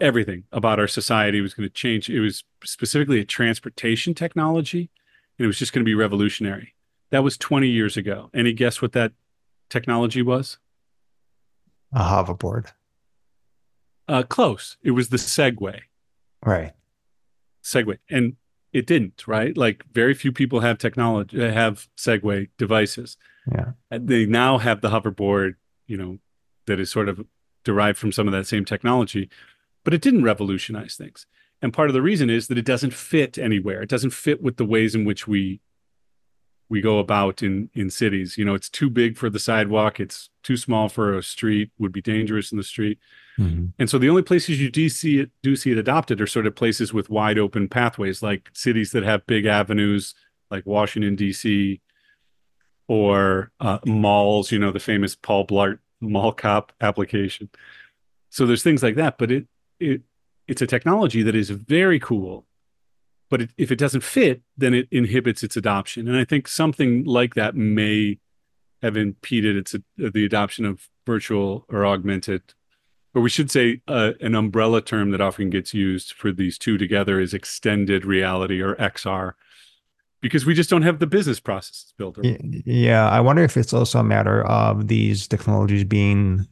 everything 0.00 0.44
about 0.52 0.80
our 0.80 0.88
society. 0.88 1.38
It 1.38 1.42
was 1.42 1.54
going 1.54 1.68
to 1.68 1.74
change. 1.74 2.10
It 2.10 2.20
was 2.20 2.44
specifically 2.64 3.20
a 3.20 3.24
transportation 3.24 4.12
technology, 4.14 4.90
and 5.38 5.44
it 5.44 5.46
was 5.46 5.58
just 5.58 5.72
going 5.72 5.84
to 5.84 5.88
be 5.88 5.94
revolutionary. 5.94 6.74
That 7.10 7.22
was 7.22 7.38
20 7.38 7.68
years 7.68 7.96
ago. 7.96 8.30
Any 8.34 8.52
guess 8.52 8.82
what 8.82 8.92
that 8.92 9.12
technology 9.70 10.22
was? 10.22 10.58
A 11.92 12.00
hoverboard. 12.00 12.72
Uh, 14.08 14.22
close. 14.22 14.76
It 14.82 14.92
was 14.92 15.08
the 15.08 15.16
Segway. 15.16 15.80
Right. 16.44 16.72
Segway, 17.62 17.98
and 18.08 18.36
it 18.72 18.86
didn't. 18.86 19.26
Right. 19.26 19.56
Like 19.56 19.84
very 19.92 20.14
few 20.14 20.32
people 20.32 20.60
have 20.60 20.78
technology 20.78 21.40
have 21.40 21.88
Segway 21.96 22.48
devices. 22.58 23.16
Yeah. 23.50 23.72
And 23.90 24.08
they 24.08 24.26
now 24.26 24.58
have 24.58 24.80
the 24.80 24.90
hoverboard. 24.90 25.54
You 25.86 25.96
know, 25.96 26.18
that 26.66 26.80
is 26.80 26.90
sort 26.90 27.08
of 27.08 27.24
derived 27.64 27.98
from 27.98 28.12
some 28.12 28.28
of 28.28 28.32
that 28.32 28.46
same 28.46 28.64
technology, 28.64 29.28
but 29.84 29.92
it 29.92 30.00
didn't 30.00 30.22
revolutionize 30.22 30.94
things. 30.94 31.26
And 31.62 31.72
part 31.72 31.88
of 31.88 31.94
the 31.94 32.02
reason 32.02 32.30
is 32.30 32.48
that 32.48 32.58
it 32.58 32.64
doesn't 32.64 32.92
fit 32.92 33.38
anywhere. 33.38 33.82
It 33.82 33.88
doesn't 33.88 34.10
fit 34.10 34.42
with 34.42 34.56
the 34.56 34.64
ways 34.64 34.94
in 34.94 35.04
which 35.04 35.26
we 35.26 35.60
we 36.68 36.80
go 36.80 36.98
about 36.98 37.42
in 37.42 37.70
in 37.74 37.90
cities. 37.90 38.36
You 38.36 38.44
know, 38.44 38.54
it's 38.54 38.68
too 38.68 38.90
big 38.90 39.16
for 39.16 39.30
the 39.30 39.38
sidewalk. 39.38 40.00
It's 40.00 40.30
too 40.42 40.56
small 40.56 40.88
for 40.88 41.16
a 41.16 41.22
street. 41.22 41.70
Would 41.78 41.92
be 41.92 42.02
dangerous 42.02 42.52
in 42.52 42.58
the 42.58 42.64
street. 42.64 42.98
Mm-hmm. 43.38 43.66
And 43.78 43.90
so 43.90 43.98
the 43.98 44.08
only 44.08 44.22
places 44.22 44.60
you 44.60 44.70
do 44.70 44.88
see 44.88 45.20
it 45.20 45.30
do 45.42 45.56
see 45.56 45.72
it 45.72 45.78
adopted 45.78 46.20
are 46.20 46.26
sort 46.26 46.46
of 46.46 46.56
places 46.56 46.92
with 46.92 47.10
wide 47.10 47.38
open 47.38 47.68
pathways, 47.68 48.22
like 48.22 48.50
cities 48.52 48.92
that 48.92 49.04
have 49.04 49.26
big 49.26 49.46
avenues, 49.46 50.14
like 50.50 50.66
Washington 50.66 51.14
D.C. 51.14 51.80
or 52.88 53.52
uh, 53.60 53.78
malls. 53.84 54.50
You 54.50 54.58
know, 54.58 54.72
the 54.72 54.80
famous 54.80 55.14
Paul 55.14 55.46
Blart 55.46 55.78
Mall 56.00 56.32
Cop 56.32 56.72
application. 56.80 57.48
So 58.30 58.46
there's 58.46 58.62
things 58.62 58.82
like 58.82 58.96
that, 58.96 59.18
but 59.18 59.30
it 59.30 59.46
it 59.78 60.02
it's 60.48 60.62
a 60.62 60.66
technology 60.66 61.22
that 61.22 61.34
is 61.34 61.50
very 61.50 62.00
cool 62.00 62.46
but 63.28 63.42
it, 63.42 63.50
if 63.56 63.72
it 63.72 63.78
doesn't 63.78 64.02
fit, 64.02 64.42
then 64.56 64.74
it 64.74 64.88
inhibits 64.90 65.42
its 65.42 65.56
adoption. 65.56 66.08
And 66.08 66.16
I 66.16 66.24
think 66.24 66.48
something 66.48 67.04
like 67.04 67.34
that 67.34 67.54
may 67.54 68.18
have 68.82 68.96
impeded 68.96 69.56
its 69.56 69.74
the 69.96 70.24
adoption 70.24 70.64
of 70.64 70.88
virtual 71.04 71.64
or 71.68 71.86
augmented, 71.86 72.54
or 73.14 73.22
we 73.22 73.30
should 73.30 73.50
say 73.50 73.80
uh, 73.88 74.12
an 74.20 74.34
umbrella 74.34 74.80
term 74.82 75.10
that 75.10 75.20
often 75.20 75.50
gets 75.50 75.72
used 75.72 76.12
for 76.12 76.32
these 76.32 76.58
two 76.58 76.78
together 76.78 77.20
is 77.20 77.34
extended 77.34 78.04
reality 78.04 78.60
or 78.60 78.74
XR, 78.76 79.32
because 80.20 80.44
we 80.44 80.54
just 80.54 80.70
don't 80.70 80.82
have 80.82 80.98
the 80.98 81.06
business 81.06 81.40
processes 81.40 81.94
built. 81.96 82.18
Yeah, 82.22 83.08
I 83.08 83.20
wonder 83.20 83.42
if 83.42 83.56
it's 83.56 83.72
also 83.72 84.00
a 84.00 84.04
matter 84.04 84.44
of 84.44 84.88
these 84.88 85.26
technologies 85.26 85.84
being 85.84 86.46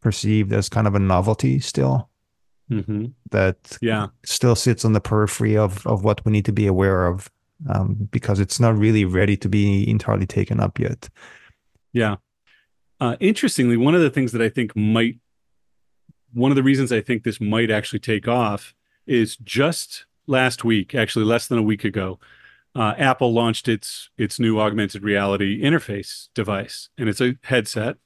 perceived 0.00 0.52
as 0.52 0.68
kind 0.68 0.86
of 0.86 0.94
a 0.94 0.98
novelty 0.98 1.58
still 1.60 2.10
mm-hmm. 2.70 3.06
that 3.30 3.78
yeah 3.80 4.06
still 4.24 4.54
sits 4.54 4.84
on 4.84 4.92
the 4.92 5.00
periphery 5.00 5.56
of 5.56 5.86
of 5.86 6.04
what 6.04 6.24
we 6.24 6.32
need 6.32 6.44
to 6.44 6.52
be 6.52 6.66
aware 6.66 7.06
of 7.06 7.30
um, 7.68 8.08
because 8.10 8.40
it's 8.40 8.60
not 8.60 8.76
really 8.76 9.04
ready 9.04 9.36
to 9.36 9.48
be 9.48 9.88
entirely 9.88 10.26
taken 10.26 10.60
up 10.60 10.78
yet. 10.78 11.08
Yeah. 11.92 12.16
Uh, 13.00 13.16
interestingly, 13.20 13.76
one 13.76 13.94
of 13.94 14.00
the 14.00 14.10
things 14.10 14.32
that 14.32 14.42
I 14.42 14.48
think 14.48 14.76
might, 14.76 15.18
one 16.32 16.50
of 16.50 16.56
the 16.56 16.62
reasons 16.62 16.92
I 16.92 17.00
think 17.00 17.24
this 17.24 17.40
might 17.40 17.70
actually 17.70 17.98
take 17.98 18.28
off 18.28 18.74
is 19.06 19.36
just 19.36 20.06
last 20.26 20.64
week, 20.64 20.94
actually 20.94 21.24
less 21.24 21.48
than 21.48 21.58
a 21.58 21.62
week 21.62 21.84
ago, 21.84 22.18
uh, 22.74 22.94
Apple 22.98 23.32
launched 23.32 23.68
its 23.68 24.10
its 24.16 24.38
new 24.38 24.60
augmented 24.60 25.02
reality 25.02 25.60
interface 25.60 26.28
device, 26.34 26.88
and 26.96 27.08
it's 27.08 27.20
a 27.20 27.36
headset. 27.42 27.96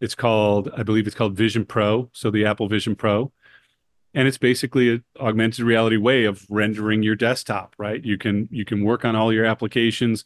It's 0.00 0.14
called, 0.14 0.68
I 0.76 0.82
believe, 0.82 1.06
it's 1.06 1.16
called 1.16 1.34
Vision 1.34 1.64
Pro. 1.64 2.10
So 2.12 2.30
the 2.30 2.44
Apple 2.44 2.68
Vision 2.68 2.96
Pro, 2.96 3.32
and 4.14 4.28
it's 4.28 4.38
basically 4.38 4.90
an 4.90 5.04
augmented 5.20 5.64
reality 5.64 5.96
way 5.96 6.24
of 6.24 6.46
rendering 6.48 7.02
your 7.02 7.16
desktop 7.16 7.74
right? 7.78 8.04
You 8.04 8.18
can 8.18 8.48
you 8.50 8.64
can 8.64 8.84
work 8.84 9.04
on 9.04 9.16
all 9.16 9.32
your 9.32 9.44
applications 9.44 10.24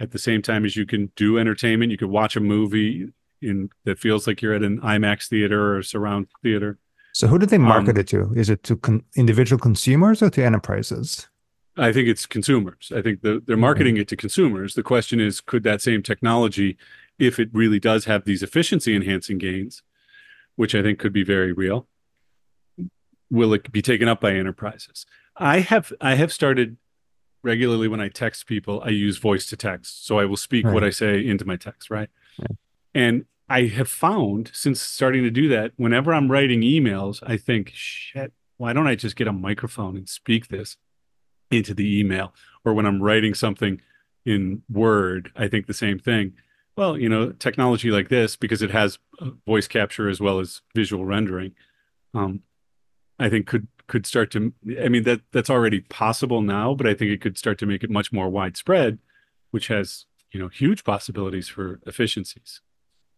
at 0.00 0.12
the 0.12 0.18
same 0.18 0.42
time 0.42 0.64
as 0.64 0.76
you 0.76 0.86
can 0.86 1.10
do 1.16 1.38
entertainment. 1.38 1.90
You 1.90 1.98
could 1.98 2.10
watch 2.10 2.36
a 2.36 2.40
movie 2.40 3.08
in 3.40 3.70
that 3.84 3.98
feels 3.98 4.26
like 4.26 4.42
you're 4.42 4.54
at 4.54 4.62
an 4.62 4.80
imax 4.80 5.28
theater 5.28 5.76
or 5.76 5.82
surround 5.82 6.28
theater. 6.42 6.78
So 7.12 7.26
who 7.26 7.38
do 7.38 7.46
they 7.46 7.58
market 7.58 7.96
um, 7.96 8.00
it 8.00 8.08
to? 8.08 8.32
Is 8.34 8.50
it 8.50 8.62
to 8.64 8.76
con- 8.76 9.04
individual 9.16 9.58
consumers 9.58 10.22
or 10.22 10.30
to 10.30 10.44
enterprises? 10.44 11.28
I 11.76 11.92
think 11.92 12.08
it's 12.08 12.26
consumers. 12.26 12.92
I 12.94 13.02
think 13.02 13.22
the, 13.22 13.40
they're 13.46 13.56
marketing 13.56 13.96
it 13.96 14.08
to 14.08 14.16
consumers. 14.16 14.74
The 14.74 14.82
question 14.82 15.20
is 15.20 15.40
could 15.40 15.62
that 15.62 15.80
same 15.80 16.02
technology 16.02 16.76
if 17.18 17.38
it 17.38 17.50
really 17.52 17.80
does 17.80 18.04
have 18.04 18.24
these 18.24 18.42
efficiency 18.42 18.94
enhancing 18.94 19.38
gains 19.38 19.82
which 20.56 20.74
i 20.74 20.82
think 20.82 20.98
could 20.98 21.12
be 21.12 21.24
very 21.24 21.52
real 21.52 21.86
will 23.30 23.52
it 23.54 23.70
be 23.70 23.82
taken 23.82 24.08
up 24.08 24.20
by 24.20 24.32
enterprises? 24.32 25.06
I 25.36 25.60
have 25.60 25.92
I 26.00 26.14
have 26.14 26.32
started 26.32 26.76
regularly 27.42 27.88
when 27.88 28.00
I 28.00 28.08
text 28.08 28.46
people, 28.46 28.82
I 28.84 28.90
use 28.90 29.18
voice 29.18 29.48
to 29.50 29.56
text. 29.56 30.06
So 30.06 30.18
I 30.18 30.24
will 30.24 30.36
speak 30.36 30.64
right. 30.64 30.74
what 30.74 30.84
I 30.84 30.90
say 30.90 31.24
into 31.24 31.44
my 31.44 31.56
text, 31.56 31.90
right? 31.90 32.10
right? 32.38 32.56
And 32.94 33.26
I 33.48 33.66
have 33.66 33.88
found 33.88 34.50
since 34.52 34.80
starting 34.80 35.22
to 35.22 35.30
do 35.30 35.48
that, 35.48 35.72
whenever 35.76 36.12
I'm 36.12 36.30
writing 36.30 36.60
emails, 36.60 37.22
I 37.26 37.36
think, 37.36 37.70
shit, 37.74 38.32
why 38.56 38.72
don't 38.72 38.86
I 38.86 38.94
just 38.94 39.16
get 39.16 39.28
a 39.28 39.32
microphone 39.32 39.96
and 39.96 40.08
speak 40.08 40.48
this 40.48 40.76
into 41.50 41.74
the 41.74 41.98
email? 41.98 42.34
Or 42.64 42.74
when 42.74 42.84
I'm 42.84 43.02
writing 43.02 43.34
something 43.34 43.80
in 44.26 44.62
Word, 44.68 45.32
I 45.34 45.48
think 45.48 45.66
the 45.66 45.74
same 45.74 45.98
thing. 45.98 46.34
Well, 46.76 46.98
you 46.98 47.08
know, 47.08 47.32
technology 47.32 47.90
like 47.90 48.08
this, 48.08 48.36
because 48.36 48.62
it 48.62 48.70
has 48.70 48.98
uh, 49.20 49.30
voice 49.46 49.66
capture 49.66 50.08
as 50.08 50.20
well 50.20 50.38
as 50.38 50.60
visual 50.74 51.04
rendering, 51.04 51.54
um, 52.14 52.42
I 53.18 53.28
think 53.28 53.46
could 53.46 53.68
could 53.86 54.06
start 54.06 54.30
to 54.32 54.52
I 54.80 54.88
mean 54.88 55.04
that 55.04 55.20
that's 55.32 55.50
already 55.50 55.80
possible 55.80 56.42
now, 56.42 56.74
but 56.74 56.86
I 56.86 56.94
think 56.94 57.10
it 57.10 57.20
could 57.20 57.38
start 57.38 57.58
to 57.58 57.66
make 57.66 57.82
it 57.82 57.90
much 57.90 58.12
more 58.12 58.28
widespread, 58.28 58.98
which 59.50 59.68
has, 59.68 60.04
you 60.30 60.40
know, 60.40 60.48
huge 60.48 60.84
possibilities 60.84 61.48
for 61.48 61.80
efficiencies. 61.86 62.60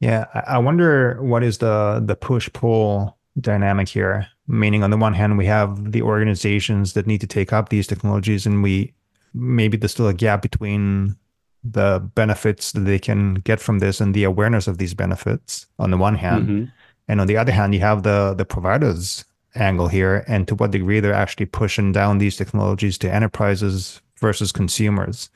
Yeah, 0.01 0.27
I 0.47 0.59
wonder 0.59 1.23
what 1.23 1.43
is 1.43 1.59
the 1.59 2.03
the 2.05 2.17
push-pull 2.17 3.19
dynamic 3.41 3.89
here. 3.89 4.29
Meaning 4.47 4.83
on 4.83 4.91
the 4.91 4.97
one 4.97 5.15
hand 5.15 5.39
we 5.39 5.47
have 5.47 5.93
the 5.93 6.03
organizations 6.03 6.95
that 6.95 7.07
need 7.07 7.21
to 7.21 7.27
take 7.27 7.53
up 7.53 7.69
these 7.69 7.87
technologies 7.87 8.47
and 8.47 8.63
we 8.63 8.95
maybe 9.35 9.77
there's 9.77 9.93
still 9.93 10.09
a 10.09 10.15
gap 10.15 10.43
between 10.43 11.17
the 11.63 12.01
benefits 12.15 12.73
that 12.73 12.81
they 12.81 12.99
can 12.99 13.35
get 13.35 13.61
from 13.61 13.79
this 13.81 14.01
and 14.01 14.15
the 14.15 14.25
awareness 14.25 14.67
of 14.67 14.79
these 14.79 14.95
benefits 14.95 15.67
on 15.79 15.91
the 15.91 15.97
one 15.97 16.15
hand. 16.15 16.49
Mm-hmm. 16.49 16.65
And 17.07 17.21
on 17.21 17.27
the 17.27 17.37
other 17.37 17.53
hand, 17.53 17.75
you 17.75 17.81
have 17.81 18.03
the 18.03 18.35
the 18.35 18.45
providers 18.45 19.25
angle 19.55 19.89
here 19.89 20.25
and 20.29 20.47
to 20.49 20.55
what 20.55 20.71
degree 20.71 21.01
they're 21.01 21.13
actually 21.13 21.47
pushing 21.47 21.93
down 21.93 22.19
these 22.19 22.37
technologies 22.37 22.99
to 22.99 23.13
enterprises 23.13 24.01
versus 24.19 24.53
consumers? 24.53 25.31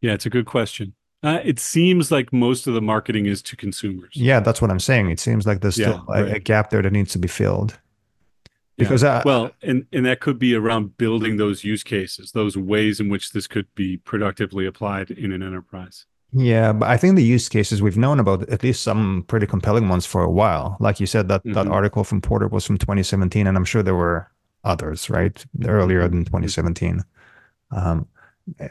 Yeah, 0.00 0.12
it's 0.12 0.26
a 0.26 0.30
good 0.30 0.46
question. 0.46 0.94
Uh, 1.22 1.40
it 1.44 1.58
seems 1.58 2.10
like 2.10 2.32
most 2.32 2.66
of 2.66 2.72
the 2.72 2.80
marketing 2.80 3.26
is 3.26 3.42
to 3.42 3.56
consumers. 3.56 4.12
Yeah, 4.14 4.40
that's 4.40 4.62
what 4.62 4.70
I'm 4.70 4.80
saying. 4.80 5.10
It 5.10 5.20
seems 5.20 5.46
like 5.46 5.60
there's 5.60 5.74
still 5.74 6.04
yeah, 6.08 6.20
a, 6.20 6.24
right. 6.24 6.36
a, 6.36 6.40
gap 6.40 6.70
there 6.70 6.80
that 6.80 6.92
needs 6.92 7.12
to 7.12 7.18
be 7.18 7.28
filled. 7.28 7.78
Because 8.78 9.02
yeah. 9.02 9.22
well, 9.26 9.50
and 9.62 9.84
and 9.92 10.06
that 10.06 10.20
could 10.20 10.38
be 10.38 10.54
around 10.54 10.96
building 10.96 11.36
those 11.36 11.62
use 11.62 11.82
cases, 11.82 12.32
those 12.32 12.56
ways 12.56 12.98
in 12.98 13.10
which 13.10 13.32
this 13.32 13.46
could 13.46 13.66
be 13.74 13.98
productively 13.98 14.64
applied 14.64 15.10
in 15.10 15.32
an 15.32 15.42
enterprise. 15.42 16.06
Yeah, 16.32 16.72
but 16.72 16.88
I 16.88 16.96
think 16.96 17.16
the 17.16 17.24
use 17.24 17.48
cases 17.48 17.82
we've 17.82 17.96
known 17.96 18.20
about 18.20 18.48
at 18.48 18.62
least 18.62 18.82
some 18.82 19.24
pretty 19.26 19.46
compelling 19.46 19.88
ones 19.88 20.06
for 20.06 20.22
a 20.22 20.30
while. 20.30 20.76
Like 20.78 21.00
you 21.00 21.06
said, 21.06 21.28
that 21.28 21.42
mm-hmm. 21.42 21.54
that 21.54 21.66
article 21.66 22.04
from 22.04 22.20
Porter 22.20 22.46
was 22.46 22.64
from 22.64 22.78
2017, 22.78 23.46
and 23.46 23.56
I'm 23.56 23.64
sure 23.64 23.82
there 23.82 23.96
were 23.96 24.30
others, 24.62 25.10
right, 25.10 25.44
earlier 25.64 26.06
than 26.08 26.24
2017. 26.24 27.02
Um, 27.72 28.06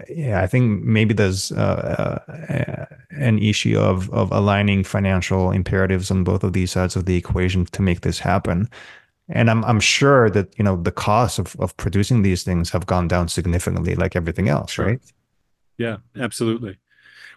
yeah, 0.10 0.42
I 0.42 0.48
think 0.48 0.84
maybe 0.84 1.14
there's 1.14 1.52
uh, 1.52 2.20
uh, 2.28 2.86
an 3.12 3.40
issue 3.40 3.78
of 3.78 4.10
of 4.12 4.32
aligning 4.32 4.84
financial 4.84 5.52
imperatives 5.52 6.12
on 6.12 6.24
both 6.24 6.44
of 6.44 6.54
these 6.54 6.72
sides 6.72 6.96
of 6.96 7.06
the 7.06 7.18
equation 7.18 7.66
to 7.66 7.82
make 7.82 8.02
this 8.02 8.20
happen. 8.20 8.70
And 9.28 9.50
I'm 9.50 9.66
I'm 9.66 9.80
sure 9.80 10.30
that 10.30 10.58
you 10.58 10.64
know 10.64 10.78
the 10.82 10.92
cost 10.92 11.40
of 11.40 11.56
of 11.60 11.76
producing 11.78 12.22
these 12.22 12.44
things 12.44 12.70
have 12.70 12.86
gone 12.86 13.08
down 13.10 13.28
significantly, 13.28 13.96
like 13.96 14.16
everything 14.16 14.48
else, 14.48 14.72
sure. 14.72 14.86
right? 14.86 15.02
Yeah, 15.78 15.98
absolutely. 16.18 16.78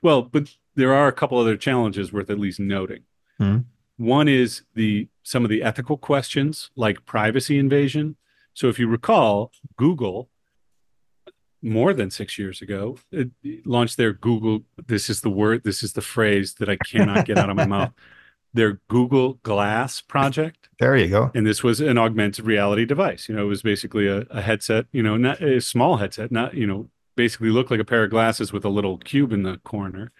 Well, 0.02 0.22
but 0.22 0.56
there 0.74 0.92
are 0.92 1.08
a 1.08 1.12
couple 1.12 1.38
other 1.38 1.56
challenges 1.56 2.12
worth 2.12 2.30
at 2.30 2.38
least 2.38 2.60
noting. 2.60 3.04
Hmm. 3.38 3.58
One 3.96 4.28
is 4.28 4.62
the 4.74 5.08
some 5.22 5.44
of 5.44 5.50
the 5.50 5.62
ethical 5.62 5.96
questions 5.96 6.70
like 6.76 7.06
privacy 7.06 7.58
invasion. 7.58 8.16
So 8.54 8.68
if 8.68 8.78
you 8.78 8.88
recall, 8.88 9.52
Google 9.76 10.28
more 11.62 11.94
than 11.94 12.10
six 12.10 12.38
years 12.38 12.60
ago 12.60 12.98
launched 13.64 13.96
their 13.96 14.12
Google. 14.12 14.64
This 14.86 15.08
is 15.08 15.20
the 15.20 15.30
word. 15.30 15.62
This 15.64 15.82
is 15.82 15.92
the 15.92 16.02
phrase 16.02 16.54
that 16.54 16.68
I 16.68 16.76
cannot 16.76 17.24
get 17.24 17.38
out 17.38 17.48
of 17.48 17.56
my 17.56 17.66
mouth. 17.66 17.92
Their 18.54 18.82
Google 18.88 19.34
Glass 19.44 20.02
project. 20.02 20.68
There 20.78 20.94
you 20.94 21.08
go. 21.08 21.30
And 21.34 21.46
this 21.46 21.62
was 21.62 21.80
an 21.80 21.96
augmented 21.96 22.44
reality 22.44 22.84
device. 22.84 23.26
You 23.26 23.34
know, 23.34 23.44
it 23.44 23.48
was 23.48 23.62
basically 23.62 24.06
a, 24.06 24.26
a 24.28 24.42
headset. 24.42 24.84
You 24.92 25.02
know, 25.02 25.16
not 25.16 25.40
a 25.40 25.58
small 25.62 25.96
headset, 25.96 26.30
not 26.30 26.52
you 26.52 26.66
know 26.66 26.90
basically 27.16 27.50
look 27.50 27.70
like 27.70 27.80
a 27.80 27.84
pair 27.84 28.04
of 28.04 28.10
glasses 28.10 28.52
with 28.52 28.64
a 28.64 28.68
little 28.68 28.98
cube 28.98 29.32
in 29.32 29.42
the 29.42 29.58
corner 29.58 30.12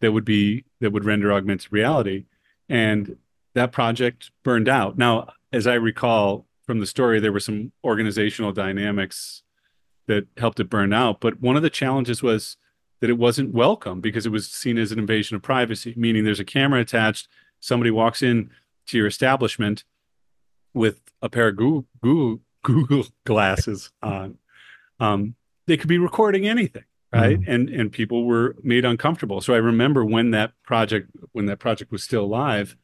that 0.00 0.12
would 0.12 0.24
be 0.24 0.64
that 0.80 0.92
would 0.92 1.04
render 1.04 1.32
augmented 1.32 1.72
reality. 1.72 2.24
And 2.68 3.16
that 3.54 3.72
project 3.72 4.30
burned 4.42 4.68
out. 4.68 4.98
Now 4.98 5.28
as 5.52 5.66
i 5.66 5.74
recall 5.74 6.46
from 6.64 6.78
the 6.78 6.86
story 6.86 7.18
there 7.18 7.32
were 7.32 7.40
some 7.40 7.72
organizational 7.82 8.52
dynamics 8.52 9.42
that 10.06 10.26
helped 10.36 10.60
it 10.60 10.70
burn 10.70 10.92
out. 10.92 11.20
But 11.20 11.40
one 11.40 11.56
of 11.56 11.62
the 11.62 11.70
challenges 11.70 12.22
was 12.22 12.56
that 13.00 13.10
it 13.10 13.18
wasn't 13.18 13.54
welcome 13.54 14.00
because 14.00 14.26
it 14.26 14.32
was 14.32 14.48
seen 14.48 14.78
as 14.78 14.92
an 14.92 14.98
invasion 14.98 15.36
of 15.36 15.42
privacy 15.42 15.94
meaning 15.96 16.24
there's 16.24 16.40
a 16.40 16.44
camera 16.44 16.80
attached. 16.80 17.28
Somebody 17.60 17.90
walks 17.90 18.22
in 18.22 18.50
to 18.86 18.98
your 18.98 19.06
establishment 19.06 19.84
with 20.74 21.00
a 21.22 21.28
pair 21.28 21.48
of 21.48 21.56
Google 21.56 21.86
Google, 22.00 22.40
Google 22.62 23.06
glasses 23.24 23.90
on, 24.02 24.38
um, 24.98 25.34
they 25.66 25.76
could 25.76 25.88
be 25.88 25.98
recording 25.98 26.46
anything, 26.46 26.84
right? 27.12 27.40
Mm. 27.40 27.48
And 27.48 27.68
and 27.68 27.92
people 27.92 28.24
were 28.24 28.56
made 28.62 28.84
uncomfortable. 28.84 29.40
So 29.40 29.54
I 29.54 29.58
remember 29.58 30.04
when 30.04 30.30
that 30.32 30.52
project 30.64 31.10
when 31.32 31.46
that 31.46 31.58
project 31.58 31.92
was 31.92 32.02
still 32.02 32.26
live, 32.26 32.76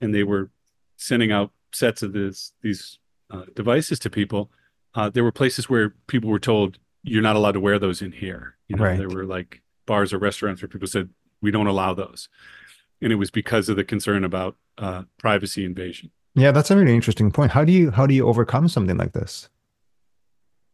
and 0.00 0.14
they 0.14 0.22
were 0.22 0.50
sending 0.96 1.32
out 1.32 1.50
sets 1.72 2.02
of 2.02 2.12
this 2.12 2.52
these 2.62 2.98
uh, 3.30 3.44
devices 3.54 3.98
to 4.00 4.10
people. 4.10 4.50
Uh, 4.94 5.10
there 5.10 5.24
were 5.24 5.32
places 5.32 5.68
where 5.68 5.94
people 6.06 6.30
were 6.30 6.38
told 6.38 6.78
you're 7.02 7.22
not 7.22 7.36
allowed 7.36 7.52
to 7.52 7.60
wear 7.60 7.78
those 7.78 8.00
in 8.00 8.12
here. 8.12 8.56
You 8.68 8.76
know, 8.76 8.84
right. 8.84 8.98
there 8.98 9.08
were 9.08 9.24
like 9.24 9.62
bars 9.86 10.12
or 10.12 10.18
restaurants 10.18 10.62
where 10.62 10.68
people 10.68 10.88
said 10.88 11.10
we 11.42 11.50
don't 11.50 11.66
allow 11.66 11.94
those, 11.94 12.28
and 13.02 13.12
it 13.12 13.16
was 13.16 13.30
because 13.30 13.68
of 13.68 13.76
the 13.76 13.84
concern 13.84 14.24
about 14.24 14.56
uh, 14.78 15.02
privacy 15.18 15.64
invasion. 15.64 16.10
Yeah, 16.34 16.50
that's 16.50 16.70
a 16.70 16.76
really 16.76 16.94
interesting 16.94 17.30
point. 17.30 17.52
How 17.52 17.64
do 17.64 17.72
you 17.72 17.90
how 17.90 18.06
do 18.06 18.14
you 18.14 18.26
overcome 18.26 18.68
something 18.68 18.96
like 18.96 19.12
this? 19.12 19.48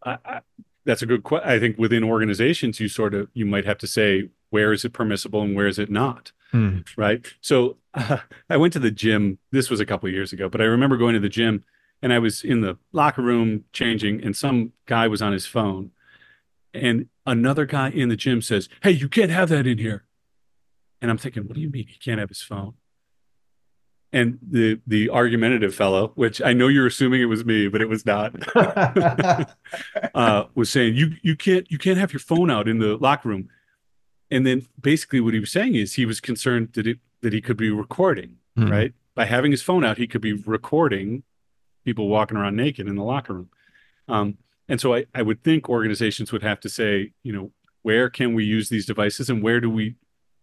I, 0.04 0.18
I, 0.24 0.40
that's 0.90 1.02
a 1.02 1.06
good 1.06 1.22
question. 1.22 1.48
I 1.48 1.60
think 1.60 1.78
within 1.78 2.02
organizations, 2.02 2.80
you 2.80 2.88
sort 2.88 3.14
of 3.14 3.28
you 3.32 3.46
might 3.46 3.64
have 3.64 3.78
to 3.78 3.86
say 3.86 4.30
where 4.50 4.72
is 4.72 4.84
it 4.84 4.92
permissible 4.92 5.42
and 5.42 5.54
where 5.54 5.68
is 5.68 5.78
it 5.78 5.88
not, 5.88 6.32
hmm. 6.50 6.78
right? 6.96 7.24
So 7.40 7.76
uh, 7.94 8.18
I 8.50 8.56
went 8.56 8.72
to 8.72 8.80
the 8.80 8.90
gym. 8.90 9.38
This 9.52 9.70
was 9.70 9.78
a 9.78 9.86
couple 9.86 10.08
years 10.08 10.32
ago, 10.32 10.48
but 10.48 10.60
I 10.60 10.64
remember 10.64 10.96
going 10.96 11.14
to 11.14 11.20
the 11.20 11.28
gym 11.28 11.64
and 12.02 12.12
I 12.12 12.18
was 12.18 12.42
in 12.42 12.60
the 12.60 12.76
locker 12.92 13.22
room 13.22 13.64
changing, 13.72 14.24
and 14.24 14.34
some 14.34 14.72
guy 14.86 15.06
was 15.06 15.22
on 15.22 15.32
his 15.32 15.46
phone, 15.46 15.92
and 16.74 17.08
another 17.24 17.66
guy 17.66 17.90
in 17.90 18.08
the 18.08 18.16
gym 18.16 18.42
says, 18.42 18.68
"Hey, 18.82 18.90
you 18.90 19.08
can't 19.08 19.30
have 19.30 19.48
that 19.50 19.66
in 19.66 19.78
here." 19.78 20.04
And 21.00 21.10
I'm 21.10 21.18
thinking, 21.18 21.44
what 21.44 21.54
do 21.54 21.60
you 21.60 21.70
mean 21.70 21.86
he 21.86 21.98
can't 21.98 22.20
have 22.20 22.28
his 22.28 22.42
phone? 22.42 22.74
And 24.12 24.38
the 24.42 24.80
the 24.86 25.08
argumentative 25.10 25.74
fellow, 25.74 26.12
which 26.14 26.42
I 26.42 26.52
know 26.52 26.68
you're 26.68 26.86
assuming 26.86 27.20
it 27.20 27.26
was 27.26 27.44
me, 27.44 27.68
but 27.68 27.80
it 27.80 27.88
was 27.88 28.04
not, 28.04 28.34
uh, 30.14 30.44
was 30.54 30.70
saying 30.70 30.96
you 30.96 31.12
you 31.22 31.36
can't 31.36 31.70
you 31.70 31.78
can't 31.78 31.98
have 31.98 32.12
your 32.12 32.20
phone 32.20 32.50
out 32.50 32.68
in 32.68 32.78
the 32.78 32.96
locker 32.96 33.28
room. 33.28 33.48
And 34.32 34.46
then 34.46 34.66
basically 34.80 35.20
what 35.20 35.34
he 35.34 35.40
was 35.40 35.50
saying 35.50 35.74
is 35.74 35.94
he 35.94 36.06
was 36.06 36.20
concerned 36.20 36.70
that 36.74 36.86
it 36.86 36.98
that 37.22 37.32
he 37.32 37.40
could 37.40 37.56
be 37.56 37.70
recording, 37.70 38.36
mm-hmm. 38.58 38.70
right? 38.70 38.92
By 39.14 39.26
having 39.26 39.50
his 39.50 39.62
phone 39.62 39.84
out, 39.84 39.98
he 39.98 40.06
could 40.06 40.20
be 40.20 40.32
recording 40.32 41.22
people 41.84 42.08
walking 42.08 42.36
around 42.36 42.56
naked 42.56 42.88
in 42.88 42.96
the 42.96 43.04
locker 43.04 43.34
room. 43.34 43.50
Um, 44.08 44.38
and 44.68 44.80
so 44.80 44.94
I, 44.94 45.06
I 45.14 45.22
would 45.22 45.42
think 45.42 45.68
organizations 45.68 46.32
would 46.32 46.42
have 46.42 46.60
to 46.60 46.68
say, 46.68 47.12
you 47.22 47.32
know, 47.32 47.52
where 47.82 48.10
can 48.10 48.34
we 48.34 48.44
use 48.44 48.68
these 48.68 48.86
devices 48.86 49.30
and 49.30 49.42
where 49.42 49.60
do 49.60 49.70
we 49.70 49.96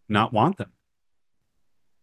not 0.09 0.33
want 0.33 0.57
them? 0.57 0.71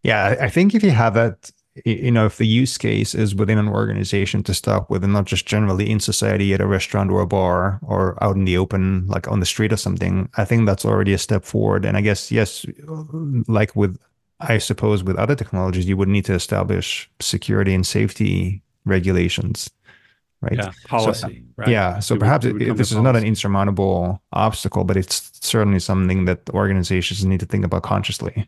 Yeah, 0.05 0.37
I 0.41 0.49
think 0.51 0.75
if 0.75 0.83
you 0.83 0.91
have 0.91 1.15
that, 1.15 1.51
you 1.85 2.13
know, 2.13 2.27
if 2.27 2.37
the 2.37 2.47
use 2.47 2.79
case 2.79 3.15
is 3.15 3.35
within 3.35 3.59
an 3.59 3.69
organization 3.69 4.43
to 4.45 4.55
start 4.55 4.89
with 4.89 5.03
and 5.03 5.13
not 5.13 5.25
just 5.25 5.47
generally 5.47 5.91
in 5.91 5.99
society 5.99 6.55
at 6.55 6.61
a 6.61 6.67
restaurant 6.67 7.11
or 7.11 7.21
a 7.21 7.27
bar 7.27 7.81
or 7.83 8.23
out 8.23 8.37
in 8.37 8.45
the 8.45 8.57
open, 8.57 9.07
like 9.09 9.27
on 9.27 9.41
the 9.41 9.47
street 9.47 9.73
or 9.73 9.77
something, 9.77 10.29
I 10.37 10.45
think 10.45 10.67
that's 10.67 10.85
already 10.85 11.15
a 11.15 11.19
step 11.19 11.45
forward. 11.45 11.85
And 11.85 11.97
I 11.97 12.03
guess, 12.03 12.31
yes, 12.31 12.65
like 13.49 13.75
with, 13.75 13.99
I 14.41 14.59
suppose 14.59 15.03
with 15.03 15.17
other 15.17 15.35
technologies, 15.35 15.87
you 15.87 15.97
would 15.97 16.09
need 16.09 16.27
to 16.27 16.35
establish 16.35 17.11
security 17.21 17.75
and 17.75 17.87
safety 17.87 18.63
regulations. 18.85 19.71
Right. 20.43 20.57
Yeah. 20.57 20.73
Policy. 20.87 21.21
So, 21.21 21.29
right. 21.57 21.69
Yeah. 21.69 21.99
So 22.01 22.15
it 22.15 22.19
perhaps 22.19 22.45
would, 22.45 22.61
it, 22.61 22.77
this 22.77 22.93
is 22.93 22.99
not 22.99 23.17
an 23.17 23.25
insurmountable 23.25 24.23
obstacle, 24.33 24.85
but 24.85 24.99
it's 24.99 25.31
certainly 25.41 25.81
something 25.81 26.27
that 26.27 26.51
organizations 26.51 27.25
need 27.25 27.41
to 27.41 27.47
think 27.47 27.65
about 27.65 27.83
consciously. 27.83 28.47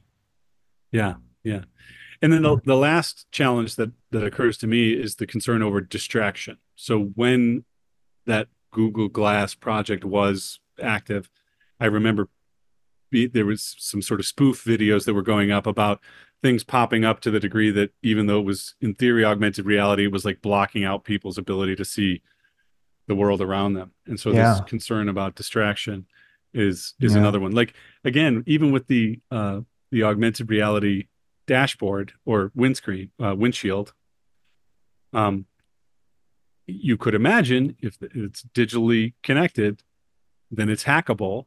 Yeah. 0.93 1.15
Yeah. 1.47 1.63
And 2.23 2.33
then 2.33 2.43
the, 2.43 2.57
the 2.65 2.77
last 2.77 3.31
challenge 3.31 3.77
that 3.77 3.93
that 4.11 4.25
occurs 4.25 4.59
to 4.59 4.67
me 4.67 4.91
is 4.91 5.15
the 5.15 5.27
concern 5.27 5.63
over 5.63 5.81
distraction. 5.81 6.59
So 6.75 7.13
when 7.15 7.65
that 8.27 8.49
Google 8.73 9.09
Glass 9.09 9.55
project 9.55 10.05
was 10.05 10.59
active, 10.83 11.31
I 11.79 11.87
remember 11.87 12.29
be, 13.11 13.29
there 13.29 13.47
was 13.47 13.77
some 13.79 14.03
sort 14.03 14.19
of 14.19 14.27
spoof 14.27 14.65
videos 14.65 15.05
that 15.05 15.15
were 15.15 15.23
going 15.23 15.53
up 15.53 15.69
about 15.69 16.01
things 16.43 16.65
popping 16.65 17.05
up 17.05 17.21
to 17.21 17.31
the 17.31 17.39
degree 17.39 17.71
that 17.71 17.93
even 18.03 18.27
though 18.27 18.41
it 18.41 18.45
was 18.45 18.75
in 18.81 18.95
theory 18.95 19.25
augmented 19.25 19.65
reality, 19.65 20.07
it 20.07 20.13
was 20.13 20.25
like 20.25 20.43
blocking 20.43 20.85
out 20.85 21.05
people's 21.05 21.39
ability 21.39 21.77
to 21.77 21.85
see 21.85 22.23
the 23.07 23.15
world 23.15 23.41
around 23.41 23.75
them. 23.75 23.93
And 24.07 24.19
so 24.19 24.33
yeah. 24.33 24.55
this 24.55 24.61
concern 24.69 25.09
about 25.09 25.37
distraction 25.37 26.07
is 26.53 26.95
is 27.01 27.13
yeah. 27.13 27.21
another 27.21 27.39
one. 27.39 27.53
Like 27.53 27.75
again, 28.05 28.43
even 28.47 28.73
with 28.73 28.89
the 28.89 29.21
uh, 29.31 29.61
the 29.93 30.03
augmented 30.03 30.51
reality 30.51 31.07
dashboard 31.47 32.13
or 32.25 32.53
windscreen, 32.55 33.11
uh, 33.23 33.35
windshield, 33.37 33.93
um, 35.13 35.47
you 36.67 36.97
could 36.97 37.15
imagine 37.15 37.77
if 37.81 37.97
it's 38.01 38.43
digitally 38.55 39.15
connected, 39.23 39.83
then 40.51 40.69
it's 40.69 40.85
hackable, 40.85 41.47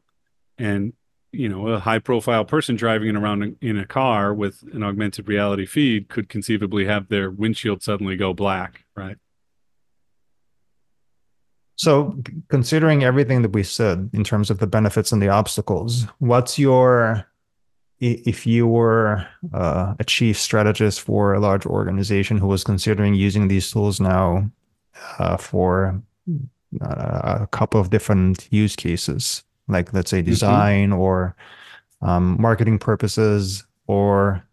and 0.58 0.94
you 1.32 1.48
know 1.48 1.68
a 1.68 1.80
high 1.80 2.00
profile 2.00 2.46
person 2.46 2.76
driving 2.76 3.16
around 3.16 3.58
in 3.62 3.78
a 3.78 3.86
car 3.86 4.34
with 4.34 4.64
an 4.74 4.82
augmented 4.82 5.28
reality 5.28 5.66
feed 5.66 6.10
could 6.10 6.30
conceivably 6.30 6.86
have 6.86 7.10
their 7.10 7.30
windshield 7.30 7.84
suddenly 7.84 8.16
go 8.16 8.34
black, 8.34 8.86
right? 8.96 9.18
So, 11.76 12.22
considering 12.50 13.06
everything 13.06 13.42
that 13.42 13.54
we 13.54 13.64
said 13.64 14.10
in 14.14 14.26
terms 14.26 14.50
of 14.50 14.60
the 14.60 14.68
benefits 14.68 15.14
and 15.14 15.22
the 15.22 15.30
obstacles, 15.30 16.08
what's 16.18 16.60
your 16.60 17.26
if 18.00 18.46
you 18.48 18.66
were 18.68 19.28
uh, 19.54 19.94
a 20.00 20.04
chief 20.04 20.38
strategist 20.38 21.02
for 21.02 21.34
a 21.34 21.40
large 21.40 21.66
organization 21.66 22.38
who 22.38 22.48
was 22.48 22.64
considering 22.64 23.14
using 23.14 23.48
these 23.48 23.70
tools 23.72 24.00
now 24.00 24.50
uh, 25.18 25.38
for 25.38 26.02
uh, 26.82 27.40
a 27.42 27.48
couple 27.52 27.80
of 27.80 27.90
different 27.90 28.48
use 28.52 28.76
cases, 28.76 29.44
like 29.68 29.94
let's 29.94 30.12
say 30.12 30.20
mm-hmm. 30.20 30.30
design 30.30 30.90
mm-hmm. 30.90 31.00
or 31.00 31.36
um, 32.02 32.38
marketing 32.40 32.80
purposes 32.80 33.66
or 33.88 34.44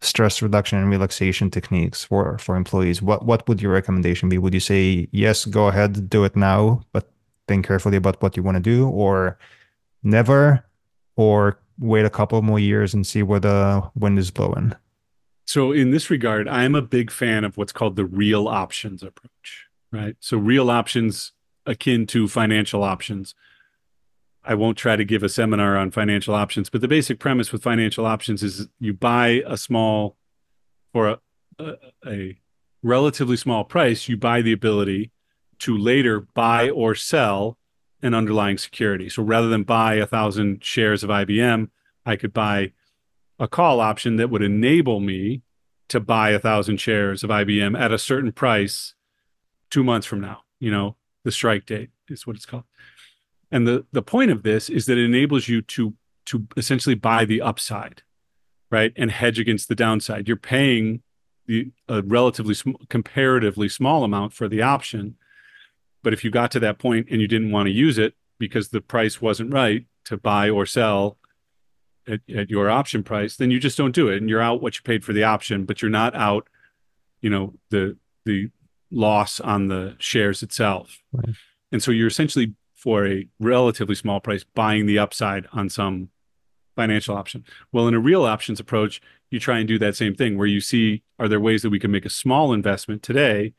stress 0.00 0.42
reduction 0.42 0.78
and 0.78 0.90
relaxation 0.90 1.50
techniques 1.50 2.04
for 2.04 2.38
for 2.38 2.56
employees, 2.56 3.02
what 3.02 3.24
what 3.26 3.46
would 3.48 3.60
your 3.60 3.72
recommendation 3.72 4.28
be? 4.28 4.38
Would 4.38 4.54
you 4.54 4.60
say 4.60 5.08
yes, 5.12 5.44
go 5.44 5.68
ahead, 5.68 6.08
do 6.08 6.24
it 6.24 6.36
now, 6.36 6.82
but 6.92 7.10
think 7.48 7.66
carefully 7.66 7.96
about 7.96 8.20
what 8.22 8.36
you 8.36 8.42
want 8.42 8.56
to 8.56 8.62
do, 8.62 8.88
or 8.88 9.38
never, 10.02 10.64
or 11.16 11.58
wait 11.78 12.04
a 12.04 12.10
couple 12.10 12.40
more 12.42 12.58
years 12.58 12.94
and 12.94 13.06
see 13.06 13.22
where 13.22 13.40
the 13.40 13.82
wind 13.94 14.18
is 14.18 14.30
blowing. 14.30 14.74
So, 15.46 15.72
in 15.72 15.90
this 15.90 16.10
regard, 16.10 16.48
I'm 16.48 16.74
a 16.74 16.82
big 16.82 17.10
fan 17.10 17.44
of 17.44 17.56
what's 17.56 17.72
called 17.72 17.96
the 17.96 18.06
real 18.06 18.48
options 18.48 19.02
approach, 19.02 19.66
right? 19.92 20.16
So, 20.20 20.38
real 20.38 20.70
options 20.70 21.32
akin 21.66 22.06
to 22.08 22.28
financial 22.28 22.82
options. 22.82 23.34
I 24.42 24.54
won't 24.54 24.76
try 24.76 24.96
to 24.96 25.04
give 25.04 25.22
a 25.22 25.28
seminar 25.28 25.76
on 25.76 25.90
financial 25.90 26.34
options, 26.34 26.68
but 26.68 26.80
the 26.80 26.88
basic 26.88 27.18
premise 27.18 27.52
with 27.52 27.62
financial 27.62 28.04
options 28.04 28.42
is 28.42 28.68
you 28.78 28.92
buy 28.92 29.42
a 29.46 29.56
small 29.56 30.16
or 30.92 31.08
a, 31.08 31.18
a, 31.58 31.74
a 32.06 32.38
relatively 32.82 33.36
small 33.36 33.64
price, 33.64 34.08
you 34.08 34.16
buy 34.16 34.42
the 34.42 34.52
ability 34.52 35.10
to 35.60 35.76
later 35.76 36.20
buy 36.20 36.68
or 36.68 36.94
sell 36.94 37.58
an 38.04 38.14
underlying 38.14 38.58
security. 38.58 39.08
So 39.08 39.22
rather 39.22 39.48
than 39.48 39.62
buy 39.62 39.94
a 39.94 40.06
thousand 40.06 40.62
shares 40.62 41.02
of 41.02 41.08
IBM, 41.08 41.70
I 42.04 42.16
could 42.16 42.34
buy 42.34 42.72
a 43.38 43.48
call 43.48 43.80
option 43.80 44.16
that 44.16 44.28
would 44.28 44.42
enable 44.42 45.00
me 45.00 45.40
to 45.88 46.00
buy 46.00 46.30
a 46.30 46.38
thousand 46.38 46.76
shares 46.76 47.24
of 47.24 47.30
IBM 47.30 47.78
at 47.80 47.92
a 47.92 47.98
certain 47.98 48.30
price 48.30 48.94
two 49.70 49.82
months 49.82 50.06
from 50.06 50.20
now. 50.20 50.42
You 50.60 50.70
know, 50.70 50.96
the 51.24 51.32
strike 51.32 51.64
date 51.64 51.90
is 52.08 52.26
what 52.26 52.36
it's 52.36 52.46
called. 52.46 52.64
And 53.50 53.66
the 53.66 53.86
the 53.92 54.02
point 54.02 54.30
of 54.30 54.42
this 54.42 54.68
is 54.68 54.84
that 54.86 54.98
it 54.98 55.04
enables 55.04 55.48
you 55.48 55.62
to 55.62 55.94
to 56.26 56.46
essentially 56.58 56.94
buy 56.94 57.24
the 57.24 57.40
upside, 57.40 58.02
right, 58.70 58.92
and 58.96 59.10
hedge 59.10 59.38
against 59.38 59.68
the 59.68 59.74
downside. 59.74 60.28
You're 60.28 60.36
paying 60.36 61.02
the 61.46 61.70
a 61.88 62.02
relatively 62.02 62.54
sm- 62.54 62.82
comparatively 62.90 63.68
small 63.70 64.04
amount 64.04 64.34
for 64.34 64.46
the 64.46 64.60
option 64.60 65.16
but 66.04 66.12
if 66.12 66.22
you 66.22 66.30
got 66.30 66.52
to 66.52 66.60
that 66.60 66.78
point 66.78 67.08
and 67.10 67.20
you 67.20 67.26
didn't 67.26 67.50
want 67.50 67.66
to 67.66 67.72
use 67.72 67.98
it 67.98 68.14
because 68.38 68.68
the 68.68 68.80
price 68.80 69.20
wasn't 69.20 69.52
right 69.52 69.86
to 70.04 70.16
buy 70.16 70.48
or 70.48 70.66
sell 70.66 71.16
at, 72.06 72.20
at 72.32 72.50
your 72.50 72.70
option 72.70 73.02
price, 73.02 73.36
then 73.36 73.50
you 73.50 73.58
just 73.58 73.78
don't 73.78 73.94
do 73.94 74.08
it. 74.08 74.18
And 74.18 74.28
you're 74.28 74.42
out 74.42 74.62
what 74.62 74.76
you 74.76 74.82
paid 74.82 75.02
for 75.02 75.12
the 75.12 75.24
option, 75.24 75.64
but 75.64 75.82
you're 75.82 75.90
not 75.90 76.14
out, 76.14 76.48
you 77.20 77.30
know, 77.30 77.54
the 77.70 77.96
the 78.24 78.50
loss 78.90 79.40
on 79.40 79.68
the 79.68 79.96
shares 79.98 80.42
itself. 80.42 81.02
Right. 81.12 81.34
And 81.72 81.82
so 81.82 81.90
you're 81.90 82.06
essentially 82.06 82.54
for 82.74 83.06
a 83.06 83.26
relatively 83.40 83.94
small 83.94 84.20
price 84.20 84.44
buying 84.44 84.86
the 84.86 84.98
upside 84.98 85.46
on 85.52 85.68
some 85.68 86.10
financial 86.76 87.16
option. 87.16 87.44
Well, 87.72 87.88
in 87.88 87.94
a 87.94 87.98
real 87.98 88.24
options 88.24 88.60
approach, 88.60 89.00
you 89.30 89.40
try 89.40 89.58
and 89.58 89.66
do 89.66 89.78
that 89.78 89.96
same 89.96 90.14
thing 90.14 90.36
where 90.36 90.46
you 90.46 90.60
see 90.60 91.02
are 91.18 91.28
there 91.28 91.40
ways 91.40 91.62
that 91.62 91.70
we 91.70 91.78
can 91.78 91.90
make 91.90 92.04
a 92.04 92.10
small 92.10 92.52
investment 92.52 93.02
today 93.02 93.54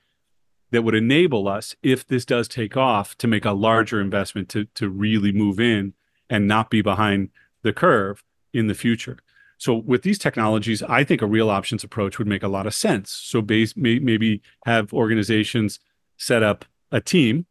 that 0.71 0.83
would 0.83 0.95
enable 0.95 1.47
us, 1.47 1.75
if 1.83 2.05
this 2.05 2.25
does 2.25 2.47
take 2.47 2.75
off, 2.75 3.17
to 3.17 3.27
make 3.27 3.45
a 3.45 3.51
larger 3.51 4.01
investment 4.01 4.49
to 4.49 4.65
to 4.75 4.89
really 4.89 5.31
move 5.31 5.59
in 5.59 5.93
and 6.29 6.47
not 6.47 6.69
be 6.69 6.81
behind 6.81 7.29
the 7.61 7.73
curve 7.73 8.23
in 8.53 8.67
the 8.67 8.73
future. 8.73 9.17
So 9.57 9.75
with 9.75 10.01
these 10.01 10.19
technologies, 10.19 10.83
I 10.83 11.03
think 11.03 11.21
a 11.21 11.27
real 11.27 11.49
options 11.49 11.83
approach 11.83 12.17
would 12.19 12.27
make 12.27 12.43
a 12.43 12.47
lot 12.47 12.67
of 12.67 12.73
sense. 12.73 13.11
So 13.11 13.41
base 13.41 13.75
may, 13.77 13.99
maybe 13.99 14.41
have 14.65 14.93
organizations 14.93 15.79
set 16.17 16.43
up 16.43 16.65
a 16.91 16.99
team, 16.99 17.45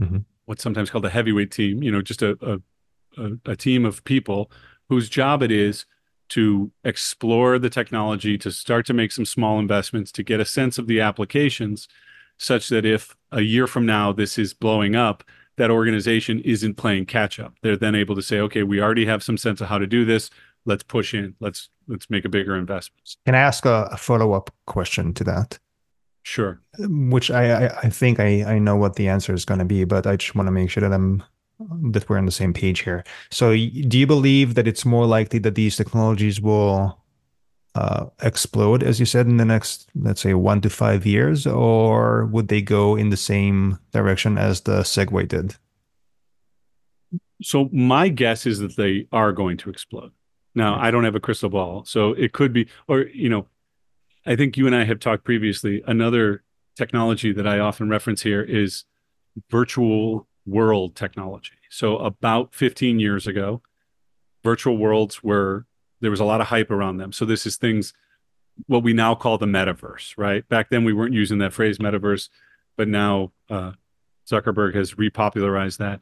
mm-hmm. 0.00 0.18
what's 0.46 0.62
sometimes 0.62 0.90
called 0.90 1.04
a 1.04 1.10
heavyweight 1.10 1.50
team, 1.50 1.82
you 1.82 1.90
know, 1.90 2.02
just 2.02 2.22
a, 2.22 2.38
a, 2.40 3.22
a, 3.22 3.52
a 3.52 3.56
team 3.56 3.84
of 3.84 4.04
people 4.04 4.50
whose 4.88 5.08
job 5.08 5.42
it 5.42 5.50
is 5.50 5.84
to 6.30 6.72
explore 6.84 7.58
the 7.58 7.70
technology, 7.70 8.38
to 8.38 8.50
start 8.50 8.86
to 8.86 8.94
make 8.94 9.12
some 9.12 9.26
small 9.26 9.58
investments, 9.58 10.10
to 10.12 10.22
get 10.22 10.40
a 10.40 10.46
sense 10.46 10.78
of 10.78 10.86
the 10.86 11.00
applications, 11.00 11.86
such 12.42 12.68
that 12.68 12.84
if 12.84 13.16
a 13.30 13.40
year 13.40 13.66
from 13.66 13.86
now 13.86 14.12
this 14.12 14.38
is 14.38 14.52
blowing 14.52 14.94
up, 14.94 15.24
that 15.56 15.70
organization 15.70 16.40
isn't 16.40 16.74
playing 16.74 17.06
catch 17.06 17.38
up. 17.38 17.54
They're 17.62 17.76
then 17.76 17.94
able 17.94 18.14
to 18.16 18.22
say, 18.22 18.40
okay, 18.40 18.62
we 18.62 18.80
already 18.80 19.06
have 19.06 19.22
some 19.22 19.36
sense 19.36 19.60
of 19.60 19.68
how 19.68 19.78
to 19.78 19.86
do 19.86 20.04
this. 20.04 20.30
Let's 20.64 20.82
push 20.82 21.14
in. 21.14 21.34
Let's 21.40 21.68
let's 21.88 22.08
make 22.08 22.24
a 22.24 22.28
bigger 22.28 22.56
investment. 22.56 23.16
Can 23.26 23.34
I 23.34 23.38
ask 23.38 23.64
a, 23.64 23.88
a 23.92 23.96
follow 23.96 24.32
up 24.32 24.50
question 24.66 25.12
to 25.14 25.24
that? 25.24 25.58
Sure. 26.22 26.60
Which 26.78 27.30
I, 27.30 27.66
I, 27.66 27.78
I 27.78 27.88
think 27.90 28.20
I, 28.20 28.44
I 28.44 28.58
know 28.58 28.76
what 28.76 28.94
the 28.94 29.08
answer 29.08 29.34
is 29.34 29.44
going 29.44 29.58
to 29.58 29.64
be, 29.64 29.84
but 29.84 30.06
I 30.06 30.16
just 30.16 30.36
want 30.36 30.46
to 30.46 30.52
make 30.52 30.70
sure 30.70 30.80
that 30.80 30.92
I'm 30.92 31.22
that 31.90 32.08
we're 32.08 32.18
on 32.18 32.26
the 32.26 32.32
same 32.32 32.52
page 32.52 32.80
here. 32.80 33.04
So, 33.30 33.50
do 33.52 33.98
you 33.98 34.06
believe 34.06 34.54
that 34.54 34.66
it's 34.66 34.84
more 34.84 35.06
likely 35.06 35.38
that 35.40 35.54
these 35.54 35.76
technologies 35.76 36.40
will 36.40 37.01
uh, 37.74 38.06
explode, 38.22 38.82
as 38.82 39.00
you 39.00 39.06
said, 39.06 39.26
in 39.26 39.38
the 39.38 39.44
next, 39.44 39.88
let's 39.94 40.20
say, 40.20 40.34
one 40.34 40.60
to 40.60 40.70
five 40.70 41.06
years, 41.06 41.46
or 41.46 42.26
would 42.26 42.48
they 42.48 42.60
go 42.60 42.96
in 42.96 43.10
the 43.10 43.16
same 43.16 43.78
direction 43.92 44.36
as 44.36 44.62
the 44.62 44.80
Segway 44.80 45.26
did? 45.26 45.56
So, 47.42 47.68
my 47.72 48.08
guess 48.08 48.46
is 48.46 48.58
that 48.58 48.76
they 48.76 49.08
are 49.10 49.32
going 49.32 49.56
to 49.58 49.70
explode. 49.70 50.12
Now, 50.54 50.78
I 50.78 50.90
don't 50.90 51.04
have 51.04 51.14
a 51.14 51.20
crystal 51.20 51.48
ball, 51.48 51.84
so 51.84 52.12
it 52.12 52.32
could 52.32 52.52
be, 52.52 52.68
or 52.88 53.00
you 53.00 53.28
know, 53.28 53.46
I 54.26 54.36
think 54.36 54.56
you 54.56 54.66
and 54.66 54.76
I 54.76 54.84
have 54.84 55.00
talked 55.00 55.24
previously. 55.24 55.82
Another 55.86 56.44
technology 56.76 57.32
that 57.32 57.46
I 57.46 57.58
often 57.58 57.88
reference 57.88 58.22
here 58.22 58.42
is 58.42 58.84
virtual 59.50 60.28
world 60.46 60.94
technology. 60.94 61.52
So 61.70 61.96
about 61.98 62.54
15 62.54 62.98
years 62.98 63.26
ago, 63.26 63.62
virtual 64.44 64.76
worlds 64.76 65.22
were 65.22 65.66
there 66.02 66.10
was 66.10 66.20
a 66.20 66.24
lot 66.24 66.42
of 66.42 66.48
hype 66.48 66.70
around 66.70 66.98
them. 66.98 67.12
So 67.12 67.24
this 67.24 67.46
is 67.46 67.56
things 67.56 67.94
what 68.66 68.82
we 68.82 68.92
now 68.92 69.14
call 69.14 69.38
the 69.38 69.46
metaverse, 69.46 70.14
right? 70.18 70.46
Back 70.48 70.68
then 70.68 70.84
we 70.84 70.92
weren't 70.92 71.14
using 71.14 71.38
that 71.38 71.54
phrase 71.54 71.78
metaverse, 71.78 72.28
but 72.76 72.88
now 72.88 73.32
uh, 73.48 73.72
Zuckerberg 74.30 74.74
has 74.74 74.94
repopularized 74.94 75.78
that. 75.78 76.00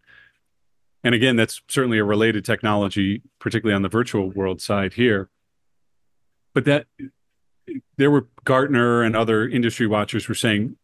And 1.04 1.14
again, 1.14 1.36
that's 1.36 1.62
certainly 1.68 1.98
a 1.98 2.04
related 2.04 2.44
technology, 2.44 3.22
particularly 3.38 3.74
on 3.74 3.82
the 3.82 3.88
virtual 3.88 4.30
world 4.30 4.60
side 4.60 4.94
here. 4.94 5.30
But 6.52 6.64
that 6.64 6.86
there 7.96 8.10
were 8.10 8.26
Gartner 8.44 9.02
and 9.02 9.16
other 9.16 9.48
industry 9.48 9.86
watchers 9.86 10.28
were 10.28 10.34
saying 10.34 10.76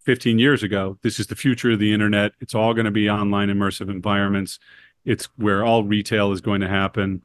15 0.00 0.38
years 0.38 0.62
ago, 0.62 0.98
this 1.02 1.18
is 1.18 1.28
the 1.28 1.36
future 1.36 1.72
of 1.72 1.78
the 1.78 1.92
internet. 1.92 2.32
It's 2.40 2.54
all 2.54 2.74
going 2.74 2.84
to 2.84 2.90
be 2.90 3.08
online 3.08 3.48
immersive 3.48 3.90
environments. 3.90 4.58
It's 5.04 5.26
where 5.36 5.64
all 5.64 5.82
retail 5.84 6.32
is 6.32 6.40
going 6.40 6.60
to 6.60 6.68
happen. 6.68 7.22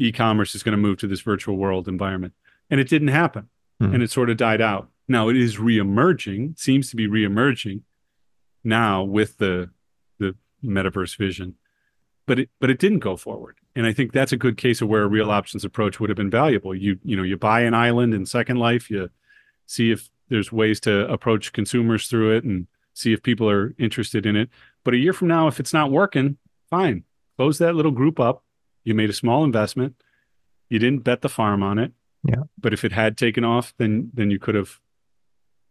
E-commerce 0.00 0.54
is 0.54 0.62
going 0.62 0.72
to 0.72 0.78
move 0.78 0.98
to 0.98 1.06
this 1.06 1.20
virtual 1.20 1.56
world 1.56 1.86
environment. 1.86 2.32
And 2.70 2.80
it 2.80 2.88
didn't 2.88 3.08
happen. 3.08 3.48
Hmm. 3.80 3.94
And 3.94 4.02
it 4.02 4.10
sort 4.10 4.30
of 4.30 4.36
died 4.36 4.60
out. 4.60 4.88
Now 5.08 5.28
it 5.28 5.36
is 5.36 5.56
reemerging, 5.56 6.58
seems 6.58 6.90
to 6.90 6.96
be 6.96 7.08
reemerging 7.08 7.82
now 8.62 9.02
with 9.02 9.38
the 9.38 9.70
the 10.18 10.36
metaverse 10.64 11.16
vision. 11.16 11.56
But 12.26 12.38
it 12.38 12.50
but 12.60 12.70
it 12.70 12.78
didn't 12.78 13.00
go 13.00 13.16
forward. 13.16 13.56
And 13.74 13.86
I 13.86 13.92
think 13.92 14.12
that's 14.12 14.32
a 14.32 14.36
good 14.36 14.56
case 14.56 14.80
of 14.80 14.88
where 14.88 15.02
a 15.02 15.08
real 15.08 15.30
options 15.30 15.64
approach 15.64 15.98
would 15.98 16.10
have 16.10 16.16
been 16.16 16.30
valuable. 16.30 16.74
You 16.74 16.98
you 17.02 17.16
know, 17.16 17.22
you 17.22 17.36
buy 17.36 17.62
an 17.62 17.74
island 17.74 18.14
in 18.14 18.26
Second 18.26 18.58
Life, 18.58 18.90
you 18.90 19.10
see 19.66 19.90
if 19.90 20.10
there's 20.28 20.52
ways 20.52 20.80
to 20.80 21.10
approach 21.10 21.52
consumers 21.52 22.06
through 22.06 22.36
it 22.36 22.44
and 22.44 22.68
see 22.94 23.12
if 23.12 23.22
people 23.22 23.50
are 23.50 23.74
interested 23.78 24.26
in 24.26 24.36
it. 24.36 24.48
But 24.84 24.94
a 24.94 24.98
year 24.98 25.12
from 25.12 25.28
now, 25.28 25.48
if 25.48 25.58
it's 25.58 25.72
not 25.72 25.90
working, 25.90 26.38
fine, 26.68 27.04
close 27.36 27.58
that 27.58 27.74
little 27.74 27.90
group 27.90 28.20
up. 28.20 28.44
You 28.84 28.94
made 28.94 29.10
a 29.10 29.14
small 29.14 29.44
investment. 29.44 29.96
You 30.68 30.78
didn't 30.78 31.04
bet 31.04 31.22
the 31.22 31.28
farm 31.28 31.62
on 31.62 31.78
it. 31.78 31.92
Yeah. 32.22 32.42
But 32.58 32.72
if 32.72 32.84
it 32.84 32.92
had 32.92 33.16
taken 33.16 33.44
off, 33.44 33.74
then 33.78 34.10
then 34.14 34.30
you 34.30 34.38
could 34.38 34.54
have 34.54 34.78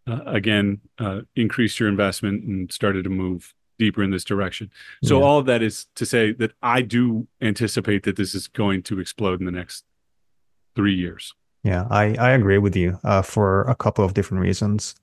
uh, 0.07 0.23
again 0.25 0.81
uh, 0.97 1.21
increased 1.35 1.79
your 1.79 1.89
investment 1.89 2.43
and 2.43 2.71
started 2.71 3.03
to 3.03 3.09
move 3.09 3.53
deeper 3.77 4.03
in 4.03 4.11
this 4.11 4.25
direction. 4.25 4.69
So 5.03 5.19
yeah. 5.19 5.25
all 5.25 5.39
of 5.39 5.45
that 5.45 5.61
is 5.61 5.87
to 5.95 6.05
say 6.05 6.33
that 6.33 6.51
I 6.61 6.81
do 6.81 7.27
anticipate 7.41 8.03
that 8.03 8.17
this 8.17 8.35
is 8.35 8.47
going 8.47 8.83
to 8.83 8.99
explode 8.99 9.39
in 9.39 9.45
the 9.45 9.51
next 9.51 9.85
three 10.75 10.93
years. 10.93 11.33
Yeah, 11.63 11.87
I, 11.89 12.15
I 12.15 12.31
agree 12.31 12.57
with 12.57 12.75
you 12.75 12.99
uh, 13.03 13.21
for 13.21 13.63
a 13.63 13.75
couple 13.75 14.03
of 14.03 14.13
different 14.13 14.41
reasons. 14.43 14.95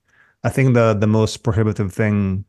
I 0.43 0.49
think 0.49 0.75
the 0.75 0.93
the 0.93 1.07
most 1.07 1.43
prohibitive 1.43 1.91
thing 1.93 2.45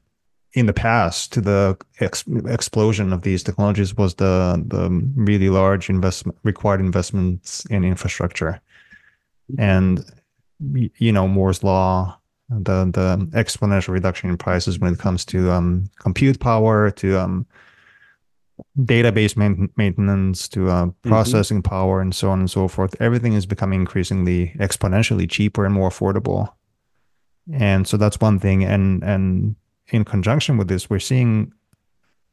in 0.58 0.66
the 0.66 0.72
past 0.72 1.32
to 1.32 1.40
the 1.40 1.76
ex- 2.00 2.24
explosion 2.46 3.12
of 3.12 3.22
these 3.22 3.42
technologies 3.42 3.96
was 3.96 4.14
the 4.14 4.62
the 4.66 4.90
really 5.14 5.50
large 5.50 5.88
investment 5.88 6.36
required 6.42 6.80
investments 6.80 7.64
in 7.66 7.84
infrastructure, 7.84 8.60
and 9.58 10.04
you 10.98 11.12
know 11.12 11.28
Moore's 11.28 11.62
law, 11.62 12.18
the 12.50 12.84
the 12.86 13.28
exponential 13.32 13.94
reduction 13.94 14.30
in 14.30 14.36
prices 14.36 14.78
when 14.78 14.94
it 14.94 14.98
comes 14.98 15.24
to 15.26 15.50
um, 15.50 15.88
compute 16.00 16.40
power, 16.40 16.90
to 16.90 17.18
um, 17.18 17.46
database 18.80 19.36
main- 19.36 19.70
maintenance 19.76 20.48
to 20.48 20.68
uh, 20.68 20.86
mm-hmm. 20.86 21.08
processing 21.08 21.62
mm-hmm. 21.62 21.70
power 21.70 22.00
and 22.00 22.14
so 22.14 22.30
on 22.30 22.40
and 22.40 22.50
so 22.50 22.66
forth 22.66 23.00
everything 23.00 23.34
is 23.34 23.46
becoming 23.46 23.80
increasingly 23.80 24.52
exponentially 24.58 25.30
cheaper 25.30 25.64
and 25.64 25.74
more 25.74 25.88
affordable 25.88 26.52
and 27.52 27.86
so 27.86 27.96
that's 27.96 28.20
one 28.20 28.38
thing 28.38 28.64
and 28.64 29.04
and 29.04 29.54
in 29.90 30.04
conjunction 30.04 30.56
with 30.56 30.68
this 30.68 30.88
we're 30.90 30.98
seeing 30.98 31.52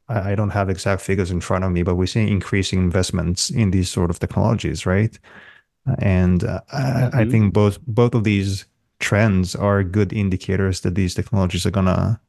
I, 0.08 0.36
don't 0.36 0.50
have 0.50 0.70
exact 0.70 1.02
figures 1.02 1.32
in 1.32 1.40
front 1.40 1.64
of 1.64 1.72
me 1.72 1.82
but 1.82 1.96
we're 1.96 2.06
seeing 2.06 2.28
increasing 2.28 2.78
investments 2.78 3.50
in 3.50 3.72
these 3.72 3.90
sort 3.90 4.10
of 4.10 4.20
technologies 4.20 4.86
right 4.86 5.18
and 5.98 6.44
uh, 6.44 6.60
mm-hmm. 6.72 6.76
I, 6.76 7.06
I 7.06 7.10
mm-hmm. 7.10 7.30
think 7.30 7.54
both 7.54 7.78
both 7.86 8.14
of 8.14 8.24
these 8.24 8.66
trends 8.98 9.54
are 9.54 9.82
good 9.82 10.12
indicators 10.12 10.80
that 10.80 10.94
these 10.94 11.14
technologies 11.14 11.66
are 11.66 11.70
gonna 11.70 12.20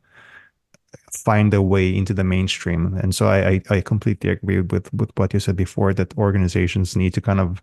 find 1.12 1.54
a 1.54 1.62
way 1.62 1.96
into 1.96 2.14
the 2.14 2.24
mainstream. 2.24 2.96
And 2.96 3.14
so 3.14 3.28
I, 3.28 3.50
I, 3.50 3.62
I 3.70 3.82
completely 3.82 4.30
agree 4.30 4.62
with, 4.62 4.94
with 4.94 5.12
what 5.16 5.34
you 5.34 5.40
said 5.40 5.56
before 5.56 5.94
that 5.94 6.18
organizations 6.18 6.96
need 6.96 7.14
to 7.14 7.22
kind 7.22 7.40
of 7.40 7.62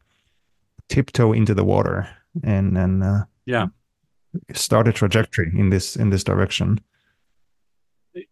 tiptoe 0.89 1.33
into 1.33 1.55
the 1.55 1.65
water 1.65 2.07
and 2.43 2.77
and 2.77 3.03
uh, 3.03 3.25
yeah 3.47 3.69
start 4.53 4.87
a 4.87 4.93
trajectory 4.93 5.51
in 5.57 5.71
this 5.71 5.97
in 5.97 6.11
this 6.11 6.25
direction. 6.25 6.81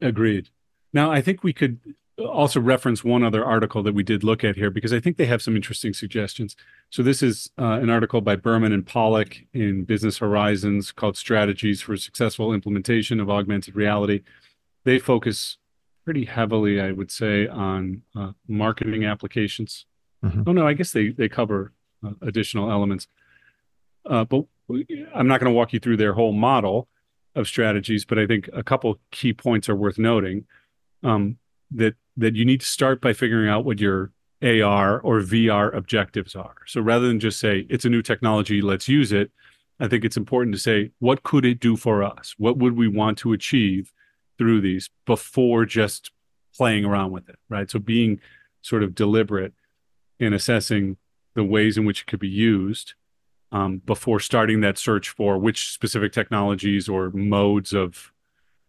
Agreed. 0.01 0.49
Now 0.93 1.11
I 1.11 1.20
think 1.20 1.43
we 1.43 1.53
could 1.53 1.78
also 2.18 2.61
reference 2.61 3.03
one 3.03 3.22
other 3.22 3.45
article 3.45 3.83
that 3.83 3.95
we 3.95 4.03
did 4.03 4.22
look 4.22 4.45
at 4.45 4.57
here 4.57 4.70
because 4.70 4.93
I 4.93 5.01
think 5.01 5.16
they 5.16 5.26
have 5.26 5.43
some 5.43 5.57
interesting 5.57 5.95
suggestions. 5.95 6.55
So 6.91 7.03
this 7.03 7.22
is 7.22 7.51
uh, 7.59 7.78
an 7.83 7.91
article 7.91 8.20
by 8.20 8.37
Berman 8.37 8.72
and 8.72 8.87
Pollack 8.87 9.47
in 9.55 9.85
Business 9.85 10.18
Horizons 10.18 10.93
called 10.93 11.16
"Strategies 11.16 11.80
for 11.80 11.97
Successful 11.97 12.53
Implementation 12.53 13.20
of 13.20 13.30
Augmented 13.30 13.74
Reality." 13.74 14.22
they 14.85 14.99
focus 14.99 15.59
pretty 16.05 16.24
heavily, 16.24 16.80
I 16.80 16.93
would 16.93 17.11
say, 17.11 17.47
on 17.47 18.03
uh, 18.16 18.33
marketing 18.49 19.05
applications. 19.05 19.87
Mm-hmm. 20.24 20.43
Oh 20.47 20.53
no, 20.53 20.66
I 20.66 20.74
guess 20.74 20.93
they 20.93 21.11
they 21.11 21.28
cover 21.28 21.72
uh, 22.05 22.12
additional 22.22 22.70
elements. 22.70 23.07
Uh, 24.05 24.24
but 24.24 24.45
I'm 25.14 25.28
not 25.28 25.41
going 25.41 25.53
to 25.53 25.57
walk 25.57 25.72
you 25.72 25.80
through 25.80 25.97
their 25.97 26.14
whole 26.14 26.33
model 26.33 26.89
of 27.35 27.47
strategies, 27.47 28.05
but 28.05 28.18
I 28.18 28.26
think 28.26 28.49
a 28.53 28.62
couple 28.62 28.99
key 29.11 29.33
points 29.33 29.68
are 29.68 29.76
worth 29.76 29.99
noting. 29.99 30.47
Um, 31.03 31.39
that 31.74 31.95
that 32.16 32.37
you 32.37 32.45
need 32.45 32.61
to 32.61 32.66
start 32.66 33.01
by 33.01 33.14
figuring 33.14 33.49
out 33.49 33.64
what 33.64 33.80
your 33.80 34.12
AR 34.43 35.01
or 35.01 35.20
VR 35.20 35.74
objectives 35.74 36.37
are. 36.37 36.57
So 36.66 36.80
rather 36.80 37.09
than 37.09 37.18
just 37.18 37.41
say 37.41 37.66
it's 37.70 37.87
a 37.87 37.89
new 37.89 38.03
technology, 38.03 38.61
let's 38.61 38.89
use 38.89 39.12
it, 39.12 39.30
I 39.80 39.89
think 39.89 40.05
it's 40.05 40.18
important 40.18 40.55
to 40.55 40.61
say 40.61 40.91
what 40.99 41.22
could 41.22 41.47
it 41.47 41.59
do 41.59 41.76
for 41.76 42.03
us? 42.03 42.35
What 42.37 42.59
would 42.59 42.76
we 42.76 42.89
want 42.89 43.18
to 43.18 43.33
achieve? 43.33 43.93
through 44.43 44.61
these 44.61 44.91
before 45.07 45.64
just 45.64 46.11
playing 46.57 46.85
around 46.85 47.12
with 47.12 47.28
it, 47.28 47.39
right? 47.49 47.70
So 47.70 47.78
being 47.78 48.20
sort 48.61 48.83
of 48.83 48.95
deliberate 48.95 49.55
in 50.18 50.33
assessing 50.33 50.97
the 51.35 51.45
ways 51.45 51.78
in 51.78 51.85
which 51.85 52.03
it 52.03 52.07
could 52.07 52.18
be 52.18 52.28
used 52.28 52.95
um, 53.53 53.78
before 53.78 54.18
starting 54.20 54.61
that 54.62 54.78
search 54.78 55.11
for 55.11 55.38
which 55.38 55.72
specific 55.72 56.12
technologies 56.12 56.88
or 56.88 57.11
modes 57.11 57.72
of 57.72 58.12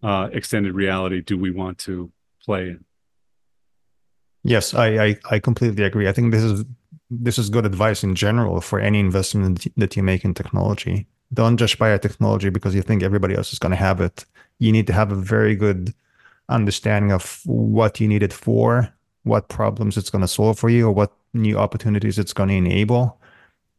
uh, 0.04 0.30
extended 0.32 0.74
reality 0.74 1.22
do 1.22 1.38
we 1.38 1.52
want 1.52 1.78
to 1.80 2.12
play 2.44 2.70
in. 2.70 2.86
Yes, 4.44 4.74
I, 4.74 5.06
I, 5.06 5.20
I 5.32 5.40
completely 5.40 5.84
agree. 5.84 6.08
I 6.08 6.12
think 6.12 6.32
this 6.32 6.44
is 6.44 6.66
this 7.10 7.38
is 7.38 7.50
good 7.50 7.66
advice 7.66 8.04
in 8.04 8.16
general 8.16 8.60
for 8.60 8.80
any 8.80 9.00
investment 9.00 9.68
that 9.78 9.96
you 9.96 10.04
make 10.04 10.26
in 10.26 10.34
technology. 10.34 11.08
Don't 11.34 11.58
just 11.58 11.78
buy 11.78 11.90
a 11.90 12.00
technology 12.00 12.50
because 12.50 12.76
you 12.76 12.82
think 12.82 13.04
everybody 13.04 13.36
else 13.36 13.54
is 13.54 13.60
going 13.60 13.72
to 13.72 13.78
have 13.78 14.02
it 14.02 14.26
you 14.60 14.72
need 14.72 14.88
to 14.88 14.94
have 14.94 15.12
a 15.12 15.16
very 15.16 15.56
good 15.56 15.94
understanding 16.50 17.12
of 17.12 17.42
what 17.46 18.00
you 18.00 18.08
need 18.08 18.24
it 18.24 18.34
for, 18.34 18.94
what 19.24 19.50
problems 19.50 19.98
it's 19.98 20.10
going 20.10 20.22
to 20.22 20.28
solve 20.28 20.60
for 20.60 20.70
you, 20.70 20.88
or 20.88 20.92
what 20.92 21.12
new 21.34 21.58
opportunities 21.58 22.20
it's 22.20 22.34
going 22.34 22.50
to 22.50 22.56
enable. 22.56 23.20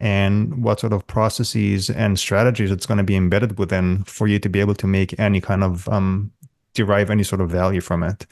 And 0.04 0.62
what 0.62 0.80
sort 0.80 0.92
of 0.92 1.06
processes 1.06 1.88
and 1.88 2.18
strategies 2.18 2.70
it's 2.70 2.84
going 2.84 2.98
to 2.98 3.04
be 3.04 3.16
embedded 3.16 3.58
within 3.58 4.04
for 4.04 4.28
you 4.28 4.38
to 4.38 4.50
be 4.50 4.60
able 4.60 4.74
to 4.74 4.86
make 4.86 5.18
any 5.18 5.40
kind 5.40 5.64
of 5.64 5.88
um, 5.88 6.30
derive 6.74 7.08
any 7.08 7.22
sort 7.22 7.40
of 7.40 7.48
value 7.48 7.80
from 7.80 8.02
it. 8.02 8.26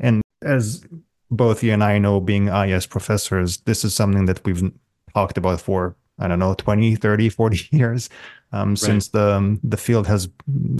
And 0.00 0.22
as 0.40 0.82
both 1.30 1.62
you 1.62 1.74
and 1.74 1.84
I 1.84 1.98
know, 1.98 2.20
being 2.20 2.48
IS 2.48 2.86
professors, 2.86 3.58
this 3.58 3.84
is 3.84 3.94
something 3.94 4.24
that 4.24 4.42
we've 4.46 4.72
talked 5.12 5.36
about 5.36 5.60
for, 5.60 5.94
I 6.18 6.26
don't 6.26 6.38
know, 6.38 6.54
20, 6.54 6.96
30, 6.96 7.28
40 7.28 7.68
years 7.76 8.08
um, 8.52 8.70
right. 8.70 8.78
since 8.78 9.08
the, 9.08 9.34
um, 9.34 9.60
the 9.62 9.76
field 9.76 10.06
has 10.06 10.26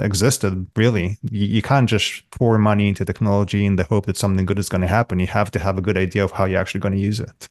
existed, 0.01 0.66
really. 0.74 1.18
You, 1.30 1.47
you, 1.49 1.61
can't 1.61 1.86
just 1.88 2.28
pour 2.30 2.57
money 2.57 2.88
into 2.88 3.05
technology 3.05 3.66
in 3.66 3.76
the 3.76 3.84
hope 3.84 4.07
that 4.07 4.16
something 4.16 4.47
good 4.47 4.59
is 4.59 4.70
going 4.70 4.80
to 4.80 4.88
happen. 4.88 5.20
You 5.20 5.26
have 5.26 5.51
to 5.51 5.59
have 5.59 5.76
a 5.76 5.82
good 5.82 5.99
idea 5.99 6.24
of 6.24 6.32
how 6.32 6.47
you're 6.47 6.61
actually 6.61 6.80
going 6.80 6.95
to 6.95 6.99
use 6.99 7.20
it. 7.20 7.47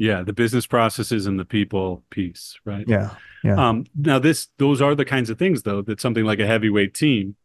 Yeah, 0.00 0.22
the 0.22 0.32
business 0.32 0.66
processes 0.66 1.26
and 1.26 1.38
the 1.38 1.44
people 1.44 2.02
piece, 2.08 2.58
right? 2.64 2.86
Yeah. 2.88 3.10
Yeah. 3.44 3.68
Um, 3.68 3.84
now, 3.94 4.18
this 4.18 4.48
those 4.56 4.80
are 4.80 4.94
the 4.94 5.04
kinds 5.04 5.28
of 5.28 5.38
things, 5.38 5.62
though, 5.62 5.82
that 5.82 6.00
something 6.00 6.24
like 6.24 6.40
a 6.40 6.46
heavyweight 6.46 6.94
team 6.94 7.36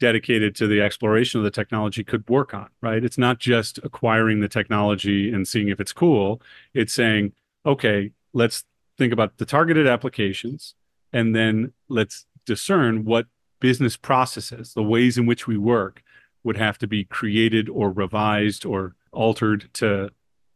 dedicated 0.00 0.56
to 0.56 0.66
the 0.66 0.82
exploration 0.82 1.38
of 1.38 1.44
the 1.44 1.50
technology 1.50 2.02
could 2.02 2.28
work 2.28 2.54
on, 2.54 2.68
right? 2.80 3.04
It's 3.04 3.18
not 3.18 3.38
just 3.38 3.78
acquiring 3.84 4.40
the 4.40 4.48
technology 4.48 5.32
and 5.32 5.46
seeing 5.46 5.68
if 5.68 5.78
it's 5.78 5.92
cool. 5.92 6.42
It's 6.74 6.92
saying, 6.92 7.34
okay, 7.64 8.10
let's 8.32 8.64
think 8.98 9.12
about 9.12 9.38
the 9.38 9.46
targeted 9.46 9.86
applications 9.86 10.74
and 11.12 11.36
then 11.36 11.72
let's 11.88 12.26
discern 12.46 13.04
what 13.04 13.26
business 13.60 13.96
processes, 13.96 14.74
the 14.74 14.82
ways 14.82 15.18
in 15.18 15.26
which 15.26 15.46
we 15.46 15.56
work 15.56 16.02
would 16.42 16.56
have 16.56 16.78
to 16.78 16.88
be 16.88 17.04
created 17.04 17.68
or 17.68 17.92
revised 17.92 18.66
or 18.66 18.96
altered 19.12 19.72
to 19.74 20.10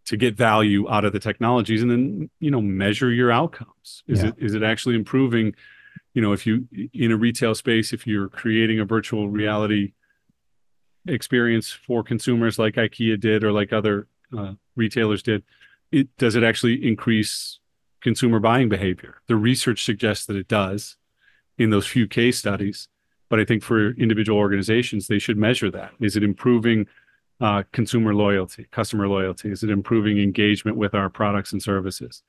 to 0.07 0.16
get 0.16 0.36
value 0.36 0.88
out 0.88 1.04
of 1.04 1.12
the 1.12 1.18
technologies 1.18 1.82
and 1.82 1.90
then 1.90 2.30
you 2.40 2.50
know 2.50 2.61
measure 2.61 3.11
your 3.11 3.30
outcomes. 3.30 4.02
Is 4.07 4.22
yeah. 4.22 4.28
it 4.28 4.34
is 4.38 4.54
it 4.54 4.62
actually 4.62 4.94
improving 4.94 5.54
you 6.14 6.22
know 6.22 6.32
if 6.32 6.46
you 6.46 6.66
in 6.92 7.12
a 7.12 7.16
retail 7.16 7.54
space 7.54 7.92
if 7.92 8.07
you're 8.07 8.28
creating 8.28 8.80
a 8.80 8.84
virtual 8.84 9.28
reality 9.28 9.92
experience 11.07 11.70
for 11.70 12.02
consumers 12.02 12.59
like 12.59 12.74
ikea 12.74 13.20
did 13.20 13.44
or 13.44 13.52
like 13.52 13.72
other 13.72 14.09
uh, 14.36 14.54
retailers 14.74 15.22
did 15.22 15.44
it 15.92 16.09
does 16.16 16.34
it 16.34 16.42
actually 16.42 16.86
increase 16.86 17.61
consumer 18.00 18.38
buying 18.40 18.68
behavior? 18.68 19.20
The 19.26 19.36
research 19.36 19.84
suggests 19.84 20.26
that 20.26 20.36
it 20.36 20.48
does 20.48 20.96
in 21.59 21.70
those 21.70 21.86
few 21.86 22.07
case 22.07 22.38
studies 22.38 22.88
but 23.28 23.40
i 23.40 23.44
think 23.44 23.62
for 23.62 23.90
individual 23.92 24.38
organizations 24.38 25.09
they 25.09 25.18
should 25.18 25.36
measure 25.36 25.70
that. 25.70 25.92
Is 26.00 26.16
it 26.16 26.22
improving 26.22 26.86
consumer 27.72 28.14
loyalty 28.14 28.66
customer 28.70 29.09
loyalty? 29.09 29.51
Is 29.51 29.62
it 29.62 29.70
improving 29.70 30.18
engagement 30.18 30.76
with 30.76 30.95
our 30.95 31.11
products 31.11 31.53
and 31.53 31.62
services? 31.62 32.22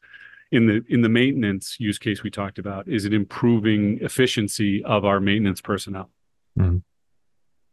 In 0.52 0.68
the 0.68 0.84
in 0.90 1.02
the 1.02 1.10
maintenance 1.10 1.78
use 1.80 1.98
case 1.98 2.24
we 2.24 2.30
talked 2.30 2.58
about 2.60 2.88
is 2.88 3.06
it 3.06 3.14
improving 3.14 4.00
efficiency 4.02 4.84
of 4.84 5.06
our 5.06 5.20
maintenance 5.20 5.62
personnel? 5.62 6.10
Mm. 6.58 6.82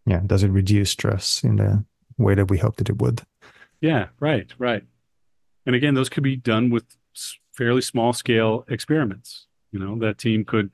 yeah 0.04 0.20
does 0.26 0.42
it 0.42 0.50
reduce 0.50 0.90
stress 0.90 1.42
in 1.42 1.56
the 1.56 1.84
way 2.18 2.34
that 2.34 2.50
we 2.50 2.58
hoped 2.58 2.78
that 2.78 2.90
it 2.90 3.00
would? 3.00 3.22
Yeah 3.80 4.08
right 4.20 4.52
right. 4.58 4.84
And 5.66 5.74
again 5.74 5.94
those 5.94 6.08
could 6.08 6.24
be 6.24 6.36
done 6.36 6.70
with 6.70 6.84
fairly 7.52 7.80
small 7.80 8.12
scale 8.12 8.64
experiments. 8.68 9.46
You 9.70 9.78
know 9.78 9.98
that 10.00 10.18
team 10.18 10.44
could 10.44 10.70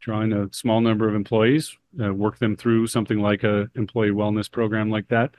draw 0.00 0.20
in 0.20 0.32
a 0.32 0.48
small 0.52 0.80
number 0.80 1.08
of 1.08 1.14
employees 1.14 1.76
uh, 2.02 2.12
work 2.14 2.38
them 2.38 2.56
through 2.56 2.86
something 2.86 3.20
like 3.20 3.44
a 3.44 3.68
employee 3.74 4.10
wellness 4.10 4.50
program 4.50 4.90
like 4.90 5.08
that 5.08 5.34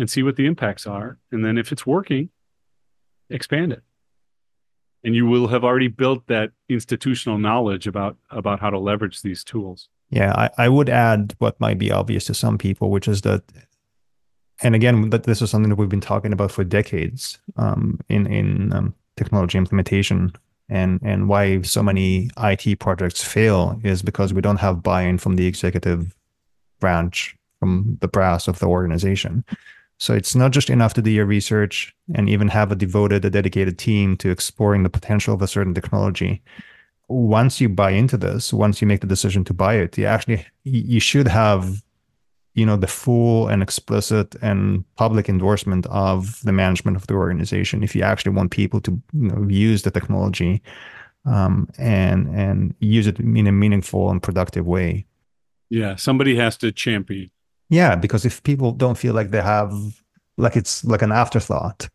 and 0.00 0.10
see 0.10 0.22
what 0.22 0.36
the 0.36 0.46
impacts 0.46 0.86
are. 0.86 1.18
And 1.30 1.44
then 1.44 1.58
if 1.58 1.70
it's 1.70 1.86
working 1.86 2.30
expand 3.30 3.72
it. 3.72 3.82
And 5.04 5.14
you 5.14 5.24
will 5.26 5.48
have 5.48 5.64
already 5.64 5.88
built 5.88 6.26
that 6.26 6.50
institutional 6.68 7.38
knowledge 7.38 7.86
about 7.86 8.16
about 8.30 8.60
how 8.60 8.70
to 8.70 8.78
leverage 8.78 9.22
these 9.22 9.44
tools. 9.44 9.88
Yeah 10.10 10.32
i, 10.36 10.64
I 10.64 10.68
would 10.68 10.88
add 10.88 11.34
what 11.38 11.60
might 11.60 11.78
be 11.78 11.92
obvious 11.92 12.24
to 12.26 12.34
some 12.34 12.58
people 12.58 12.90
which 12.90 13.06
is 13.06 13.20
that 13.22 13.44
and 14.62 14.74
again 14.74 15.10
that 15.10 15.22
this 15.22 15.40
is 15.40 15.50
something 15.50 15.70
that 15.70 15.76
we've 15.76 15.88
been 15.88 16.00
talking 16.00 16.32
about 16.32 16.50
for 16.50 16.64
decades 16.64 17.38
um, 17.56 18.00
in 18.08 18.26
in 18.26 18.72
um, 18.72 18.94
technology 19.16 19.58
implementation. 19.58 20.32
And 20.68 21.00
and 21.02 21.28
why 21.28 21.62
so 21.62 21.82
many 21.82 22.30
IT 22.38 22.78
projects 22.78 23.24
fail 23.24 23.80
is 23.82 24.02
because 24.02 24.32
we 24.32 24.40
don't 24.40 24.60
have 24.60 24.82
buy-in 24.82 25.18
from 25.18 25.36
the 25.36 25.46
executive 25.46 26.14
branch 26.78 27.36
from 27.58 27.98
the 28.00 28.08
brass 28.08 28.48
of 28.48 28.58
the 28.60 28.66
organization 28.66 29.44
so 30.00 30.14
it's 30.14 30.34
not 30.34 30.50
just 30.50 30.70
enough 30.70 30.94
to 30.94 31.02
do 31.02 31.10
your 31.10 31.26
research 31.26 31.94
and 32.14 32.26
even 32.26 32.48
have 32.48 32.72
a 32.72 32.74
devoted, 32.74 33.22
a 33.22 33.30
dedicated 33.30 33.78
team 33.78 34.16
to 34.16 34.30
exploring 34.30 34.82
the 34.82 34.88
potential 34.88 35.34
of 35.34 35.42
a 35.42 35.46
certain 35.46 35.74
technology. 35.74 36.42
Once 37.08 37.60
you 37.60 37.68
buy 37.68 37.90
into 37.90 38.16
this, 38.16 38.50
once 38.50 38.80
you 38.80 38.86
make 38.86 39.02
the 39.02 39.06
decision 39.06 39.44
to 39.44 39.52
buy 39.52 39.74
it, 39.74 39.98
you 39.98 40.06
actually 40.06 40.46
you 40.64 41.00
should 41.00 41.28
have, 41.28 41.82
you 42.54 42.64
know, 42.64 42.76
the 42.76 42.86
full 42.86 43.48
and 43.48 43.62
explicit 43.62 44.34
and 44.40 44.84
public 44.96 45.28
endorsement 45.28 45.84
of 45.88 46.40
the 46.44 46.52
management 46.52 46.96
of 46.96 47.06
the 47.06 47.14
organization. 47.14 47.82
If 47.82 47.94
you 47.94 48.02
actually 48.02 48.32
want 48.32 48.52
people 48.52 48.80
to 48.80 48.92
you 49.12 49.28
know, 49.28 49.46
use 49.50 49.82
the 49.82 49.90
technology 49.90 50.62
um, 51.26 51.68
and 51.76 52.26
and 52.34 52.74
use 52.80 53.06
it 53.06 53.20
in 53.20 53.46
a 53.46 53.52
meaningful 53.52 54.10
and 54.10 54.22
productive 54.22 54.66
way. 54.66 55.04
Yeah, 55.68 55.96
somebody 55.96 56.36
has 56.36 56.56
to 56.58 56.72
champion 56.72 57.30
yeah, 57.70 57.94
because 57.94 58.26
if 58.26 58.42
people 58.42 58.72
don't 58.72 58.98
feel 58.98 59.14
like 59.14 59.30
they 59.30 59.40
have, 59.40 59.72
like 60.36 60.56
it's 60.56 60.84
like 60.84 61.02
an 61.02 61.12
afterthought 61.12 61.88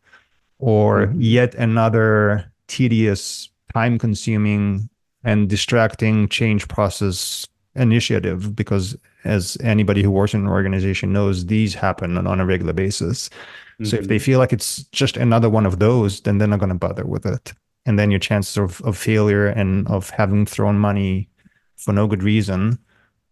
or 0.58 1.06
mm-hmm. 1.06 1.20
yet 1.20 1.54
another 1.54 2.50
tedious, 2.66 3.50
time 3.74 3.98
consuming, 3.98 4.88
and 5.22 5.48
distracting 5.48 6.28
change 6.28 6.66
process 6.68 7.46
initiative, 7.74 8.56
because 8.56 8.96
as 9.24 9.58
anybody 9.62 10.02
who 10.02 10.10
works 10.10 10.32
in 10.32 10.40
an 10.40 10.48
organization 10.48 11.12
knows, 11.12 11.44
these 11.44 11.74
happen 11.74 12.16
on 12.26 12.40
a 12.40 12.46
regular 12.46 12.72
basis. 12.72 13.28
Mm-hmm. 13.28 13.84
So 13.84 13.96
if 13.96 14.08
they 14.08 14.16
mm-hmm. 14.16 14.24
feel 14.24 14.38
like 14.38 14.54
it's 14.54 14.84
just 14.84 15.18
another 15.18 15.50
one 15.50 15.66
of 15.66 15.78
those, 15.78 16.22
then 16.22 16.38
they're 16.38 16.48
not 16.48 16.60
going 16.60 16.70
to 16.70 16.74
bother 16.74 17.04
with 17.04 17.26
it. 17.26 17.52
And 17.84 17.98
then 17.98 18.10
your 18.10 18.20
chances 18.20 18.56
of, 18.56 18.80
of 18.80 18.96
failure 18.96 19.46
and 19.46 19.86
of 19.88 20.08
having 20.10 20.46
thrown 20.46 20.78
money 20.78 21.28
for 21.76 21.92
no 21.92 22.06
good 22.06 22.22
reason 22.22 22.78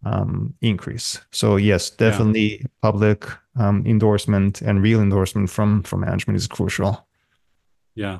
um, 0.05 0.55
increase. 0.61 1.21
So 1.31 1.57
yes, 1.57 1.91
definitely 1.91 2.59
yeah. 2.61 2.67
public 2.83 3.27
um, 3.57 3.85
endorsement 3.87 4.63
and 4.63 4.83
real 4.83 5.01
endorsement 5.01 5.51
from 5.51 5.83
from 5.83 6.01
management 6.01 6.37
is 6.37 6.47
crucial. 6.47 7.07
Yeah, 7.95 8.19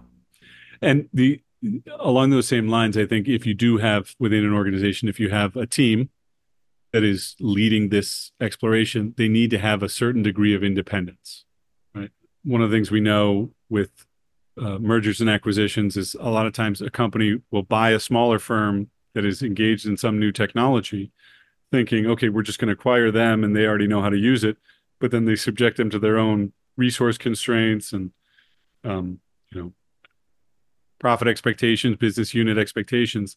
and 0.81 1.09
the 1.13 1.41
along 1.99 2.31
those 2.31 2.49
same 2.49 2.69
lines, 2.69 2.97
I 2.97 3.07
think 3.07 3.29
if 3.29 3.47
you 3.47 3.55
do 3.55 3.79
have 3.79 4.15
within 4.19 4.45
an 4.45 4.53
organization, 4.53 5.09
if 5.09 5.19
you 5.19 5.31
have 5.31 5.57
a 5.57 5.67
team 5.67 6.11
that 6.93 7.03
is 7.03 7.35
leading 7.41 7.89
this 7.89 8.31
exploration, 8.41 9.15
they 9.17 9.29
need 9.29 9.51
to 9.51 9.59
have 9.59 9.83
a 9.83 9.89
certain 9.89 10.23
degree 10.23 10.55
of 10.55 10.63
independence. 10.63 11.45
Right. 11.95 12.11
One 12.45 12.61
of 12.61 12.71
the 12.71 12.77
things 12.77 12.91
we 12.91 13.01
know 13.01 13.51
with 13.69 14.07
uh, 14.61 14.79
mergers 14.79 15.21
and 15.21 15.29
acquisitions 15.29 15.97
is 15.97 16.15
a 16.21 16.31
lot 16.31 16.47
of 16.47 16.53
times 16.53 16.81
a 16.81 16.91
company 16.91 17.41
will 17.51 17.65
buy 17.65 17.91
a 17.91 17.99
smaller 17.99 18.39
firm 18.39 18.91
that 19.15 19.25
is 19.25 19.43
engaged 19.43 19.87
in 19.87 19.97
some 19.97 20.21
new 20.21 20.31
technology 20.31 21.11
thinking, 21.75 22.07
okay, 22.07 22.29
we're 22.29 22.43
just 22.43 22.61
going 22.61 22.69
to 22.69 22.81
acquire 22.81 23.11
them 23.11 23.43
and 23.43 23.57
they 23.57 23.67
already 23.67 23.89
know 23.89 24.01
how 24.01 24.09
to 24.09 24.17
use 24.17 24.45
it. 24.45 24.57
But 25.01 25.11
then 25.11 25.25
they 25.25 25.35
subject 25.35 25.77
them 25.77 25.91
to 25.91 25.99
their 25.99 26.19
own 26.19 26.53
resource 26.77 27.19
constraints 27.19 27.93
and, 27.93 28.13
um, 28.85 29.19
you 29.51 29.61
know, 29.61 29.73
profit 31.01 31.27
expectations, 31.27 31.97
business 31.97 32.33
unit 32.33 32.59
expectations. 32.59 33.37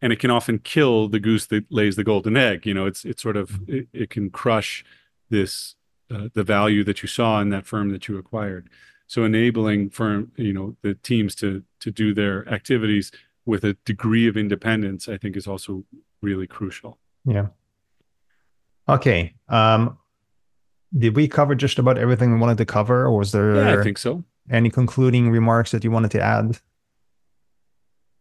And 0.00 0.12
it 0.12 0.20
can 0.20 0.30
often 0.30 0.60
kill 0.60 1.08
the 1.08 1.18
goose 1.18 1.46
that 1.46 1.64
lays 1.68 1.96
the 1.96 2.04
golden 2.04 2.36
egg. 2.36 2.66
You 2.66 2.74
know, 2.74 2.86
it's, 2.86 3.04
it's 3.04 3.20
sort 3.20 3.36
of, 3.36 3.50
mm-hmm. 3.50 3.74
it, 3.74 3.88
it 3.92 4.10
can 4.10 4.30
crush 4.30 4.84
this, 5.28 5.74
uh, 6.08 6.28
the 6.34 6.44
value 6.44 6.84
that 6.84 7.02
you 7.02 7.08
saw 7.08 7.40
in 7.40 7.48
that 7.48 7.66
firm 7.66 7.90
that 7.90 8.06
you 8.06 8.16
acquired. 8.16 8.68
So 9.08 9.24
enabling 9.24 9.90
firm, 9.90 10.30
you 10.36 10.52
know, 10.52 10.76
the 10.82 10.94
teams 10.94 11.34
to, 11.36 11.64
to 11.80 11.90
do 11.90 12.14
their 12.14 12.48
activities 12.48 13.10
with 13.44 13.64
a 13.64 13.74
degree 13.84 14.28
of 14.28 14.36
independence, 14.36 15.08
I 15.08 15.16
think 15.18 15.36
is 15.36 15.48
also 15.48 15.84
really 16.22 16.46
crucial. 16.46 16.98
Yeah. 17.26 17.48
Okay. 18.88 19.34
Um, 19.48 19.98
did 20.96 21.16
we 21.16 21.28
cover 21.28 21.54
just 21.54 21.78
about 21.78 21.98
everything 21.98 22.32
we 22.32 22.38
wanted 22.40 22.58
to 22.58 22.64
cover, 22.64 23.04
or 23.04 23.18
was 23.18 23.32
there? 23.32 23.56
Yeah, 23.56 23.80
I 23.80 23.82
think 23.82 23.98
so. 23.98 24.24
Any 24.48 24.70
concluding 24.70 25.30
remarks 25.30 25.72
that 25.72 25.82
you 25.82 25.90
wanted 25.90 26.12
to 26.12 26.20
add? 26.22 26.58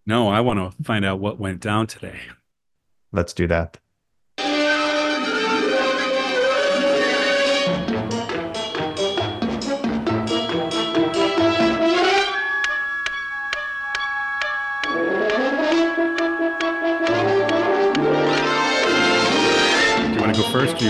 No, 0.07 0.27
I 0.27 0.41
want 0.41 0.59
to 0.59 0.83
find 0.83 1.05
out 1.05 1.19
what 1.19 1.39
went 1.39 1.61
down 1.61 1.87
today. 1.87 2.19
Let's 3.11 3.33
do 3.33 3.47
that. 3.47 3.77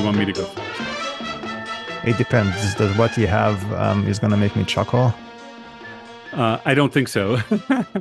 Want 0.06 0.18
me 0.18 0.26
to 0.26 0.34
go 0.34 0.46
first? 0.46 2.08
It 2.08 2.18
depends. 2.18 2.76
Does 2.76 2.96
what 2.98 3.18
you 3.18 3.28
have 3.28 3.74
um, 3.74 4.08
is 4.08 4.20
going 4.20 4.32
to 4.32 4.38
make 4.38 4.56
me 4.56 4.64
chuckle? 4.64 5.14
Uh, 6.32 6.60
I 6.64 6.74
don't 6.76 6.94
think 6.94 7.08
so. 7.08 7.40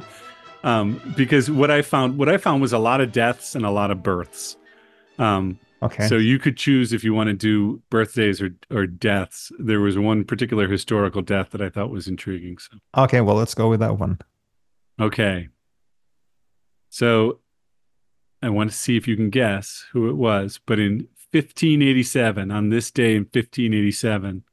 um, 0.64 1.00
because 1.16 1.50
what 1.50 1.70
I 1.70 1.82
found 1.82 2.18
what 2.18 2.28
I 2.28 2.36
found 2.36 2.60
was 2.60 2.72
a 2.72 2.78
lot 2.78 3.00
of 3.00 3.12
deaths 3.12 3.54
and 3.54 3.64
a 3.64 3.70
lot 3.70 3.90
of 3.90 4.02
births. 4.02 4.56
Um, 5.18 5.58
Okay. 5.82 6.08
So 6.08 6.16
you 6.16 6.38
could 6.38 6.56
choose 6.56 6.94
if 6.94 7.04
you 7.04 7.12
want 7.12 7.28
to 7.28 7.34
do 7.34 7.82
birthdays 7.90 8.40
or 8.40 8.54
or 8.70 8.86
deaths. 8.86 9.52
There 9.58 9.80
was 9.80 9.98
one 9.98 10.24
particular 10.24 10.66
historical 10.66 11.20
death 11.20 11.50
that 11.50 11.60
I 11.60 11.68
thought 11.68 11.90
was 11.90 12.08
intriguing. 12.08 12.56
So 12.56 12.78
okay, 12.96 13.20
well, 13.20 13.36
let's 13.36 13.54
go 13.54 13.68
with 13.68 13.80
that 13.80 13.98
one. 13.98 14.18
okay. 14.98 15.48
So 16.88 17.40
I 18.42 18.48
want 18.48 18.70
to 18.70 18.76
see 18.76 18.96
if 18.96 19.06
you 19.06 19.14
can 19.14 19.28
guess 19.28 19.84
who 19.92 20.08
it 20.08 20.16
was. 20.16 20.58
But 20.64 20.78
in 20.78 21.08
1587, 21.34 22.52
on 22.52 22.68
this 22.70 22.92
day 22.92 23.16
in 23.16 23.22
1587, 23.24 24.44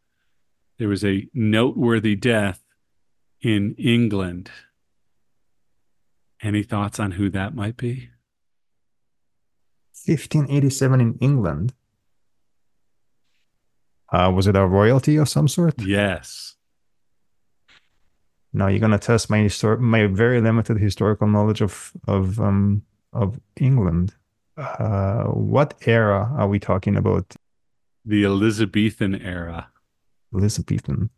there 0.79 0.87
was 0.87 1.05
a 1.05 1.27
noteworthy 1.31 2.15
death 2.15 2.63
in 3.39 3.75
England. 3.77 4.49
Any 6.41 6.63
thoughts 6.63 6.99
on 6.99 7.11
who 7.11 7.29
that 7.29 7.53
might 7.53 7.77
be? 7.77 8.09
1587 10.05 11.01
in 11.01 11.17
England. 11.21 11.75
Uh, 14.11 14.31
was 14.33 14.47
it 14.47 14.55
a 14.55 14.65
royalty 14.65 15.17
of 15.17 15.29
some 15.29 15.47
sort? 15.47 15.79
Yes. 15.79 16.55
Now 18.53 18.67
you're 18.67 18.79
gonna 18.79 18.97
test 18.97 19.29
my 19.29 19.37
histor- 19.37 19.79
my 19.79 20.07
very 20.07 20.41
limited 20.41 20.77
historical 20.77 21.27
knowledge 21.27 21.61
of 21.61 21.93
of 22.07 22.39
um 22.39 22.81
of 23.13 23.39
England. 23.55 24.15
Uh, 24.61 25.23
what 25.25 25.73
era 25.85 26.31
are 26.37 26.47
we 26.47 26.59
talking 26.59 26.95
about? 26.95 27.35
The 28.05 28.25
Elizabethan 28.25 29.15
era. 29.15 29.69
Elizabethan. 30.33 31.09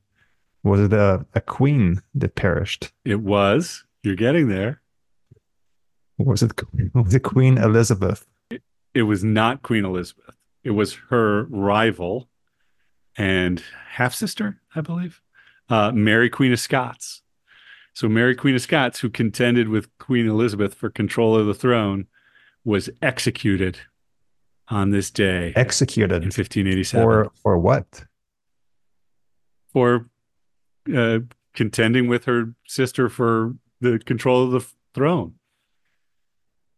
Was 0.64 0.80
it 0.80 0.94
a, 0.94 1.26
a 1.34 1.42
queen 1.42 2.02
that 2.16 2.36
perished? 2.36 2.92
It 3.04 3.20
was. 3.20 3.84
You're 4.02 4.16
getting 4.16 4.48
there. 4.48 4.82
Was 6.18 6.44
it 6.44 6.54
was 6.94 7.14
it 7.14 7.24
Queen 7.24 7.58
Elizabeth? 7.58 8.26
It 8.94 9.04
was 9.04 9.24
not 9.24 9.64
Queen 9.64 9.84
Elizabeth. 9.84 10.36
It 10.64 10.72
was 10.72 10.94
her 11.10 11.44
rival 11.46 12.30
and 13.18 13.62
half 13.90 14.14
sister, 14.14 14.62
I 14.76 14.82
believe, 14.82 15.22
uh, 15.70 15.92
Mary 15.92 16.30
Queen 16.30 16.54
of 16.54 16.60
Scots. 16.60 17.22
So 17.94 18.08
Mary 18.08 18.36
Queen 18.36 18.56
of 18.56 18.62
Scots, 18.62 19.00
who 19.00 19.10
contended 19.10 19.70
with 19.70 19.96
Queen 20.00 20.28
Elizabeth 20.28 20.74
for 20.74 20.90
control 20.90 21.36
of 21.36 21.46
the 21.46 21.54
throne, 21.54 22.08
was 22.66 22.90
executed 23.02 23.80
on 24.70 24.92
this 24.92 25.12
day 25.12 25.54
Executed 25.56 26.24
in 26.24 26.28
1587 26.28 27.06
for 27.06 27.32
for 27.42 27.58
what? 27.58 28.06
for 29.74 30.10
uh, 30.96 31.20
contending 31.54 32.08
with 32.08 32.26
her 32.26 32.54
sister 32.66 33.10
for 33.10 33.56
the 33.82 34.00
control 34.00 34.44
of 34.46 34.52
the 34.52 34.66
throne. 34.94 35.34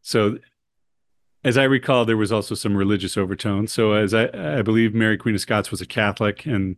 So, 0.01 0.37
as 1.43 1.57
I 1.57 1.63
recall, 1.63 2.05
there 2.05 2.17
was 2.17 2.31
also 2.31 2.55
some 2.55 2.75
religious 2.75 3.17
overtones. 3.17 3.71
So, 3.71 3.93
as 3.93 4.13
I, 4.13 4.29
I 4.33 4.61
believe 4.61 4.93
Mary 4.93 5.17
Queen 5.17 5.35
of 5.35 5.41
Scots 5.41 5.71
was 5.71 5.81
a 5.81 5.85
Catholic, 5.85 6.45
and 6.45 6.77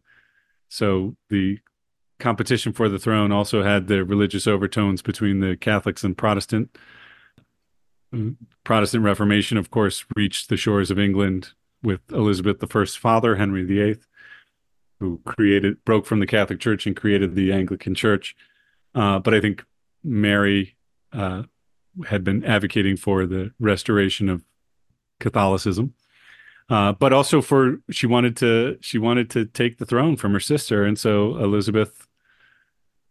so 0.69 1.15
the 1.29 1.59
competition 2.19 2.73
for 2.73 2.89
the 2.89 2.99
throne 2.99 3.31
also 3.31 3.63
had 3.63 3.87
the 3.87 4.03
religious 4.03 4.47
overtones 4.47 5.01
between 5.01 5.39
the 5.39 5.55
Catholics 5.55 6.03
and 6.03 6.17
Protestant. 6.17 6.75
Protestant 8.63 9.03
Reformation, 9.03 9.57
of 9.57 9.69
course, 9.69 10.05
reached 10.15 10.49
the 10.49 10.57
shores 10.57 10.91
of 10.91 10.99
England 10.99 11.49
with 11.83 12.01
Elizabeth 12.11 12.63
I's 12.75 12.95
father, 12.95 13.35
Henry 13.35 13.63
VIII 13.63 13.97
who 14.99 15.21
created 15.25 15.83
broke 15.85 16.05
from 16.05 16.19
the 16.19 16.27
Catholic 16.27 16.59
Church 16.59 16.85
and 16.85 16.95
created 16.95 17.35
the 17.35 17.51
Anglican 17.53 17.95
Church. 17.95 18.35
Uh, 18.95 19.19
but 19.19 19.33
I 19.33 19.39
think 19.39 19.63
Mary 20.03 20.75
uh, 21.13 21.43
had 22.07 22.23
been 22.23 22.43
advocating 22.43 22.97
for 22.97 23.25
the 23.25 23.51
restoration 23.59 24.29
of 24.29 24.43
Catholicism, 25.19 25.93
uh, 26.69 26.93
but 26.93 27.13
also 27.13 27.41
for 27.41 27.79
she 27.91 28.07
wanted 28.07 28.35
to 28.37 28.77
she 28.81 28.97
wanted 28.97 29.29
to 29.31 29.45
take 29.45 29.77
the 29.77 29.85
throne 29.85 30.15
from 30.15 30.33
her 30.33 30.39
sister, 30.39 30.83
and 30.83 30.97
so 30.97 31.37
Elizabeth. 31.37 32.07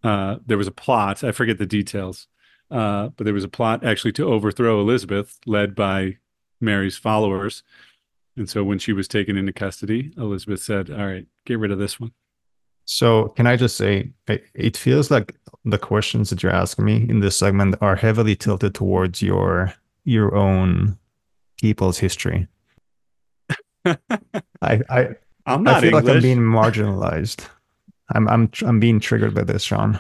Uh, 0.05 0.37
there 0.47 0.59
was 0.59 0.69
a 0.69 0.73
plot. 0.73 1.25
I 1.25 1.33
forget 1.33 1.59
the 1.59 1.67
details, 1.67 2.29
uh, 2.71 3.09
but 3.17 3.25
there 3.25 3.35
was 3.35 3.45
a 3.45 3.49
plot 3.49 3.85
actually 3.85 4.13
to 4.13 4.27
overthrow 4.27 4.81
Elizabeth, 4.81 5.39
led 5.47 5.75
by 5.75 6.17
Mary's 6.61 6.97
followers. 6.97 7.63
And 8.37 8.49
so 8.49 8.65
when 8.65 8.79
she 8.79 8.93
was 8.93 9.09
taken 9.09 9.37
into 9.37 9.53
custody, 9.53 10.13
Elizabeth 10.17 10.63
said, 10.63 10.91
All 10.91 11.07
right, 11.07 11.27
get 11.45 11.59
rid 11.59 11.71
of 11.71 11.79
this 11.79 11.99
one. 11.99 12.13
So 12.85 13.29
can 13.31 13.47
I 13.47 13.57
just 13.57 13.77
say, 13.77 14.13
it, 14.29 14.77
feels 14.77 15.11
like 15.11 15.35
the 15.65 15.79
questions 15.79 16.31
that 16.31 16.43
you're 16.43 16.53
asking 16.53 16.85
me 16.85 17.07
in 17.09 17.19
this 17.19 17.37
segment 17.37 17.75
are 17.81 17.97
heavily 17.97 18.37
tilted 18.37 18.75
towards 18.75 19.21
your 19.21 19.75
your 20.05 20.37
own 20.37 20.97
people's 21.61 21.99
history. 21.99 22.47
I 23.85 23.97
I 24.63 25.09
I'm 25.47 25.65
not 25.65 25.77
I 25.77 25.81
feel 25.81 25.97
English. 25.97 26.05
like 26.05 26.15
I'm 26.15 26.23
being 26.23 26.39
marginalized. 26.39 27.49
I'm 28.11 28.29
I'm 28.29 28.51
I'm 28.63 28.79
being 28.79 29.01
triggered 29.01 29.35
by 29.35 29.43
this, 29.43 29.65
Sean. 29.65 29.99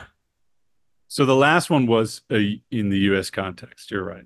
So 1.08 1.24
the 1.24 1.36
last 1.36 1.70
one 1.70 1.86
was 1.86 2.22
a, 2.30 2.60
in 2.70 2.88
the 2.90 2.98
US 3.10 3.30
context. 3.30 3.90
You're 3.90 4.04
right. 4.04 4.24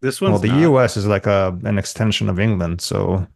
This 0.00 0.20
one. 0.20 0.32
Well, 0.32 0.40
the 0.40 0.48
not. 0.48 0.60
U.S. 0.60 0.96
is 0.96 1.06
like 1.06 1.26
a 1.26 1.58
an 1.64 1.78
extension 1.78 2.28
of 2.28 2.40
England, 2.40 2.80
so 2.80 3.26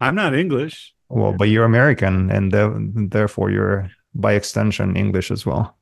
I'm 0.00 0.14
not 0.14 0.34
English. 0.34 0.92
well, 1.08 1.32
but 1.32 1.48
you're 1.48 1.64
American, 1.64 2.30
and 2.30 2.50
the, 2.50 2.92
therefore 3.10 3.50
you're 3.50 3.90
by 4.14 4.32
extension 4.32 4.96
English 4.96 5.30
as 5.30 5.46
well. 5.46 5.76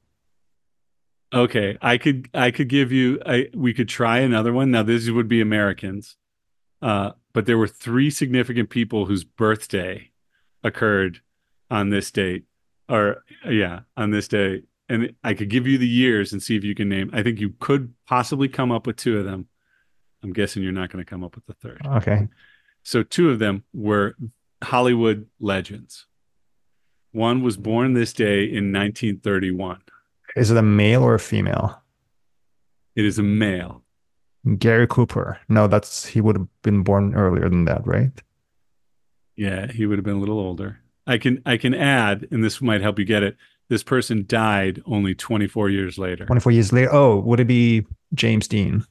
Okay, 1.32 1.78
I 1.80 1.96
could 1.96 2.28
I 2.34 2.50
could 2.50 2.68
give 2.68 2.92
you 2.92 3.22
I 3.24 3.48
we 3.54 3.72
could 3.72 3.88
try 3.88 4.18
another 4.18 4.52
one. 4.52 4.70
Now 4.70 4.82
this 4.82 5.08
would 5.08 5.28
be 5.28 5.40
Americans. 5.40 6.16
Uh, 6.82 7.12
but 7.32 7.46
there 7.46 7.56
were 7.56 7.68
three 7.68 8.10
significant 8.10 8.68
people 8.68 9.06
whose 9.06 9.24
birthday 9.24 10.10
occurred 10.62 11.20
on 11.70 11.90
this 11.90 12.10
date 12.10 12.44
or 12.88 13.24
yeah, 13.48 13.80
on 13.96 14.10
this 14.10 14.28
day. 14.28 14.64
And 14.89 15.14
I 15.24 15.35
could 15.35 15.49
give 15.49 15.66
you 15.66 15.78
the 15.78 15.89
years 15.89 16.33
and 16.33 16.43
see 16.43 16.57
if 16.57 16.64
you 16.64 16.74
can 16.74 16.89
name. 16.89 17.11
I 17.12 17.22
think 17.22 17.41
you 17.41 17.55
could 17.61 17.95
possibly 18.07 18.49
come 18.49 18.70
up 18.72 18.87
with 18.87 18.97
two 18.97 19.18
of 19.18 19.24
them. 19.24 19.49
I'm 20.22 20.33
guessing 20.33 20.62
you're 20.62 20.72
not 20.72 20.91
going 20.91 21.05
to 21.05 21.09
come 21.09 21.24
up 21.24 21.35
with 21.35 21.47
the 21.47 21.55
third. 21.55 21.80
Okay, 21.87 22.28
So 22.83 23.03
two 23.03 23.30
of 23.30 23.39
them 23.39 23.64
were 23.72 24.14
Hollywood 24.62 25.26
legends. 25.41 26.07
One 27.12 27.43
was 27.43 27.57
born 27.57 27.95
this 27.95 28.12
day 28.12 28.45
in 28.45 28.72
1931. 28.72 29.80
is 30.37 30.51
it 30.51 30.57
a 30.57 30.62
male 30.62 31.03
or 31.03 31.14
a 31.14 31.18
female? 31.20 31.80
It 32.95 33.05
is 33.05 33.18
a 33.18 33.22
male. 33.22 33.83
Gary 34.59 34.87
Cooper. 34.87 35.39
No, 35.49 35.66
that's 35.66 36.07
he 36.07 36.20
would 36.20 36.37
have 36.37 36.49
been 36.62 36.83
born 36.83 37.14
earlier 37.14 37.49
than 37.49 37.64
that, 37.66 37.87
right? 37.87 38.11
Yeah, 39.37 39.70
he 39.70 39.87
would 39.87 39.99
have 39.99 40.05
been 40.05 40.16
a 40.16 40.20
little 40.20 40.39
older. 40.39 40.78
I 41.07 41.18
can 41.18 41.43
I 41.47 41.57
can 41.57 41.74
add, 41.74 42.28
and 42.30 42.45
this 42.45 42.61
might 42.61 42.80
help 42.80 42.99
you 42.99 43.05
get 43.05 43.22
it. 43.22 43.37
This 43.68 43.82
person 43.82 44.24
died 44.26 44.82
only 44.86 45.14
24 45.14 45.70
years 45.70 45.98
later. 45.98 46.26
24 46.26 46.52
years 46.52 46.72
later. 46.72 46.92
Oh, 46.92 47.18
would 47.20 47.40
it 47.40 47.46
be 47.46 47.86
James 48.14 48.46
Dean? 48.46 48.84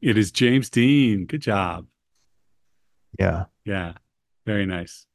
It 0.00 0.18
is 0.18 0.32
James 0.32 0.68
Dean. 0.70 1.26
Good 1.26 1.42
job. 1.42 1.86
Yeah. 3.18 3.44
Yeah, 3.64 3.92
very 4.44 4.66
nice. 4.66 5.06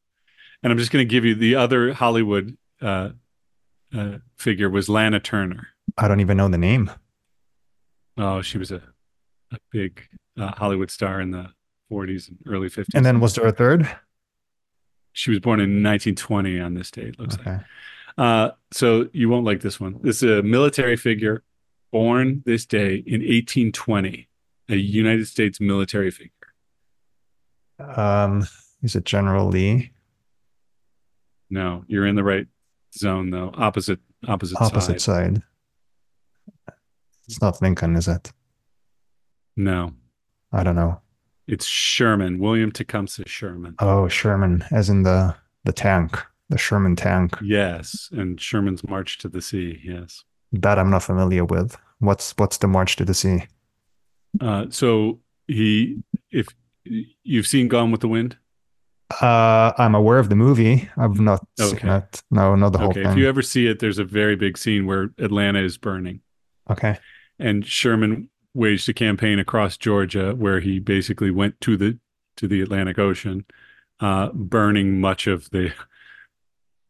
And 0.63 0.71
I'm 0.71 0.80
just 0.80 0.91
going 0.91 1.05
to 1.05 1.09
give 1.09 1.25
you 1.25 1.36
the 1.36 1.55
other 1.55 1.93
Hollywood 1.93 2.57
uh, 2.82 3.09
uh, 3.95 4.17
figure 4.38 4.69
was 4.69 4.89
Lana 4.89 5.19
Turner. 5.19 5.67
I 5.97 6.07
don't 6.07 6.19
even 6.19 6.38
know 6.38 6.47
the 6.47 6.57
name. 6.57 6.91
Oh, 8.17 8.41
she 8.41 8.57
was 8.57 8.71
a, 8.71 8.82
a 9.51 9.57
big 9.71 10.07
uh, 10.38 10.51
Hollywood 10.57 10.91
star 10.91 11.21
in 11.21 11.32
the 11.32 11.51
40s 11.91 12.30
and 12.30 12.38
early 12.47 12.69
50s. 12.69 12.88
And 12.93 13.05
then 13.05 13.19
was 13.19 13.36
there 13.36 13.47
a 13.47 13.51
third? 13.51 13.89
she 15.13 15.32
was 15.32 15.39
born 15.39 15.59
in 15.59 15.84
1920 15.84 16.59
on 16.59 16.73
this 16.75 16.91
date. 16.91 17.19
Looks 17.19 17.38
like. 17.39 17.61
Uh, 18.20 18.51
so 18.72 19.07
you 19.13 19.30
won't 19.30 19.45
like 19.45 19.61
this 19.61 19.80
one. 19.80 19.97
This 20.01 20.22
is 20.22 20.39
a 20.39 20.43
military 20.43 20.97
figure 20.97 21.43
born 21.91 22.43
this 22.45 22.65
day 22.65 22.95
in 22.95 23.22
1820, 23.22 24.28
a 24.70 24.76
United 24.76 25.26
States 25.28 25.61
military 25.61 26.11
figure. 26.11 26.32
Um, 27.80 28.45
is 28.84 28.95
it 28.95 29.05
General 29.05 29.47
Lee? 29.47 29.91
No, 31.49 31.86
you're 31.88 32.05
in 32.05 32.15
the 32.15 32.24
right 32.24 32.45
zone 32.93 33.30
though. 33.30 33.51
Opposite, 33.55 33.99
opposite, 34.28 34.57
Opposite 34.59 34.99
side. 35.01 35.38
side. 35.38 36.76
It's 37.28 37.41
not 37.41 37.61
Lincoln, 37.61 37.95
is 37.95 38.07
it? 38.07 38.32
No, 39.55 39.93
I 40.51 40.63
don't 40.63 40.76
know. 40.76 40.99
it's 41.47 41.65
Sherman, 41.65 42.39
William 42.39 42.72
Tecumseh 42.72 43.28
Sherman. 43.28 43.76
Oh, 43.80 44.07
Sherman, 44.09 44.65
as 44.72 44.89
in 44.89 45.03
the 45.03 45.36
the 45.63 45.74
tank, 45.74 46.17
the 46.50 46.58
Sherman 46.58 46.95
tank. 46.95 47.36
Yes, 47.41 48.10
and 48.12 48.39
Sherman's 48.39 48.84
March 48.88 49.18
to 49.20 49.30
the 49.30 49.41
Sea. 49.41 49.80
Yes. 49.84 50.24
That 50.52 50.80
I'm 50.80 50.89
not 50.89 51.04
familiar 51.04 51.45
with. 51.45 51.78
What's 52.00 52.34
what's 52.38 52.58
the 52.58 52.68
March 52.68 52.95
to 52.97 53.06
the 53.06 53.14
Sea? 53.14 53.43
Uh, 54.41 54.66
so 54.70 55.20
he, 55.47 56.02
if 56.32 56.47
you've 57.24 57.47
seen 57.47 57.68
Gone 57.68 57.91
with 57.91 58.02
the 58.02 58.08
Wind, 58.08 58.38
Uh, 59.22 59.72
I'm 59.78 59.95
aware 59.95 60.20
of 60.20 60.30
the 60.30 60.36
movie. 60.36 60.88
I've 60.97 61.20
not 61.20 61.45
seen 61.60 61.76
Okay. 61.78 61.95
it. 61.97 62.24
No, 62.30 62.56
not 62.56 62.72
the 62.74 62.78
whole 62.78 62.89
okay. 62.89 63.04
thing. 63.04 63.12
If 63.12 63.18
you 63.18 63.28
ever 63.28 63.41
see 63.41 63.66
it, 63.68 63.80
there's 63.80 63.97
a 63.97 64.04
very 64.04 64.36
big 64.36 64.58
scene 64.58 64.86
where 64.86 65.10
Atlanta 65.18 65.60
is 65.62 65.78
burning. 65.78 66.22
Okay. 66.70 66.97
and 67.39 67.66
Sherman 67.66 68.30
waged 68.54 68.88
a 68.89 68.93
campaign 68.93 69.39
across 69.39 69.78
Georgia 69.78 70.36
where 70.36 70.60
he 70.60 70.78
basically 70.80 71.32
went 71.32 71.60
to 71.62 71.78
the 71.78 71.97
to 72.36 72.47
the 72.47 72.62
Atlantic 72.62 72.97
Ocean, 73.00 73.45
uh, 74.00 74.30
burning 74.34 75.02
much 75.02 75.26
of 75.28 75.50
the 75.50 75.74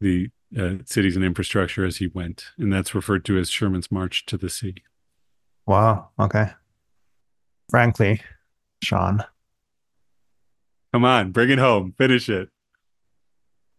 the 0.00 0.30
uh, 0.58 0.74
cities 0.84 1.16
and 1.16 1.24
infrastructure 1.24 1.84
as 1.84 1.98
he 1.98 2.08
went, 2.08 2.46
and 2.58 2.72
that's 2.72 2.94
referred 2.94 3.24
to 3.26 3.38
as 3.38 3.50
Sherman's 3.50 3.90
March 3.90 4.26
to 4.26 4.36
the 4.36 4.50
Sea. 4.50 4.74
Wow. 5.66 6.08
Okay. 6.18 6.50
Frankly, 7.70 8.20
Sean. 8.82 9.24
Come 10.92 11.04
on, 11.04 11.30
bring 11.30 11.50
it 11.50 11.58
home. 11.58 11.94
Finish 11.96 12.28
it. 12.28 12.48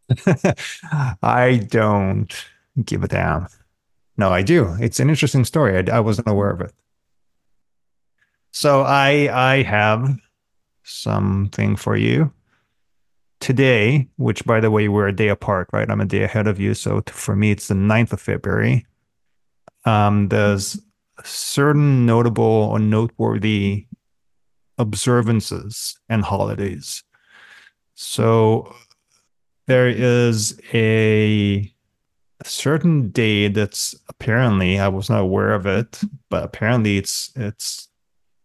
I 1.22 1.68
don't 1.70 2.34
give 2.84 3.04
a 3.04 3.08
damn. 3.08 3.48
No, 4.18 4.30
I 4.30 4.42
do. 4.44 4.76
It's 4.80 5.00
an 5.00 5.10
interesting 5.10 5.44
story. 5.46 5.78
I, 5.78 5.98
I 5.98 6.00
wasn't 6.00 6.30
aware 6.30 6.52
of 6.52 6.62
it. 6.62 6.74
So 8.52 8.82
I 8.82 9.30
I 9.32 9.64
have 9.64 10.18
something 10.84 11.76
for 11.76 11.96
you 11.96 12.32
today, 13.42 14.08
which 14.18 14.46
by 14.46 14.62
the 14.62 14.72
way, 14.72 14.88
we're 14.88 15.08
a 15.08 15.16
day 15.16 15.28
apart, 15.28 15.68
right? 15.74 15.90
I'm 15.90 16.00
a 16.00 16.06
day 16.06 16.24
ahead 16.24 16.48
of 16.48 16.60
you. 16.60 16.74
So 16.74 17.04
for 17.08 17.36
me, 17.36 17.52
it's 17.52 17.68
the 17.68 17.74
9th 17.74 18.14
of 18.14 18.22
February. 18.22 18.86
Um, 19.84 20.30
there's 20.30 20.80
certain 21.24 22.06
notable 22.06 22.44
or 22.44 22.80
noteworthy 22.80 23.88
observances 24.78 26.00
and 26.08 26.24
holidays. 26.24 27.04
So 27.96 28.74
there 29.68 29.90
is 29.90 30.60
a 30.74 31.72
certain 32.44 33.10
day 33.10 33.48
that's 33.48 33.96
apparently 34.10 34.80
I 34.80 34.88
was 34.88 35.10
not 35.10 35.22
aware 35.22 35.54
of 35.54 35.66
it, 35.66 36.02
but 36.30 36.44
apparently 36.44 36.98
it's 36.98 37.32
it's 37.36 37.88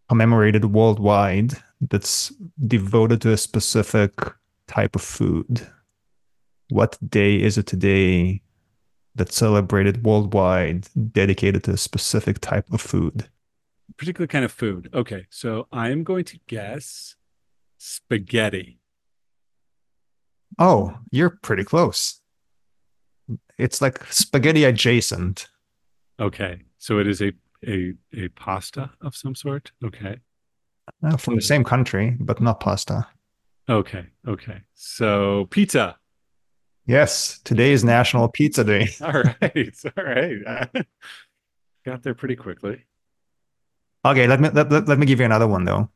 commemorated 0.08 0.66
worldwide 0.66 1.52
that's 1.80 2.32
devoted 2.66 3.20
to 3.22 3.32
a 3.32 3.36
specific 3.36 4.12
type 4.66 4.96
of 4.96 5.02
food. 5.02 5.66
What 6.68 6.98
day 7.08 7.40
is 7.40 7.58
it 7.58 7.66
today 7.66 8.42
that's 9.14 9.36
celebrated 9.36 10.04
worldwide 10.04 10.88
dedicated 11.12 11.64
to 11.64 11.72
a 11.72 11.76
specific 11.76 12.40
type 12.40 12.70
of 12.72 12.80
food? 12.80 13.28
Particular 13.96 14.26
kind 14.26 14.44
of 14.44 14.52
food. 14.52 14.90
Okay, 14.92 15.26
so 15.30 15.68
I 15.72 15.90
am 15.90 16.02
going 16.02 16.24
to 16.24 16.38
guess 16.48 17.14
spaghetti. 17.78 18.80
Oh, 20.58 20.98
you're 21.10 21.30
pretty 21.30 21.64
close. 21.64 22.20
It's 23.58 23.80
like 23.80 24.04
spaghetti 24.12 24.64
adjacent. 24.64 25.48
Okay, 26.20 26.62
so 26.78 26.98
it 26.98 27.06
is 27.06 27.22
a 27.22 27.32
a 27.66 27.94
a 28.14 28.28
pasta 28.28 28.90
of 29.00 29.14
some 29.14 29.34
sort. 29.34 29.72
Okay. 29.84 30.18
Uh, 31.02 31.16
from 31.16 31.34
the 31.36 31.42
same 31.42 31.64
country, 31.64 32.16
but 32.20 32.40
not 32.40 32.60
pasta. 32.60 33.06
Okay. 33.68 34.06
Okay. 34.26 34.60
So 34.74 35.46
pizza. 35.50 35.96
Yes, 36.86 37.40
today 37.40 37.72
is 37.72 37.82
National 37.82 38.28
Pizza 38.28 38.62
Day. 38.62 38.88
All 39.00 39.12
right. 39.12 39.74
All 39.96 40.04
right. 40.04 40.86
Got 41.84 42.02
there 42.02 42.14
pretty 42.14 42.36
quickly. 42.36 42.84
Okay, 44.04 44.28
let 44.28 44.40
me 44.40 44.50
let, 44.50 44.70
let, 44.70 44.86
let 44.86 44.98
me 44.98 45.06
give 45.06 45.18
you 45.18 45.26
another 45.26 45.48
one 45.48 45.64
though. 45.64 45.90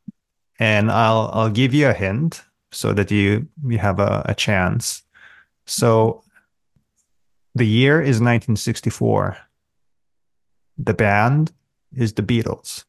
And 0.58 0.90
I'll 0.90 1.30
I'll 1.32 1.50
give 1.50 1.72
you 1.72 1.88
a 1.88 1.92
hint 1.92 2.42
so 2.72 2.92
that 2.92 3.10
you 3.10 3.48
you 3.64 3.78
have 3.78 4.00
a, 4.00 4.22
a 4.26 4.34
chance. 4.34 5.02
So 5.66 6.24
the 7.54 7.66
year 7.66 8.00
is 8.00 8.20
1964. 8.20 9.36
The 10.78 10.94
band 10.94 11.52
is 11.92 12.14
the 12.14 12.22
Beatles. 12.22 12.84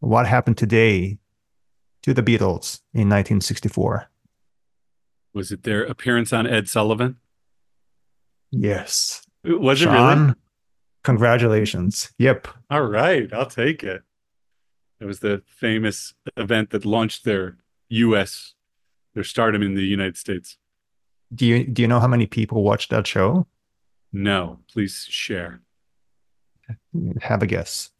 What 0.00 0.26
happened 0.26 0.58
today 0.58 1.19
to 2.02 2.14
the 2.14 2.22
Beatles 2.22 2.80
in 2.92 3.08
1964? 3.08 4.10
Was 5.32 5.52
it 5.52 5.62
their 5.62 5.84
appearance 5.84 6.32
on 6.32 6.46
Ed 6.46 6.68
Sullivan? 6.68 7.18
Yes. 8.50 9.22
Was 9.44 9.78
Sean, 9.78 9.94
it 9.94 10.22
really? 10.22 10.34
Congratulations. 11.04 12.12
Yep. 12.18 12.48
All 12.70 12.82
right, 12.82 13.32
I'll 13.32 13.46
take 13.46 13.82
it. 13.84 14.02
It 15.00 15.04
was 15.06 15.20
the 15.20 15.42
famous 15.46 16.14
event 16.36 16.70
that 16.70 16.84
launched 16.84 17.24
their 17.24 17.56
U.S. 17.88 18.54
their 19.14 19.24
stardom 19.24 19.62
in 19.62 19.74
the 19.74 19.84
United 19.84 20.16
States. 20.16 20.58
Do 21.34 21.46
you 21.46 21.64
do 21.64 21.82
you 21.82 21.88
know 21.88 22.00
how 22.00 22.08
many 22.08 22.26
people 22.26 22.62
watched 22.62 22.90
that 22.90 23.06
show? 23.06 23.46
No, 24.12 24.58
please 24.70 25.06
share. 25.08 25.60
Have 27.22 27.42
a 27.42 27.46
guess. 27.46 27.90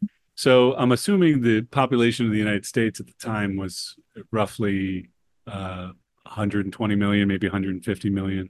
So 0.41 0.73
I'm 0.73 0.91
assuming 0.91 1.41
the 1.41 1.61
population 1.61 2.25
of 2.25 2.31
the 2.31 2.39
United 2.39 2.65
States 2.65 2.99
at 2.99 3.05
the 3.05 3.13
time 3.19 3.57
was 3.57 3.95
roughly 4.31 5.11
uh, 5.45 5.91
120 6.23 6.95
million, 6.95 7.27
maybe 7.27 7.45
150 7.45 8.09
million. 8.09 8.49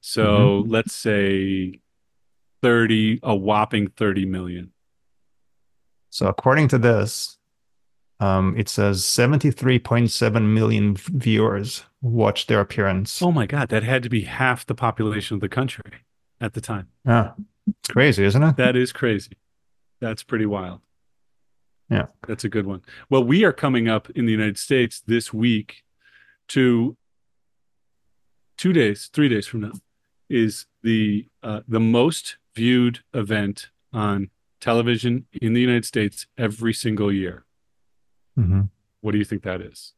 So 0.00 0.62
mm-hmm. 0.62 0.70
let's 0.70 0.94
say 0.94 1.74
30, 2.62 3.20
a 3.22 3.36
whopping 3.36 3.88
30 3.88 4.24
million. 4.24 4.72
So 6.08 6.26
according 6.26 6.68
to 6.68 6.78
this, 6.78 7.36
um, 8.18 8.54
it 8.56 8.70
says 8.70 9.02
73.7 9.02 10.42
million 10.54 10.96
viewers 10.96 11.84
watched 12.00 12.48
their 12.48 12.60
appearance. 12.60 13.20
Oh 13.20 13.30
my 13.30 13.44
God, 13.44 13.68
that 13.68 13.82
had 13.82 14.02
to 14.04 14.08
be 14.08 14.22
half 14.22 14.64
the 14.64 14.74
population 14.74 15.34
of 15.34 15.42
the 15.42 15.50
country 15.50 15.92
at 16.40 16.54
the 16.54 16.62
time. 16.62 16.88
Yeah, 17.04 17.32
it's 17.66 17.90
crazy, 17.90 18.24
isn't 18.24 18.42
it? 18.42 18.56
That 18.56 18.74
is 18.74 18.90
crazy. 18.90 19.32
That's 20.00 20.22
pretty 20.22 20.46
wild. 20.46 20.80
Yeah. 21.90 22.06
That's 22.26 22.44
a 22.44 22.48
good 22.48 22.66
one. 22.66 22.82
Well, 23.10 23.24
we 23.24 23.44
are 23.44 23.52
coming 23.52 23.88
up 23.88 24.08
in 24.10 24.24
the 24.24 24.32
United 24.32 24.58
States 24.58 25.02
this 25.06 25.34
week 25.34 25.82
to 26.48 26.96
two 28.56 28.72
days, 28.72 29.10
three 29.12 29.28
days 29.28 29.46
from 29.46 29.62
now, 29.62 29.72
is 30.28 30.66
the 30.82 31.26
uh, 31.42 31.60
the 31.66 31.80
most 31.80 32.36
viewed 32.54 33.00
event 33.12 33.70
on 33.92 34.30
television 34.60 35.26
in 35.32 35.52
the 35.52 35.60
United 35.60 35.84
States 35.84 36.26
every 36.38 36.72
single 36.72 37.12
year. 37.12 37.44
Mm-hmm. 38.38 38.62
What 39.00 39.12
do 39.12 39.18
you 39.18 39.24
think 39.24 39.42
that 39.42 39.60
is? 39.60 39.94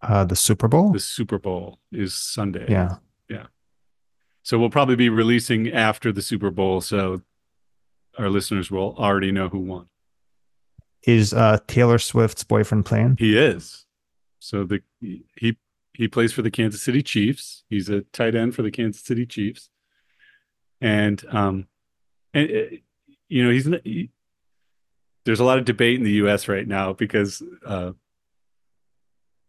Uh, 0.00 0.24
the 0.24 0.36
Super 0.36 0.68
Bowl. 0.68 0.92
The 0.92 1.00
Super 1.00 1.38
Bowl 1.38 1.78
is 1.92 2.14
Sunday. 2.14 2.64
Yeah. 2.68 2.96
Yeah. 3.28 3.46
So 4.42 4.58
we'll 4.58 4.70
probably 4.70 4.96
be 4.96 5.10
releasing 5.10 5.70
after 5.70 6.12
the 6.12 6.22
Super 6.22 6.50
Bowl, 6.50 6.80
so 6.80 7.20
our 8.18 8.30
listeners 8.30 8.70
will 8.70 8.94
already 8.96 9.30
know 9.30 9.50
who 9.50 9.58
won 9.58 9.89
is 11.04 11.32
uh, 11.32 11.58
Taylor 11.66 11.98
Swift's 11.98 12.44
boyfriend 12.44 12.84
playing? 12.86 13.16
He 13.18 13.36
is. 13.38 13.86
So 14.38 14.64
the 14.64 14.82
he 15.36 15.56
he 16.00 16.08
plays 16.08 16.32
for 16.32 16.42
the 16.42 16.50
Kansas 16.50 16.82
City 16.82 17.02
Chiefs. 17.02 17.64
He's 17.68 17.88
a 17.88 18.00
tight 18.00 18.34
end 18.34 18.54
for 18.54 18.62
the 18.62 18.70
Kansas 18.70 19.02
City 19.02 19.26
Chiefs, 19.26 19.68
and 20.80 21.22
um, 21.30 21.66
and 22.32 22.50
uh, 22.50 22.76
you 23.28 23.44
know 23.44 23.50
he's 23.50 23.68
he, 23.84 24.10
there's 25.24 25.40
a 25.40 25.44
lot 25.44 25.58
of 25.58 25.66
debate 25.66 25.98
in 25.98 26.04
the 26.04 26.12
U.S. 26.12 26.48
right 26.48 26.66
now 26.66 26.94
because 26.94 27.42
uh, 27.66 27.92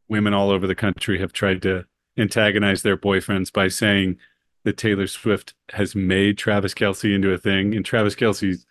women 0.09 0.33
all 0.33 0.49
over 0.49 0.67
the 0.67 0.75
country 0.75 1.19
have 1.19 1.31
tried 1.31 1.61
to 1.61 1.85
antagonize 2.17 2.81
their 2.81 2.97
boyfriends 2.97 3.51
by 3.51 3.69
saying 3.69 4.17
that 4.65 4.77
Taylor 4.77 5.07
Swift 5.07 5.53
has 5.71 5.95
made 5.95 6.37
Travis 6.37 6.73
Kelce 6.73 7.15
into 7.15 7.31
a 7.31 7.37
thing, 7.37 7.73
and 7.73 7.85
Travis 7.85 8.15
Kelce's 8.15 8.65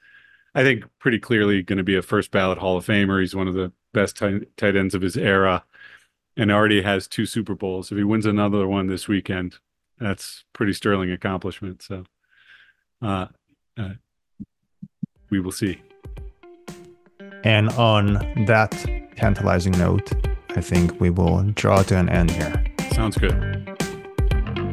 I 0.55 0.63
think 0.63 0.85
pretty 0.99 1.19
clearly 1.19 1.63
going 1.63 1.79
to 1.79 1.85
be 1.85 1.97
a 1.97 2.03
first 2.03 2.31
ballot 2.31 2.59
Hall 2.59 2.77
of 2.77 2.87
Famer. 2.87 3.21
He's 3.21 3.35
one 3.35 3.49
of 3.49 3.55
the 3.55 3.73
best 3.93 4.17
tight, 4.17 4.57
tight 4.57 4.77
ends 4.77 4.95
of 4.95 5.03
his 5.03 5.17
era 5.17 5.65
and 6.37 6.51
already 6.51 6.83
has 6.83 7.07
two 7.07 7.27
Super 7.27 7.55
Bowls. 7.55 7.91
If 7.93 7.99
he 7.99 8.05
wins 8.05 8.27
another 8.27 8.67
one 8.67 8.87
this 8.87 9.09
weekend, 9.09 9.59
that's 9.99 10.45
pretty 10.53 10.73
sterling 10.73 11.11
accomplishment. 11.11 11.83
So 11.83 12.05
uh, 13.03 13.27
uh, 13.79 13.91
we 15.29 15.41
will 15.41 15.53
see. 15.53 15.83
And 17.45 17.69
on 17.71 18.15
that 18.47 18.73
tantalizing 19.17 19.73
note, 19.73 20.13
I 20.57 20.61
think 20.61 21.01
we 21.01 21.11
will 21.11 21.43
draw 21.53 21.83
to 21.83 21.97
an 21.97 22.09
end 22.09 22.31
here. 22.31 22.65
Sounds 22.93 23.17
good. 23.17 23.35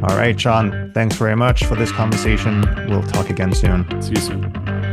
All 0.03 0.15
right, 0.15 0.39
Sean, 0.39 0.91
thanks 0.93 1.15
very 1.15 1.35
much 1.35 1.65
for 1.65 1.75
this 1.75 1.91
conversation. 1.91 2.61
We'll 2.87 3.03
talk 3.03 3.29
again 3.29 3.53
soon. 3.53 4.01
See 4.01 4.11
you 4.11 4.21
soon. 4.21 4.86